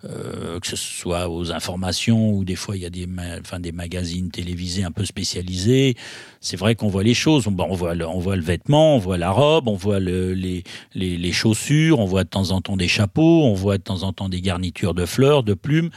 euh, 0.05 0.59
que 0.59 0.67
ce 0.67 0.75
soit 0.75 1.29
aux 1.29 1.51
informations 1.51 2.31
ou 2.33 2.43
des 2.43 2.55
fois 2.55 2.75
il 2.75 2.83
y 2.83 2.85
a 2.85 2.89
des, 2.89 3.07
enfin, 3.39 3.59
des 3.59 3.71
magazines 3.71 4.29
télévisés 4.29 4.83
un 4.83 4.91
peu 4.91 5.05
spécialisés. 5.05 5.95
C'est 6.41 6.57
vrai 6.57 6.75
qu'on 6.75 6.87
voit 6.87 7.03
les 7.03 7.13
choses. 7.13 7.47
On, 7.47 7.51
bon, 7.51 7.65
on 7.69 7.73
voit 7.75 7.95
le, 7.95 8.07
on 8.07 8.19
voit 8.19 8.35
le 8.35 8.41
vêtement, 8.43 8.95
on 8.95 8.99
voit 8.99 9.17
la 9.17 9.31
robe, 9.31 9.67
on 9.67 9.75
voit 9.75 9.99
le- 9.99 10.33
les, 10.33 10.63
les, 10.93 11.17
les 11.17 11.31
chaussures, 11.31 11.99
on 11.99 12.05
voit 12.05 12.23
de 12.23 12.29
temps 12.29 12.51
en 12.51 12.61
temps 12.61 12.77
des 12.77 12.87
chapeaux, 12.87 13.43
on 13.45 13.53
voit 13.53 13.77
de 13.77 13.83
temps 13.83 14.03
en 14.03 14.13
temps 14.13 14.29
des 14.29 14.41
garnitures 14.41 14.93
de 14.93 15.05
fleurs, 15.05 15.43
de 15.43 15.53
plumes. 15.53 15.89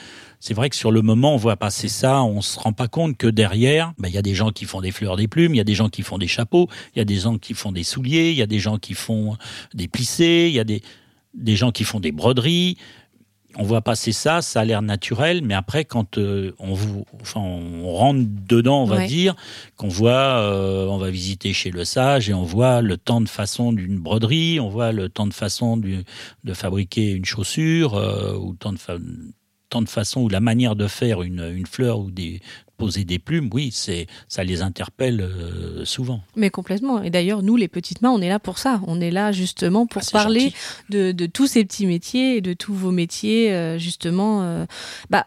C'est 0.43 0.55
vrai 0.55 0.71
que 0.71 0.77
sur 0.77 0.91
le 0.91 1.03
moment, 1.03 1.35
on 1.35 1.37
voit 1.37 1.57
passer 1.57 1.89
ça, 1.89 2.23
on 2.23 2.41
se 2.41 2.59
rend 2.59 2.73
pas 2.73 2.89
compte 2.89 3.17
que 3.19 3.27
derrière, 3.27 3.93
ben, 3.99 4.09
il 4.09 4.15
y 4.15 4.19
a 4.19 4.23
des 4.23 4.35
gens 4.35 4.51
qui 4.53 4.65
font 4.65 4.81
des 4.81 4.91
fleurs, 4.91 5.17
des 5.17 5.29
plumes, 5.29 5.55
il 5.55 5.59
y 5.59 5.61
a 5.61 5.65
des 5.65 5.75
gens 5.75 5.91
qui 5.91 6.01
font 6.03 6.17
des 6.17 6.29
chapeaux, 6.29 6.67
il 6.95 6.99
y 6.99 7.03
a 7.03 7.05
des 7.05 7.17
gens 7.17 7.37
qui 7.37 7.53
font 7.53 7.73
des 7.73 7.83
souliers, 7.85 8.31
il 8.31 8.37
y 8.37 8.43
a 8.43 8.47
des 8.47 8.59
gens 8.59 8.79
qui 8.79 8.95
font 8.95 9.37
des 9.75 9.87
plissés, 9.87 10.47
il 10.49 10.55
y 10.55 10.59
a 10.59 10.65
des, 10.65 10.81
des 11.35 11.57
gens 11.57 11.73
qui 11.73 11.85
font 11.85 12.01
des 12.01 12.11
broderies. 12.11 12.79
On 13.57 13.65
voit 13.65 13.83
passer 13.83 14.13
ça, 14.13 14.43
ça 14.43 14.61
a 14.61 14.65
l'air 14.65 14.81
naturel, 14.81 15.43
mais 15.45 15.55
après, 15.55 15.85
quand 15.85 16.17
euh, 16.19 16.53
on, 16.61 16.73
vous, 16.73 17.05
enfin, 17.21 17.41
on 17.41 17.93
rentre 17.93 18.21
dedans, 18.49 18.85
on 18.85 18.87
va 18.87 18.99
Ouais. 18.99 19.07
dire, 19.09 19.35
qu'on 19.77 19.89
voit, 19.89 20.39
euh, 20.39 20.87
on 20.87 20.99
va 20.99 21.11
visiter 21.11 21.53
chez 21.53 21.71
le 21.73 21.85
sage 21.85 22.31
et 22.31 22.33
on 22.33 22.45
voit 22.45 22.81
le 22.81 22.97
temps 22.97 23.21
de 23.21 23.29
façon 23.29 23.73
d'une 23.73 23.99
broderie, 23.99 24.61
on 24.61 24.69
voit 24.69 24.93
le 24.93 25.09
temps 25.09 25.27
de 25.27 25.35
façon 25.35 25.77
du- 25.77 26.05
de 26.45 26.55
fabriquer 26.55 27.11
une 27.11 27.25
chaussure, 27.25 27.95
euh, 27.97 28.37
ou 28.39 28.53
le 28.53 28.57
temps 28.57 28.73
de, 28.73 28.79
tant 29.71 29.83
de 29.83 29.89
façons 29.89 30.21
ou 30.23 30.29
la 30.29 30.41
manière 30.41 30.77
de 30.77 30.87
faire 30.87 31.23
une, 31.23 31.41
une 31.57 31.67
fleur 31.67 32.01
ou 32.01 32.11
des 32.11 32.41
poser 32.77 33.05
des 33.05 33.19
plumes, 33.19 33.51
oui, 33.53 33.69
c'est 33.75 34.07
ça 34.27 34.43
les 34.43 34.63
interpelle 34.63 35.21
euh, 35.21 35.85
souvent. 35.85 36.23
Mais 36.35 36.49
complètement. 36.49 37.03
Et 37.03 37.11
d'ailleurs, 37.11 37.43
nous, 37.43 37.57
les 37.57 37.69
petites 37.69 38.01
mains, 38.01 38.09
on 38.11 38.23
est 38.23 38.29
là 38.31 38.39
pour 38.39 38.57
ça. 38.57 38.81
On 38.87 39.03
est 39.03 39.11
là 39.11 39.33
justement 39.33 39.87
pour 39.87 40.01
Ah, 40.07 40.11
parler 40.13 40.55
de 40.89 41.27
tous 41.27 41.47
ces 41.47 41.63
petits 41.67 41.85
métiers 41.85 42.39
et 42.39 42.41
de 42.41 42.55
tous 42.55 42.73
vos 42.73 42.91
métiers, 42.91 43.53
euh, 43.53 43.77
justement. 43.79 44.43
euh, 44.45 44.65
bah, 45.11 45.27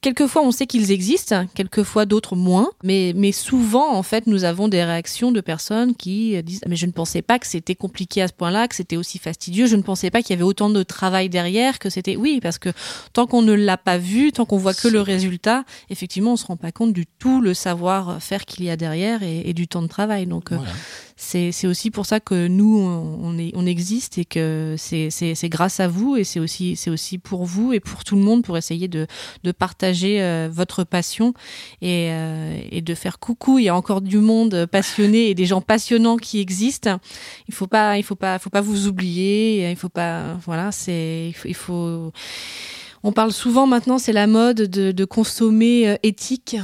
quelquefois, 0.00 0.42
on 0.42 0.50
sait 0.50 0.66
qu'ils 0.66 0.90
existent, 0.90 1.46
quelquefois 1.54 2.06
d'autres 2.06 2.36
moins, 2.36 2.70
mais, 2.82 3.12
mais 3.16 3.32
souvent, 3.32 3.94
en 3.94 4.02
fait, 4.02 4.26
nous 4.26 4.44
avons 4.44 4.68
des 4.68 4.82
réactions 4.84 5.32
de 5.32 5.40
personnes 5.40 5.94
qui 5.94 6.42
disent 6.42 6.60
Mais 6.66 6.76
je 6.76 6.86
ne 6.86 6.92
pensais 6.92 7.22
pas 7.22 7.38
que 7.38 7.46
c'était 7.46 7.74
compliqué 7.74 8.22
à 8.22 8.28
ce 8.28 8.32
point-là, 8.32 8.68
que 8.68 8.74
c'était 8.74 8.96
aussi 8.96 9.18
fastidieux, 9.18 9.66
je 9.66 9.76
ne 9.76 9.82
pensais 9.82 10.10
pas 10.10 10.22
qu'il 10.22 10.30
y 10.30 10.34
avait 10.34 10.42
autant 10.42 10.70
de 10.70 10.82
travail 10.82 11.28
derrière, 11.28 11.78
que 11.78 11.90
c'était. 11.90 12.16
Oui, 12.16 12.40
parce 12.42 12.58
que 12.58 12.70
tant 13.12 13.26
qu'on 13.26 13.42
ne 13.42 13.52
l'a 13.52 13.76
pas 13.76 13.98
vu, 13.98 14.32
tant 14.32 14.44
qu'on 14.44 14.58
voit 14.58 14.74
que 14.74 14.88
le 14.88 15.00
résultat, 15.00 15.64
effectivement, 15.90 16.32
on 16.32 16.36
se 16.36 16.46
rend 16.46 16.56
pas 16.56 16.72
compte 16.72 16.92
du 16.92 17.06
tout 17.06 17.40
le 17.40 17.54
savoir-faire 17.54 18.44
qu'il 18.44 18.64
y 18.64 18.70
a 18.70 18.76
derrière 18.76 19.22
et, 19.22 19.42
et 19.48 19.54
du 19.54 19.68
temps 19.68 19.82
de 19.82 19.88
travail. 19.88 20.26
Donc, 20.26 20.52
euh, 20.52 20.56
Voilà. 20.56 20.72
C'est 21.18 21.66
aussi 21.66 21.90
pour 21.90 22.04
ça 22.04 22.20
que 22.20 22.46
nous 22.46 22.78
on, 22.78 23.38
est 23.38 23.50
on 23.54 23.64
existe 23.64 24.18
et 24.18 24.26
que 24.26 24.74
c'est 24.78 25.48
grâce 25.48 25.80
à 25.80 25.88
vous 25.88 26.16
et 26.16 26.24
c'est 26.24 26.40
aussi 26.40 26.78
aussi 26.88 27.16
pour 27.16 27.46
vous 27.46 27.72
et 27.72 27.80
pour 27.80 28.04
tout 28.04 28.16
le 28.16 28.22
monde 28.22 28.44
pour 28.44 28.58
essayer 28.58 28.86
de 28.86 29.06
de 29.42 29.52
partager 29.52 30.22
euh, 30.22 30.48
votre 30.52 30.84
passion 30.84 31.32
et 31.80 32.08
euh, 32.10 32.60
et 32.70 32.82
de 32.82 32.94
faire 32.94 33.18
coucou. 33.18 33.58
Il 33.58 33.64
y 33.64 33.68
a 33.70 33.74
encore 33.74 34.02
du 34.02 34.18
monde 34.18 34.66
passionné 34.66 35.30
et 35.30 35.34
des 35.34 35.46
gens 35.46 35.62
passionnants 35.62 36.18
qui 36.18 36.38
existent. 36.38 36.98
Il 37.48 37.54
faut 37.54 37.66
pas 37.66 37.96
il 37.96 38.02
faut 38.02 38.14
pas 38.14 38.38
faut 38.38 38.50
pas 38.50 38.60
vous 38.60 38.86
oublier. 38.86 39.70
Il 39.70 39.76
faut 39.76 39.88
pas 39.88 40.34
voilà 40.44 40.70
c'est 40.70 41.28
il 41.28 41.34
faut, 41.34 41.48
il 41.48 41.54
faut 41.54 42.12
on 43.06 43.12
parle 43.12 43.32
souvent 43.32 43.66
maintenant, 43.66 43.98
c'est 43.98 44.12
la 44.12 44.26
mode 44.26 44.62
de, 44.62 44.90
de 44.90 45.04
consommer 45.04 45.88
euh, 45.88 45.96
éthique. 46.02 46.56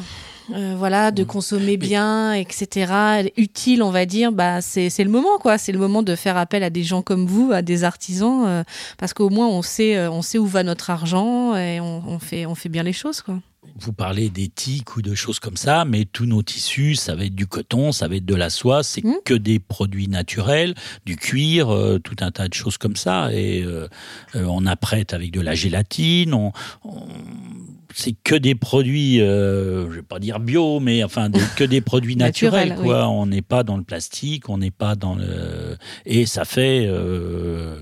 Euh, 0.52 0.74
voilà, 0.76 1.12
de 1.12 1.22
Mm. 1.22 1.26
consommer 1.26 1.76
bien, 1.76 2.32
etc. 2.32 2.92
Utile, 3.36 3.80
on 3.82 3.90
va 3.92 4.06
dire. 4.06 4.32
Bah, 4.32 4.60
c'est 4.60 4.90
c'est 4.90 5.04
le 5.04 5.10
moment, 5.10 5.38
quoi. 5.38 5.56
C'est 5.56 5.70
le 5.70 5.78
moment 5.78 6.02
de 6.02 6.16
faire 6.16 6.36
appel 6.36 6.64
à 6.64 6.68
des 6.68 6.82
gens 6.82 7.00
comme 7.00 7.26
vous, 7.26 7.52
à 7.52 7.62
des 7.62 7.84
artisans, 7.84 8.44
euh, 8.46 8.64
parce 8.98 9.14
qu'au 9.14 9.30
moins 9.30 9.46
on 9.48 9.62
sait, 9.62 9.96
euh, 9.96 10.10
on 10.10 10.20
sait 10.20 10.38
où 10.38 10.46
va 10.46 10.64
notre 10.64 10.90
argent 10.90 11.54
et 11.56 11.78
on, 11.80 12.02
on 12.08 12.18
fait, 12.18 12.44
on 12.44 12.56
fait 12.56 12.68
bien 12.68 12.82
les 12.82 12.92
choses, 12.92 13.22
quoi. 13.22 13.38
Vous 13.76 13.92
parlez 13.92 14.28
d'éthique 14.28 14.96
ou 14.96 15.02
de 15.02 15.14
choses 15.14 15.38
comme 15.38 15.56
ça, 15.56 15.84
mais 15.84 16.04
tous 16.04 16.26
nos 16.26 16.42
tissus, 16.42 16.96
ça 16.96 17.14
va 17.14 17.24
être 17.26 17.34
du 17.34 17.46
coton, 17.46 17.92
ça 17.92 18.08
va 18.08 18.16
être 18.16 18.24
de 18.24 18.34
la 18.34 18.50
soie, 18.50 18.82
c'est 18.82 19.04
Mm. 19.04 19.14
que 19.24 19.34
des 19.34 19.60
produits 19.60 20.08
naturels, 20.08 20.74
du 21.06 21.14
cuir, 21.16 21.70
euh, 21.72 21.98
tout 22.00 22.16
un 22.20 22.32
tas 22.32 22.48
de 22.48 22.54
choses 22.54 22.76
comme 22.76 22.96
ça. 22.96 23.32
Et 23.32 23.62
euh, 23.62 23.86
euh, 24.34 24.44
on 24.48 24.66
apprête 24.66 25.14
avec 25.14 25.30
de 25.30 25.40
la 25.40 25.54
gélatine, 25.54 26.34
on, 26.34 26.52
on- 26.84 27.06
c'est 27.94 28.14
que 28.24 28.34
des 28.34 28.56
produits, 28.56 29.20
euh, 29.20 29.88
je 29.90 29.96
vais 29.96 30.02
pas 30.02 30.18
dire 30.18 30.40
bio, 30.40 30.80
mais 30.80 31.04
enfin 31.04 31.30
que 31.56 31.62
des 31.64 31.80
produits 31.80 32.16
naturels. 32.16 32.70
Naturels, 32.70 32.84
quoi. 32.84 33.08
On 33.08 33.26
n'est 33.26 33.42
pas 33.42 33.62
dans 33.62 33.76
le 33.76 33.84
plastique, 33.84 34.48
on 34.48 34.58
n'est 34.58 34.70
pas 34.72 34.96
dans 34.96 35.14
le... 35.14 35.76
Et 36.04 36.26
ça 36.26 36.44
fait 36.44 36.86
euh, 36.88 37.78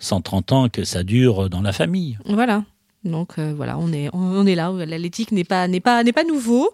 130 0.00 0.52
ans 0.52 0.68
que 0.68 0.84
ça 0.84 1.02
dure 1.02 1.48
dans 1.48 1.62
la 1.62 1.72
famille. 1.72 2.18
Voilà. 2.26 2.64
Donc 3.04 3.32
euh, 3.38 3.52
voilà, 3.54 3.78
on 3.78 3.92
est 3.92 4.08
on 4.12 4.46
est 4.46 4.54
là. 4.54 4.72
L'éthique 4.86 5.30
n'est 5.32 5.44
pas 5.44 5.68
n'est 5.68 5.80
pas 5.80 6.02
n'est 6.02 6.12
pas 6.12 6.24
nouveau, 6.24 6.70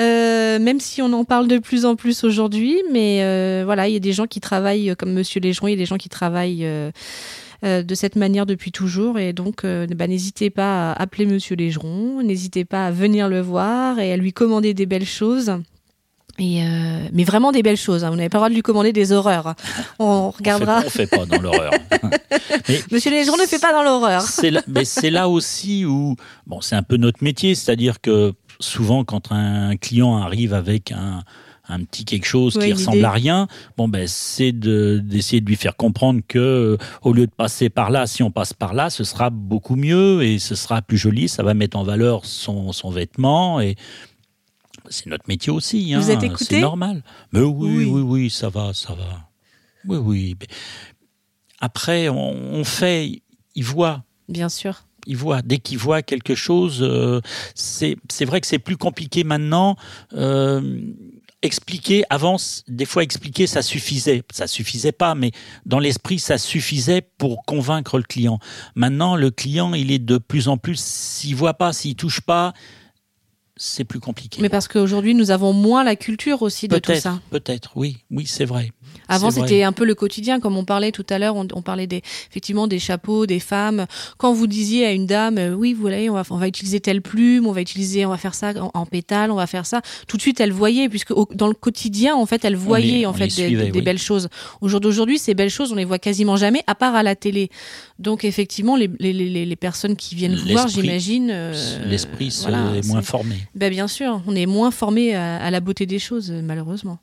euh, 0.00 0.58
même 0.58 0.80
si 0.80 1.02
on 1.02 1.12
en 1.12 1.24
parle 1.24 1.46
de 1.46 1.58
plus 1.58 1.84
en 1.84 1.94
plus 1.94 2.24
aujourd'hui. 2.24 2.76
Mais 2.92 3.20
euh, 3.22 3.62
voilà, 3.64 3.88
il 3.88 3.92
y 3.92 3.96
a 3.96 4.00
des 4.00 4.12
gens 4.12 4.26
qui 4.26 4.40
travaillent 4.40 4.94
comme 4.98 5.12
Monsieur 5.12 5.40
Légeron, 5.40 5.68
il 5.68 5.72
y 5.72 5.74
a 5.74 5.78
des 5.78 5.86
gens 5.86 5.96
qui 5.96 6.08
travaillent 6.08 6.66
de 7.62 7.94
cette 7.94 8.16
manière 8.16 8.46
depuis 8.46 8.72
toujours. 8.72 9.18
Et 9.18 9.32
donc, 9.32 9.64
bah, 9.64 10.06
n'hésitez 10.06 10.50
pas 10.50 10.92
à 10.92 11.02
appeler 11.02 11.26
Monsieur 11.26 11.54
Légeron, 11.54 12.22
n'hésitez 12.22 12.64
pas 12.64 12.86
à 12.86 12.90
venir 12.90 13.28
le 13.28 13.40
voir 13.40 14.00
et 14.00 14.12
à 14.12 14.16
lui 14.16 14.32
commander 14.32 14.74
des 14.74 14.86
belles 14.86 15.06
choses. 15.06 15.52
Et 16.40 16.62
euh, 16.62 17.08
mais 17.12 17.24
vraiment 17.24 17.50
des 17.52 17.62
belles 17.62 17.76
choses. 17.76 18.04
hein. 18.04 18.10
Vous 18.10 18.16
n'avez 18.16 18.28
pas 18.28 18.38
le 18.38 18.40
droit 18.40 18.48
de 18.50 18.54
lui 18.54 18.62
commander 18.62 18.92
des 18.92 19.12
horreurs. 19.12 19.54
On 19.98 20.30
regardera. 20.30 20.82
On 20.86 20.88
fait 20.90 21.06
pas, 21.06 21.16
on 21.18 21.20
fait 21.20 21.26
pas 21.30 21.36
dans 21.36 21.42
l'horreur. 21.42 21.72
Monsieur 22.92 23.10
Légeron 23.10 23.36
ne 23.36 23.46
fait 23.46 23.58
pas 23.58 23.72
dans 23.72 23.82
l'horreur. 23.82 24.22
C'est 24.38 24.50
là, 24.50 24.62
mais 24.68 24.84
c'est 24.84 25.10
là 25.10 25.28
aussi 25.28 25.84
où, 25.84 26.14
bon, 26.46 26.60
c'est 26.60 26.76
un 26.76 26.82
peu 26.82 26.96
notre 26.96 27.24
métier, 27.24 27.54
c'est-à-dire 27.54 28.00
que 28.00 28.34
souvent 28.60 29.04
quand 29.04 29.32
un 29.32 29.76
client 29.76 30.16
arrive 30.18 30.52
avec 30.54 30.92
un, 30.92 31.22
un 31.68 31.80
petit 31.84 32.04
quelque 32.04 32.26
chose 32.26 32.56
Ouais, 32.56 32.66
qui 32.66 32.72
ressemble 32.72 33.04
à 33.04 33.10
rien, 33.10 33.46
bon 33.76 33.88
ben 33.88 34.06
c'est 34.08 34.52
de 34.52 35.00
d'essayer 35.04 35.40
de 35.40 35.46
lui 35.46 35.56
faire 35.56 35.76
comprendre 35.76 36.20
que 36.26 36.76
au 37.02 37.12
lieu 37.12 37.26
de 37.26 37.32
passer 37.32 37.68
par 37.68 37.90
là, 37.90 38.06
si 38.06 38.22
on 38.22 38.30
passe 38.30 38.52
par 38.52 38.74
là, 38.74 38.90
ce 38.90 39.04
sera 39.04 39.30
beaucoup 39.30 39.76
mieux 39.76 40.22
et 40.22 40.38
ce 40.38 40.54
sera 40.54 40.82
plus 40.82 40.98
joli, 40.98 41.28
ça 41.28 41.42
va 41.42 41.54
mettre 41.54 41.76
en 41.76 41.84
valeur 41.84 42.24
son, 42.24 42.72
son 42.72 42.90
vêtement 42.90 43.60
et 43.60 43.76
c'est 44.90 45.06
notre 45.06 45.24
métier 45.28 45.52
aussi. 45.52 45.94
Vous 45.94 46.10
hein, 46.10 46.14
êtes 46.14 46.22
écouté? 46.22 46.44
C'est 46.56 46.60
normal. 46.60 47.02
Mais 47.32 47.40
oui, 47.40 47.76
Oui. 47.76 47.84
oui, 47.86 48.00
oui, 48.02 48.30
ça 48.30 48.48
va, 48.48 48.72
ça 48.74 48.94
va. 48.94 49.28
Oui, 49.86 49.96
oui. 49.96 50.36
Après, 51.60 52.08
on, 52.08 52.16
on 52.54 52.64
fait, 52.64 53.22
il 53.54 53.64
voit 53.64 54.04
Bien 54.28 54.48
sûr. 54.48 54.84
il 55.06 55.16
voit. 55.16 55.42
Dès 55.42 55.58
qu'il 55.58 55.78
voit 55.78 56.02
quelque 56.02 56.34
chose, 56.34 56.78
euh, 56.82 57.20
c'est 57.54 57.96
vrai 58.24 58.40
que 58.40 58.46
c'est 58.46 58.58
plus 58.58 58.76
compliqué 58.76 59.24
maintenant. 59.24 59.76
Euh, 60.14 60.80
expliquer, 61.42 62.04
avant, 62.10 62.36
des 62.66 62.84
fois 62.84 63.02
expliquer, 63.04 63.46
ça 63.46 63.62
suffisait. 63.62 64.22
Ça 64.32 64.46
suffisait 64.46 64.92
pas, 64.92 65.14
mais 65.14 65.30
dans 65.66 65.78
l'esprit, 65.78 66.18
ça 66.18 66.36
suffisait 66.38 67.00
pour 67.00 67.44
convaincre 67.44 67.96
le 67.96 68.04
client. 68.04 68.38
Maintenant, 68.74 69.16
le 69.16 69.30
client, 69.30 69.72
il 69.74 69.90
est 69.92 69.98
de 70.00 70.18
plus 70.18 70.48
en 70.48 70.58
plus, 70.58 70.78
s'il 70.80 71.36
voit 71.36 71.54
pas, 71.54 71.72
s'il 71.72 71.94
touche 71.94 72.20
pas, 72.20 72.52
c'est 73.58 73.84
plus 73.84 74.00
compliqué. 74.00 74.40
Mais 74.40 74.48
parce 74.48 74.68
qu'aujourd'hui, 74.68 75.14
nous 75.14 75.30
avons 75.30 75.52
moins 75.52 75.84
la 75.84 75.96
culture 75.96 76.42
aussi 76.42 76.68
de 76.68 76.78
tout 76.78 76.94
ça. 76.94 77.20
peut-être, 77.30 77.72
oui, 77.76 77.98
oui, 78.10 78.24
c'est 78.26 78.44
vrai. 78.44 78.72
Avant, 79.08 79.30
c'était 79.30 79.62
un 79.62 79.72
peu 79.72 79.84
le 79.86 79.94
quotidien, 79.94 80.38
comme 80.38 80.56
on 80.56 80.64
parlait 80.64 80.92
tout 80.92 81.06
à 81.08 81.18
l'heure. 81.18 81.34
On, 81.36 81.46
on 81.54 81.62
parlait 81.62 81.86
des, 81.86 82.02
effectivement 82.30 82.66
des 82.66 82.78
chapeaux, 82.78 83.24
des 83.26 83.40
femmes. 83.40 83.86
Quand 84.18 84.32
vous 84.34 84.46
disiez 84.46 84.84
à 84.86 84.92
une 84.92 85.06
dame, 85.06 85.38
euh, 85.38 85.54
oui, 85.54 85.72
vous 85.72 85.80
voyez, 85.80 86.10
on 86.10 86.14
va, 86.14 86.22
on 86.30 86.36
va 86.36 86.46
utiliser 86.48 86.80
telle 86.80 87.00
plume, 87.00 87.46
on 87.46 87.52
va 87.52 87.60
utiliser, 87.62 88.04
on 88.04 88.10
va 88.10 88.18
faire 88.18 88.34
ça 88.34 88.52
en, 88.60 88.70
en 88.74 88.84
pétale, 88.86 89.30
on 89.30 89.36
va 89.36 89.46
faire 89.46 89.64
ça. 89.66 89.80
Tout 90.06 90.16
de 90.18 90.22
suite, 90.22 90.40
elle 90.40 90.52
voyait, 90.52 90.88
puisque 90.90 91.10
au- 91.12 91.28
dans 91.34 91.46
le 91.48 91.54
quotidien, 91.54 92.14
en 92.16 92.26
fait, 92.26 92.44
elle 92.44 92.56
voyait 92.56 92.98
les- 92.98 93.06
en 93.06 93.12
fait 93.14 93.24
des, 93.24 93.30
suivait, 93.30 93.64
des- 93.64 93.70
des 93.70 93.78
oui. 93.78 93.84
belles 93.84 93.98
choses. 93.98 94.28
Au 94.60 94.68
jour 94.68 94.80
d'aujourd'hui, 94.80 95.18
ces 95.18 95.32
belles 95.34 95.48
choses, 95.50 95.72
on 95.72 95.76
les 95.76 95.84
voit 95.86 95.98
quasiment 95.98 96.36
jamais, 96.36 96.62
à 96.66 96.74
part 96.74 96.94
à 96.94 97.02
la 97.02 97.16
télé. 97.16 97.48
Donc, 97.98 98.24
effectivement, 98.24 98.76
les, 98.76 98.90
les, 99.00 99.12
les, 99.12 99.46
les 99.46 99.56
personnes 99.56 99.96
qui 99.96 100.14
viennent 100.14 100.34
vous 100.36 100.48
voir, 100.52 100.68
j'imagine, 100.68 101.30
euh, 101.30 101.52
L'esprit 101.86 102.36
voilà, 102.42 102.72
moins 102.84 103.02
formé. 103.02 103.36
ben 103.54 103.70
bien 103.70 103.88
sûr, 103.88 104.20
on 104.26 104.36
est 104.36 104.46
moins 104.46 104.70
formé 104.70 105.14
à, 105.14 105.36
à 105.36 105.50
la 105.50 105.60
beauté 105.60 105.86
des 105.86 105.98
choses, 105.98 106.30
malheureusement. 106.30 106.98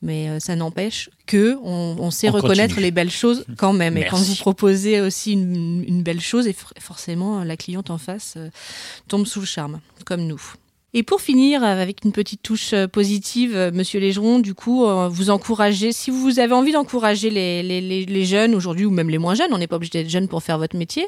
Mais 0.00 0.28
euh, 0.28 0.38
ça 0.38 0.54
n'empêche 0.54 1.10
que 1.26 1.56
on, 1.64 1.96
on 1.98 2.10
sait 2.12 2.28
On 2.28 2.32
reconnaître 2.32 2.74
continue. 2.74 2.82
les 2.84 2.90
belles 2.92 3.10
choses 3.10 3.44
quand 3.56 3.72
même. 3.72 3.96
Et 3.96 4.04
quand 4.06 4.16
vous 4.16 4.36
proposez 4.36 5.00
aussi 5.00 5.32
une, 5.32 5.84
une 5.88 6.02
belle 6.04 6.20
chose, 6.20 6.46
et 6.46 6.52
for- 6.52 6.72
forcément 6.78 7.42
la 7.42 7.56
cliente 7.56 7.90
en 7.90 7.98
face 7.98 8.34
euh, 8.36 8.48
tombe 9.08 9.26
sous 9.26 9.40
le 9.40 9.46
charme, 9.46 9.80
comme 10.04 10.22
nous. 10.26 10.40
Et 10.94 11.02
pour 11.02 11.20
finir, 11.20 11.62
euh, 11.64 11.66
avec 11.66 12.04
une 12.04 12.12
petite 12.12 12.42
touche 12.42 12.74
positive, 12.92 13.72
Monsieur 13.74 13.98
Légeron, 13.98 14.38
du 14.38 14.54
coup, 14.54 14.86
vous 15.10 15.30
encouragez, 15.30 15.90
si 15.92 16.10
vous 16.12 16.38
avez 16.38 16.54
envie 16.54 16.72
d'encourager 16.72 17.28
les, 17.28 17.62
les, 17.64 17.80
les, 17.80 18.06
les 18.06 18.24
jeunes 18.24 18.54
aujourd'hui, 18.54 18.86
ou 18.86 18.90
même 18.90 19.10
les 19.10 19.18
moins 19.18 19.34
jeunes, 19.34 19.52
on 19.52 19.58
n'est 19.58 19.66
pas 19.66 19.76
obligé 19.76 19.92
d'être 19.94 20.08
jeune 20.10 20.28
pour 20.28 20.42
faire 20.44 20.58
votre 20.58 20.76
métier, 20.76 21.06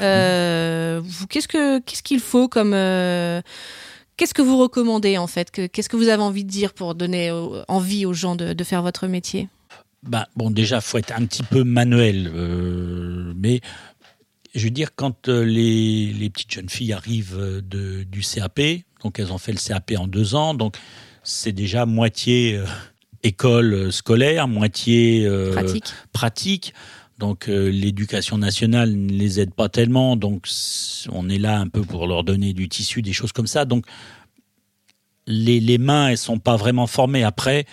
euh, 0.00 1.02
qu'est-ce 1.28 1.48
que 1.48 1.80
qu'est-ce 1.80 2.02
qu'il 2.04 2.20
faut 2.20 2.46
comme... 2.48 2.72
euh, 2.72 3.42
Qu'est-ce 4.18 4.34
que 4.34 4.42
vous 4.42 4.58
recommandez 4.58 5.16
en 5.16 5.26
fait 5.26 5.50
Que- 5.50 5.66
Qu'est-ce 5.66 5.88
que 5.88 5.96
vous 5.96 6.08
avez 6.08 6.22
envie 6.22 6.44
de 6.44 6.50
dire 6.50 6.74
pour 6.74 6.94
donner 6.94 7.30
envie 7.68 8.04
aux 8.04 8.12
gens 8.12 8.36
de, 8.36 8.52
de 8.52 8.64
faire 8.64 8.82
votre 8.82 9.06
métier 9.06 9.48
Bah, 10.02 10.28
bon, 10.36 10.50
déjà, 10.50 10.80
faut 10.82 10.98
être 10.98 11.12
un 11.16 11.24
petit 11.24 11.42
peu 11.42 11.64
manuel. 11.64 12.30
euh, 12.34 13.32
mais 13.36 13.60
je 14.54 14.64
veux 14.64 14.70
dire, 14.70 14.94
quand 14.96 15.28
euh, 15.28 15.44
les, 15.44 16.12
les 16.12 16.30
petites 16.30 16.52
jeunes 16.52 16.68
filles 16.68 16.92
arrivent 16.92 17.36
euh, 17.38 17.60
de, 17.62 18.02
du 18.04 18.20
CAP, 18.20 18.60
donc 19.02 19.18
elles 19.18 19.32
ont 19.32 19.38
fait 19.38 19.52
le 19.52 19.58
CAP 19.58 19.92
en 19.96 20.06
deux 20.06 20.34
ans, 20.34 20.52
donc 20.54 20.76
c'est 21.22 21.52
déjà 21.52 21.86
moitié 21.86 22.56
euh, 22.56 22.64
école 23.22 23.92
scolaire, 23.92 24.48
moitié 24.48 25.26
euh, 25.26 25.52
Pratique 25.52 25.92
pratique. 26.12 26.74
Donc 27.18 27.48
euh, 27.48 27.68
l'éducation 27.68 28.38
nationale 28.38 28.94
ne 28.94 29.12
les 29.12 29.40
aide 29.40 29.52
pas 29.52 29.68
tellement, 29.68 30.16
donc 30.16 30.46
on 31.10 31.28
est 31.28 31.38
là 31.38 31.58
un 31.58 31.66
peu 31.66 31.82
pour 31.82 32.06
leur 32.06 32.22
donner 32.22 32.52
du 32.52 32.68
tissu, 32.68 33.02
des 33.02 33.12
choses 33.12 33.32
comme 33.32 33.48
ça. 33.48 33.64
Donc 33.64 33.86
les, 35.26 35.60
les 35.60 35.78
mains, 35.78 36.08
elles 36.08 36.18
sont 36.18 36.38
pas 36.38 36.56
vraiment 36.56 36.86
formées. 36.86 37.24
Après, 37.24 37.66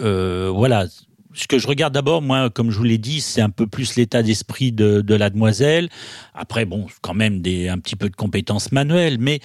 euh, 0.00 0.50
voilà. 0.52 0.86
Ce 1.32 1.46
que 1.46 1.60
je 1.60 1.68
regarde 1.68 1.94
d'abord, 1.94 2.22
moi, 2.22 2.50
comme 2.50 2.72
je 2.72 2.76
vous 2.76 2.82
l'ai 2.84 2.98
dit, 2.98 3.20
c'est 3.20 3.40
un 3.40 3.50
peu 3.50 3.68
plus 3.68 3.94
l'état 3.94 4.20
d'esprit 4.24 4.72
de, 4.72 5.00
de 5.00 5.14
la 5.14 5.30
demoiselle. 5.30 5.88
Après, 6.34 6.64
bon, 6.64 6.88
quand 7.02 7.14
même 7.14 7.40
des, 7.40 7.68
un 7.68 7.78
petit 7.78 7.94
peu 7.94 8.10
de 8.10 8.16
compétences 8.16 8.72
manuelles, 8.72 9.18
mais 9.20 9.38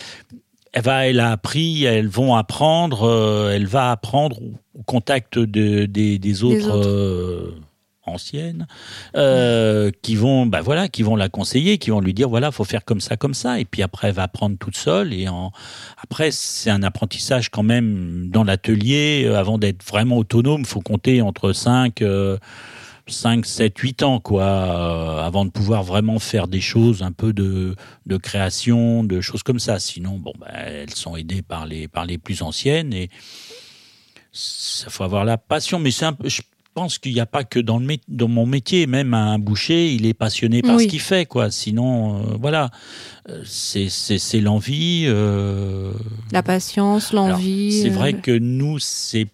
elle 0.73 0.81
va, 0.81 1.07
elle 1.07 1.19
a 1.19 1.31
appris, 1.31 1.83
elles 1.83 2.07
vont 2.07 2.35
apprendre, 2.35 3.03
euh, 3.03 3.53
elle 3.53 3.67
va 3.67 3.91
apprendre 3.91 4.41
au, 4.41 4.81
contact 4.83 5.37
de, 5.37 5.85
des, 5.85 6.17
des 6.17 6.43
autres, 6.43 6.71
autres. 6.71 7.64
Anciennes, 8.07 8.67
euh, 9.15 9.91
qui 10.01 10.15
vont, 10.15 10.45
bah 10.45 10.61
voilà, 10.61 10.87
qui 10.87 11.03
vont 11.03 11.15
la 11.15 11.29
conseiller, 11.29 11.77
qui 11.77 11.89
vont 11.89 11.99
lui 12.01 12.13
dire 12.13 12.29
voilà, 12.29 12.51
faut 12.51 12.63
faire 12.63 12.85
comme 12.85 13.01
ça, 13.01 13.17
comme 13.17 13.33
ça, 13.33 13.59
et 13.59 13.65
puis 13.65 13.81
après 13.81 14.07
elle 14.09 14.15
va 14.15 14.23
apprendre 14.23 14.57
toute 14.57 14.77
seule. 14.77 15.13
Et 15.13 15.27
en... 15.27 15.51
après, 16.01 16.31
c'est 16.31 16.69
un 16.69 16.83
apprentissage 16.83 17.49
quand 17.49 17.63
même 17.63 18.29
dans 18.29 18.43
l'atelier. 18.43 19.23
euh, 19.25 19.37
Avant 19.37 19.57
d'être 19.57 19.83
vraiment 19.83 20.17
autonome, 20.17 20.65
faut 20.65 20.81
compter 20.81 21.21
entre 21.21 21.53
5 21.53 22.01
euh, 22.01 22.37
5, 23.07 23.45
7, 23.45 23.77
8 23.77 24.03
ans, 24.03 24.19
quoi, 24.19 24.43
euh, 24.43 25.19
avant 25.21 25.45
de 25.45 25.51
pouvoir 25.51 25.83
vraiment 25.83 26.17
faire 26.17 26.47
des 26.47 26.61
choses, 26.61 27.03
un 27.03 27.11
peu 27.11 27.33
de, 27.33 27.75
de 28.07 28.17
création, 28.17 29.03
de 29.03 29.21
choses 29.21 29.43
comme 29.43 29.59
ça. 29.59 29.79
Sinon, 29.79 30.17
bon, 30.17 30.33
bah, 30.39 30.47
elles 30.51 30.89
sont 30.95 31.15
aidées 31.15 31.43
par 31.43 31.67
les, 31.67 31.87
par 31.87 32.05
les 32.05 32.17
plus 32.17 32.41
anciennes 32.41 32.93
et 32.93 33.09
ça 34.31 34.89
faut 34.89 35.03
avoir 35.03 35.23
la 35.23 35.37
passion. 35.37 35.77
Mais 35.79 35.91
c'est 35.91 36.05
un 36.05 36.13
peu, 36.13 36.27
pense 36.75 36.97
qu'il 36.99 37.13
n'y 37.13 37.19
a 37.19 37.25
pas 37.25 37.43
que 37.43 37.59
dans, 37.59 37.79
le, 37.79 37.87
dans 38.07 38.27
mon 38.27 38.45
métier, 38.45 38.85
même 38.85 39.13
un 39.15 39.39
boucher, 39.39 39.93
il 39.95 40.05
est 40.05 40.13
passionné 40.13 40.61
par 40.61 40.75
Oui. 40.75 40.83
ce 40.83 40.87
qu'il 40.89 40.99
fait, 40.99 41.25
quoi. 41.25 41.49
Sinon, 41.49 42.17
euh, 42.17 42.37
voilà, 42.39 42.69
Euh, 43.29 43.41
c'est, 43.45 43.89
l'envie. 44.41 45.05
euh, 45.07 45.91
La 46.31 46.43
patience, 46.43 47.11
l'envie. 47.13 47.81
C'est 47.81 47.89
euh, 47.89 47.93
vrai 47.93 48.13
que 48.13 48.37
nous, 48.37 48.77
c'est 48.77 49.25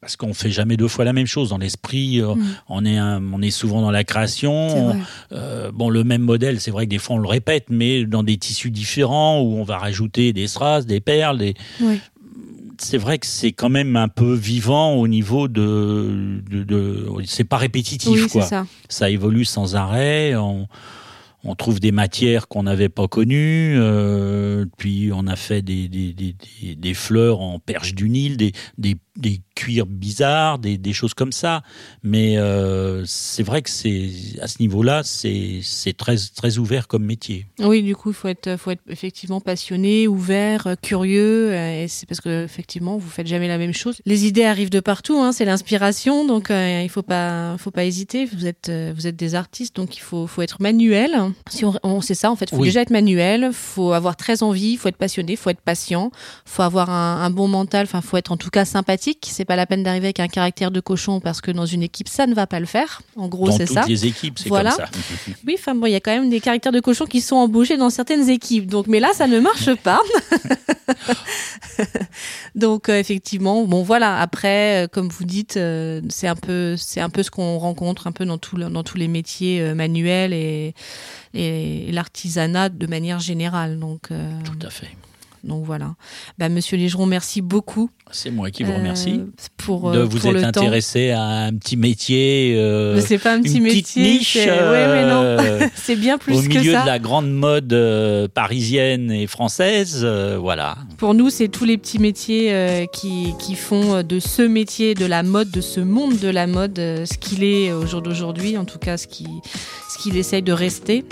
parce 0.00 0.16
qu'on 0.16 0.32
fait 0.32 0.50
jamais 0.50 0.76
deux 0.78 0.86
fois 0.88 1.04
la 1.04 1.12
même 1.12 1.26
chose 1.26 1.50
dans 1.50 1.58
l'esprit. 1.58 2.22
euh, 2.22 2.36
Mm. 2.36 2.44
On 2.68 2.84
est 2.86 2.96
un- 2.96 3.22
on 3.34 3.42
est 3.42 3.50
souvent 3.50 3.82
dans 3.82 3.90
la 3.90 4.04
création. 4.04 4.96
Euh, 5.32 5.70
bon, 5.74 5.90
le 5.90 6.04
même 6.04 6.22
modèle, 6.22 6.60
c'est 6.60 6.70
vrai 6.70 6.86
que 6.86 6.90
des 6.90 6.98
fois 6.98 7.16
on 7.16 7.18
le 7.18 7.28
répète, 7.28 7.66
mais 7.68 8.04
dans 8.06 8.22
des 8.22 8.36
tissus 8.38 8.70
différents 8.70 9.40
où 9.42 9.56
on 9.58 9.64
va 9.64 9.76
rajouter 9.78 10.32
des 10.32 10.46
strass, 10.46 10.86
des 10.86 11.00
perles. 11.00 11.38
Des... 11.38 11.54
Oui. 11.80 11.98
C'est 12.80 12.98
vrai 12.98 13.18
que 13.18 13.26
c'est 13.26 13.52
quand 13.52 13.70
même 13.70 13.96
un 13.96 14.08
peu 14.08 14.34
vivant 14.34 14.94
au 14.94 15.08
niveau 15.08 15.48
de, 15.48 16.40
de, 16.48 16.62
de- 16.62 17.06
c'est 17.26 17.44
pas 17.44 17.56
répétitif 17.56 18.10
Oui, 18.22 18.28
quoi. 18.30 18.42
ça. 18.42 18.66
Ça 18.88 19.10
évolue 19.10 19.44
sans 19.44 19.74
arrêt. 19.74 20.36
On, 20.36 20.68
on 21.44 21.54
trouve 21.54 21.80
des 21.80 21.92
matières 21.92 22.46
qu'on 22.48 22.62
n'avait 22.64 22.88
pas 22.88 23.08
connues. 23.08 23.74
euh, 23.78 24.64
puis 24.76 25.10
on 25.12 25.26
a 25.26 25.36
fait 25.36 25.62
des, 25.62 25.88
des, 25.88 26.12
des, 26.12 26.34
des- 26.62 26.74
des 26.76 26.94
fleurs 26.94 27.40
en 27.40 27.58
perche 27.58 27.94
du 27.94 28.08
Nil, 28.08 28.36
des, 28.36 28.52
des, 29.18 29.40
cuirs 29.54 29.86
bizarres, 29.86 30.58
des, 30.60 30.78
des 30.78 30.92
choses 30.92 31.14
comme 31.14 31.32
ça. 31.32 31.62
Mais 32.04 32.36
euh, 32.38 33.02
c'est 33.06 33.42
vrai 33.42 33.60
que 33.62 33.70
c'est 33.70 34.08
à 34.40 34.46
ce 34.46 34.58
niveau-là, 34.60 35.02
c'est 35.02 35.62
très 35.96 36.16
très 36.16 36.58
ouvert 36.58 36.86
comme 36.86 37.04
métier. 37.04 37.46
Oui, 37.58 37.82
du 37.82 37.96
coup, 37.96 38.10
il 38.10 38.14
faut 38.14 38.28
être, 38.28 38.56
faut 38.56 38.70
être 38.70 38.82
effectivement 38.88 39.40
passionné, 39.40 40.06
ouvert, 40.06 40.68
euh, 40.68 40.74
curieux. 40.80 41.50
euh, 41.52 41.82
Et 41.84 41.88
c'est 41.88 42.06
parce 42.06 42.20
que 42.20 42.44
effectivement, 42.44 42.96
vous 42.98 43.08
faites 43.10 43.26
jamais 43.26 43.48
la 43.48 43.58
même 43.58 43.74
chose. 43.74 44.00
Les 44.06 44.26
idées 44.26 44.44
arrivent 44.44 44.70
de 44.70 44.78
partout. 44.80 45.18
Hein, 45.18 45.32
c'est 45.32 45.44
l'inspiration, 45.44 46.24
donc 46.24 46.50
euh, 46.52 46.82
il 46.84 46.88
faut 46.88 47.02
pas, 47.02 47.56
faut 47.58 47.72
pas 47.72 47.84
hésiter. 47.84 48.26
Vous 48.26 48.46
êtes, 48.46 48.70
vous 48.94 49.06
êtes 49.08 49.16
des 49.16 49.34
artistes, 49.34 49.74
donc 49.74 49.96
il 49.96 50.00
faut, 50.00 50.26
faut 50.28 50.42
être 50.42 50.62
manuel. 50.62 51.16
Si 51.50 51.64
on, 51.64 51.74
on 51.82 52.00
c'est 52.00 52.14
ça 52.14 52.30
en 52.30 52.36
fait. 52.36 52.46
Il 52.52 52.54
faut 52.54 52.62
Oui. 52.62 52.68
déjà 52.68 52.82
être 52.82 52.90
manuel. 52.90 53.50
Faut 53.52 53.92
avoir 53.92 54.16
très 54.16 54.42
envie. 54.44 54.76
Faut 54.76 54.88
être 54.88 54.96
passionné. 54.96 55.34
Faut 55.34 55.50
être 55.50 55.60
patient. 55.60 56.12
Faut 56.44 56.62
avoir 56.62 56.90
un, 56.90 57.22
un 57.22 57.30
bon 57.30 57.48
mental. 57.48 57.84
Enfin, 57.86 58.00
faut 58.00 58.16
être 58.16 58.30
en 58.30 58.36
tout 58.36 58.50
cas 58.50 58.64
sympathique. 58.64 59.07
C'est 59.22 59.44
pas 59.44 59.56
la 59.56 59.66
peine 59.66 59.82
d'arriver 59.82 60.06
avec 60.08 60.20
un 60.20 60.28
caractère 60.28 60.70
de 60.70 60.80
cochon 60.80 61.20
parce 61.20 61.40
que 61.40 61.50
dans 61.50 61.66
une 61.66 61.82
équipe, 61.82 62.08
ça 62.08 62.26
ne 62.26 62.34
va 62.34 62.46
pas 62.46 62.60
le 62.60 62.66
faire. 62.66 63.02
En 63.16 63.28
gros, 63.28 63.46
Dans 63.48 63.56
c'est 63.56 63.66
toutes 63.66 63.74
ça. 63.74 63.84
les 63.86 64.06
équipes, 64.06 64.38
c'est 64.38 64.48
Voilà. 64.48 64.70
comme 64.72 64.84
ça. 64.86 64.90
Oui, 65.46 65.56
enfin 65.58 65.74
bon, 65.74 65.86
il 65.86 65.92
y 65.92 65.96
a 65.96 66.00
quand 66.00 66.10
même 66.10 66.30
des 66.30 66.40
caractères 66.40 66.72
de 66.72 66.80
cochon 66.80 67.06
qui 67.06 67.20
sont 67.20 67.36
embauchés 67.36 67.76
dans 67.76 67.90
certaines 67.90 68.28
équipes. 68.28 68.66
Donc, 68.66 68.86
mais 68.86 69.00
là, 69.00 69.08
ça 69.14 69.26
ne 69.26 69.38
marche 69.40 69.74
pas. 69.76 70.00
Donc, 72.54 72.88
euh, 72.88 72.98
effectivement, 72.98 73.64
bon, 73.64 73.82
voilà. 73.82 74.18
Après, 74.20 74.84
euh, 74.84 74.88
comme 74.88 75.08
vous 75.08 75.24
dites, 75.24 75.56
euh, 75.56 76.00
c'est 76.08 76.26
un 76.28 76.34
peu, 76.36 76.76
c'est 76.76 77.00
un 77.00 77.10
peu 77.10 77.22
ce 77.22 77.30
qu'on 77.30 77.58
rencontre 77.58 78.06
un 78.06 78.12
peu 78.12 78.24
dans 78.24 78.38
tout, 78.38 78.56
dans 78.56 78.82
tous 78.82 78.96
les 78.98 79.08
métiers 79.08 79.74
manuels 79.74 80.32
et, 80.32 80.74
et, 81.34 81.90
l'artisanat 81.92 82.68
de 82.68 82.86
manière 82.86 83.20
générale. 83.20 83.78
Donc, 83.78 84.08
Tout 84.08 84.66
à 84.66 84.70
fait. 84.70 84.90
donc 85.44 85.64
voilà. 85.64 85.94
Bah, 86.38 86.48
Monsieur 86.48 86.76
Légeron, 86.76 87.06
merci 87.06 87.40
beaucoup. 87.42 87.90
C'est 88.12 88.30
moi 88.30 88.50
qui 88.50 88.62
vous 88.64 88.72
euh, 88.72 88.76
remercie 88.76 89.20
pour 89.58 89.92
de 89.92 89.98
euh, 89.98 90.04
vous 90.04 90.18
pour 90.18 90.30
être 90.36 90.40
temps. 90.52 90.60
intéressé 90.60 91.10
à 91.10 91.22
un 91.22 91.54
petit 91.54 91.76
métier. 91.76 92.54
euh, 92.56 93.00
c'est 93.00 93.18
pas 93.18 93.34
un 93.34 93.42
petit 93.42 93.56
une 93.58 93.64
métier. 93.64 94.02
niche, 94.02 94.32
c'est- 94.34 94.48
ouais, 94.50 94.86
mais 94.86 95.02
non. 95.08 95.22
euh, 95.22 95.60
c'est 95.74 95.96
bien 95.96 96.16
plus 96.18 96.36
au 96.38 96.42
que 96.42 96.48
milieu 96.48 96.72
ça. 96.72 96.82
de 96.82 96.86
la 96.86 96.98
grande 96.98 97.30
mode 97.30 97.72
euh, 97.72 98.28
parisienne 98.32 99.10
et 99.12 99.26
française, 99.26 100.00
euh, 100.04 100.38
voilà. 100.40 100.76
Pour 100.96 101.14
nous, 101.14 101.28
c'est 101.30 101.48
tous 101.48 101.64
les 101.64 101.76
petits 101.78 101.98
métiers 101.98 102.52
euh, 102.52 102.86
qui, 102.92 103.34
qui 103.38 103.54
font 103.54 103.96
euh, 103.96 104.02
de 104.02 104.18
ce 104.20 104.42
métier, 104.42 104.94
de 104.94 105.04
la 105.06 105.22
mode, 105.22 105.50
de 105.50 105.60
ce 105.60 105.80
monde 105.80 106.18
de 106.18 106.28
la 106.28 106.46
mode, 106.46 106.78
euh, 106.78 107.04
ce 107.04 107.18
qu'il 107.18 107.44
est 107.44 107.72
au 107.72 107.86
jour 107.86 108.00
d'aujourd'hui, 108.02 108.56
en 108.56 108.64
tout 108.64 108.78
cas 108.78 108.96
ce 108.96 109.06
qu'il 109.06 109.28
ce 109.90 110.02
qu'il 110.02 110.16
essaye 110.16 110.42
de 110.42 110.52
rester. 110.52 111.04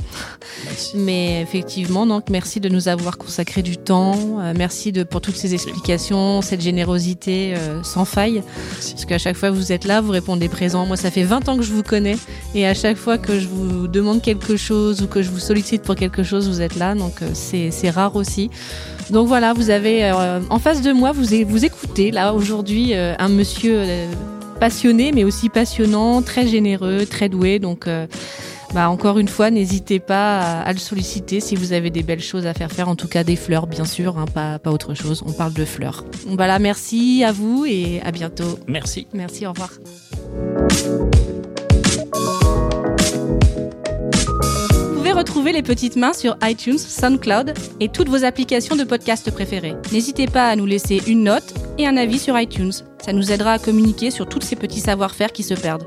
Mais 0.94 1.40
effectivement, 1.42 2.06
donc 2.06 2.28
merci 2.30 2.60
de 2.60 2.68
nous 2.68 2.88
avoir 2.88 3.18
consacré 3.18 3.62
du 3.62 3.76
temps, 3.76 4.40
euh, 4.40 4.52
merci 4.56 4.92
de, 4.92 5.02
pour 5.02 5.20
toutes 5.20 5.36
ces 5.36 5.54
explications, 5.54 6.42
cette 6.42 6.60
générosité 6.60 6.85
euh, 6.88 7.82
sans 7.82 8.04
faille, 8.04 8.42
parce 8.70 9.04
qu'à 9.04 9.18
chaque 9.18 9.36
fois 9.36 9.50
vous 9.50 9.72
êtes 9.72 9.84
là, 9.84 10.00
vous 10.00 10.12
répondez 10.12 10.48
présent. 10.48 10.86
Moi, 10.86 10.96
ça 10.96 11.10
fait 11.10 11.22
20 11.22 11.48
ans 11.48 11.56
que 11.56 11.62
je 11.62 11.72
vous 11.72 11.82
connais, 11.82 12.16
et 12.54 12.66
à 12.66 12.74
chaque 12.74 12.96
fois 12.96 13.18
que 13.18 13.38
je 13.38 13.48
vous 13.48 13.88
demande 13.88 14.22
quelque 14.22 14.56
chose 14.56 15.02
ou 15.02 15.06
que 15.06 15.22
je 15.22 15.30
vous 15.30 15.38
sollicite 15.38 15.82
pour 15.82 15.94
quelque 15.94 16.22
chose, 16.22 16.48
vous 16.48 16.60
êtes 16.60 16.76
là, 16.76 16.94
donc 16.94 17.22
euh, 17.22 17.30
c'est 17.34 17.90
rare 17.90 18.16
aussi. 18.16 18.50
Donc 19.10 19.28
voilà, 19.28 19.52
vous 19.52 19.70
avez 19.70 20.04
euh, 20.04 20.40
en 20.50 20.58
face 20.58 20.82
de 20.82 20.92
moi, 20.92 21.12
vous, 21.12 21.26
vous 21.46 21.64
écoutez 21.64 22.10
là 22.10 22.34
aujourd'hui 22.34 22.94
un 22.94 23.28
monsieur 23.28 23.82
passionné, 24.58 25.12
mais 25.12 25.24
aussi 25.24 25.48
passionnant, 25.48 26.22
très 26.22 26.46
généreux, 26.46 27.06
très 27.06 27.28
doué. 27.28 27.58
Donc 27.58 27.88
bah, 28.74 28.90
encore 28.90 29.18
une 29.18 29.28
fois, 29.28 29.50
n'hésitez 29.50 30.00
pas 30.00 30.60
à, 30.60 30.72
le 30.72 30.78
solliciter 30.78 31.40
si 31.40 31.56
vous 31.56 31.72
avez 31.72 31.90
des 31.90 32.02
belles 32.02 32.20
choses 32.20 32.46
à 32.46 32.54
faire 32.54 32.70
faire. 32.72 32.88
En 32.88 32.96
tout 32.96 33.08
cas, 33.08 33.24
des 33.24 33.36
fleurs, 33.36 33.66
bien 33.66 33.84
sûr, 33.84 34.18
hein, 34.18 34.26
pas, 34.32 34.58
pas 34.58 34.70
autre 34.70 34.94
chose. 34.94 35.22
On 35.26 35.32
parle 35.32 35.52
de 35.52 35.64
fleurs. 35.64 36.04
Voilà, 36.26 36.58
merci 36.58 37.24
à 37.24 37.32
vous 37.32 37.64
et 37.66 38.00
à 38.04 38.10
bientôt. 38.10 38.58
Merci. 38.66 39.06
Merci, 39.12 39.46
au 39.46 39.50
revoir. 39.50 39.70
Vous 44.88 44.94
pouvez 44.96 45.12
retrouver 45.12 45.52
les 45.52 45.62
petites 45.62 45.96
mains 45.96 46.12
sur 46.12 46.36
iTunes, 46.42 46.78
SoundCloud 46.78 47.54
et 47.80 47.88
toutes 47.88 48.08
vos 48.08 48.24
applications 48.24 48.76
de 48.76 48.84
podcast 48.84 49.30
préférées. 49.30 49.76
N'hésitez 49.92 50.26
pas 50.26 50.48
à 50.48 50.56
nous 50.56 50.66
laisser 50.66 51.00
une 51.06 51.22
note 51.24 51.54
et 51.78 51.86
un 51.86 51.96
avis 51.96 52.18
sur 52.18 52.38
iTunes. 52.38 52.72
Ça 53.04 53.12
nous 53.12 53.30
aidera 53.30 53.52
à 53.52 53.58
communiquer 53.58 54.10
sur 54.10 54.28
tous 54.28 54.40
ces 54.40 54.56
petits 54.56 54.80
savoir-faire 54.80 55.32
qui 55.32 55.44
se 55.44 55.54
perdent. 55.54 55.86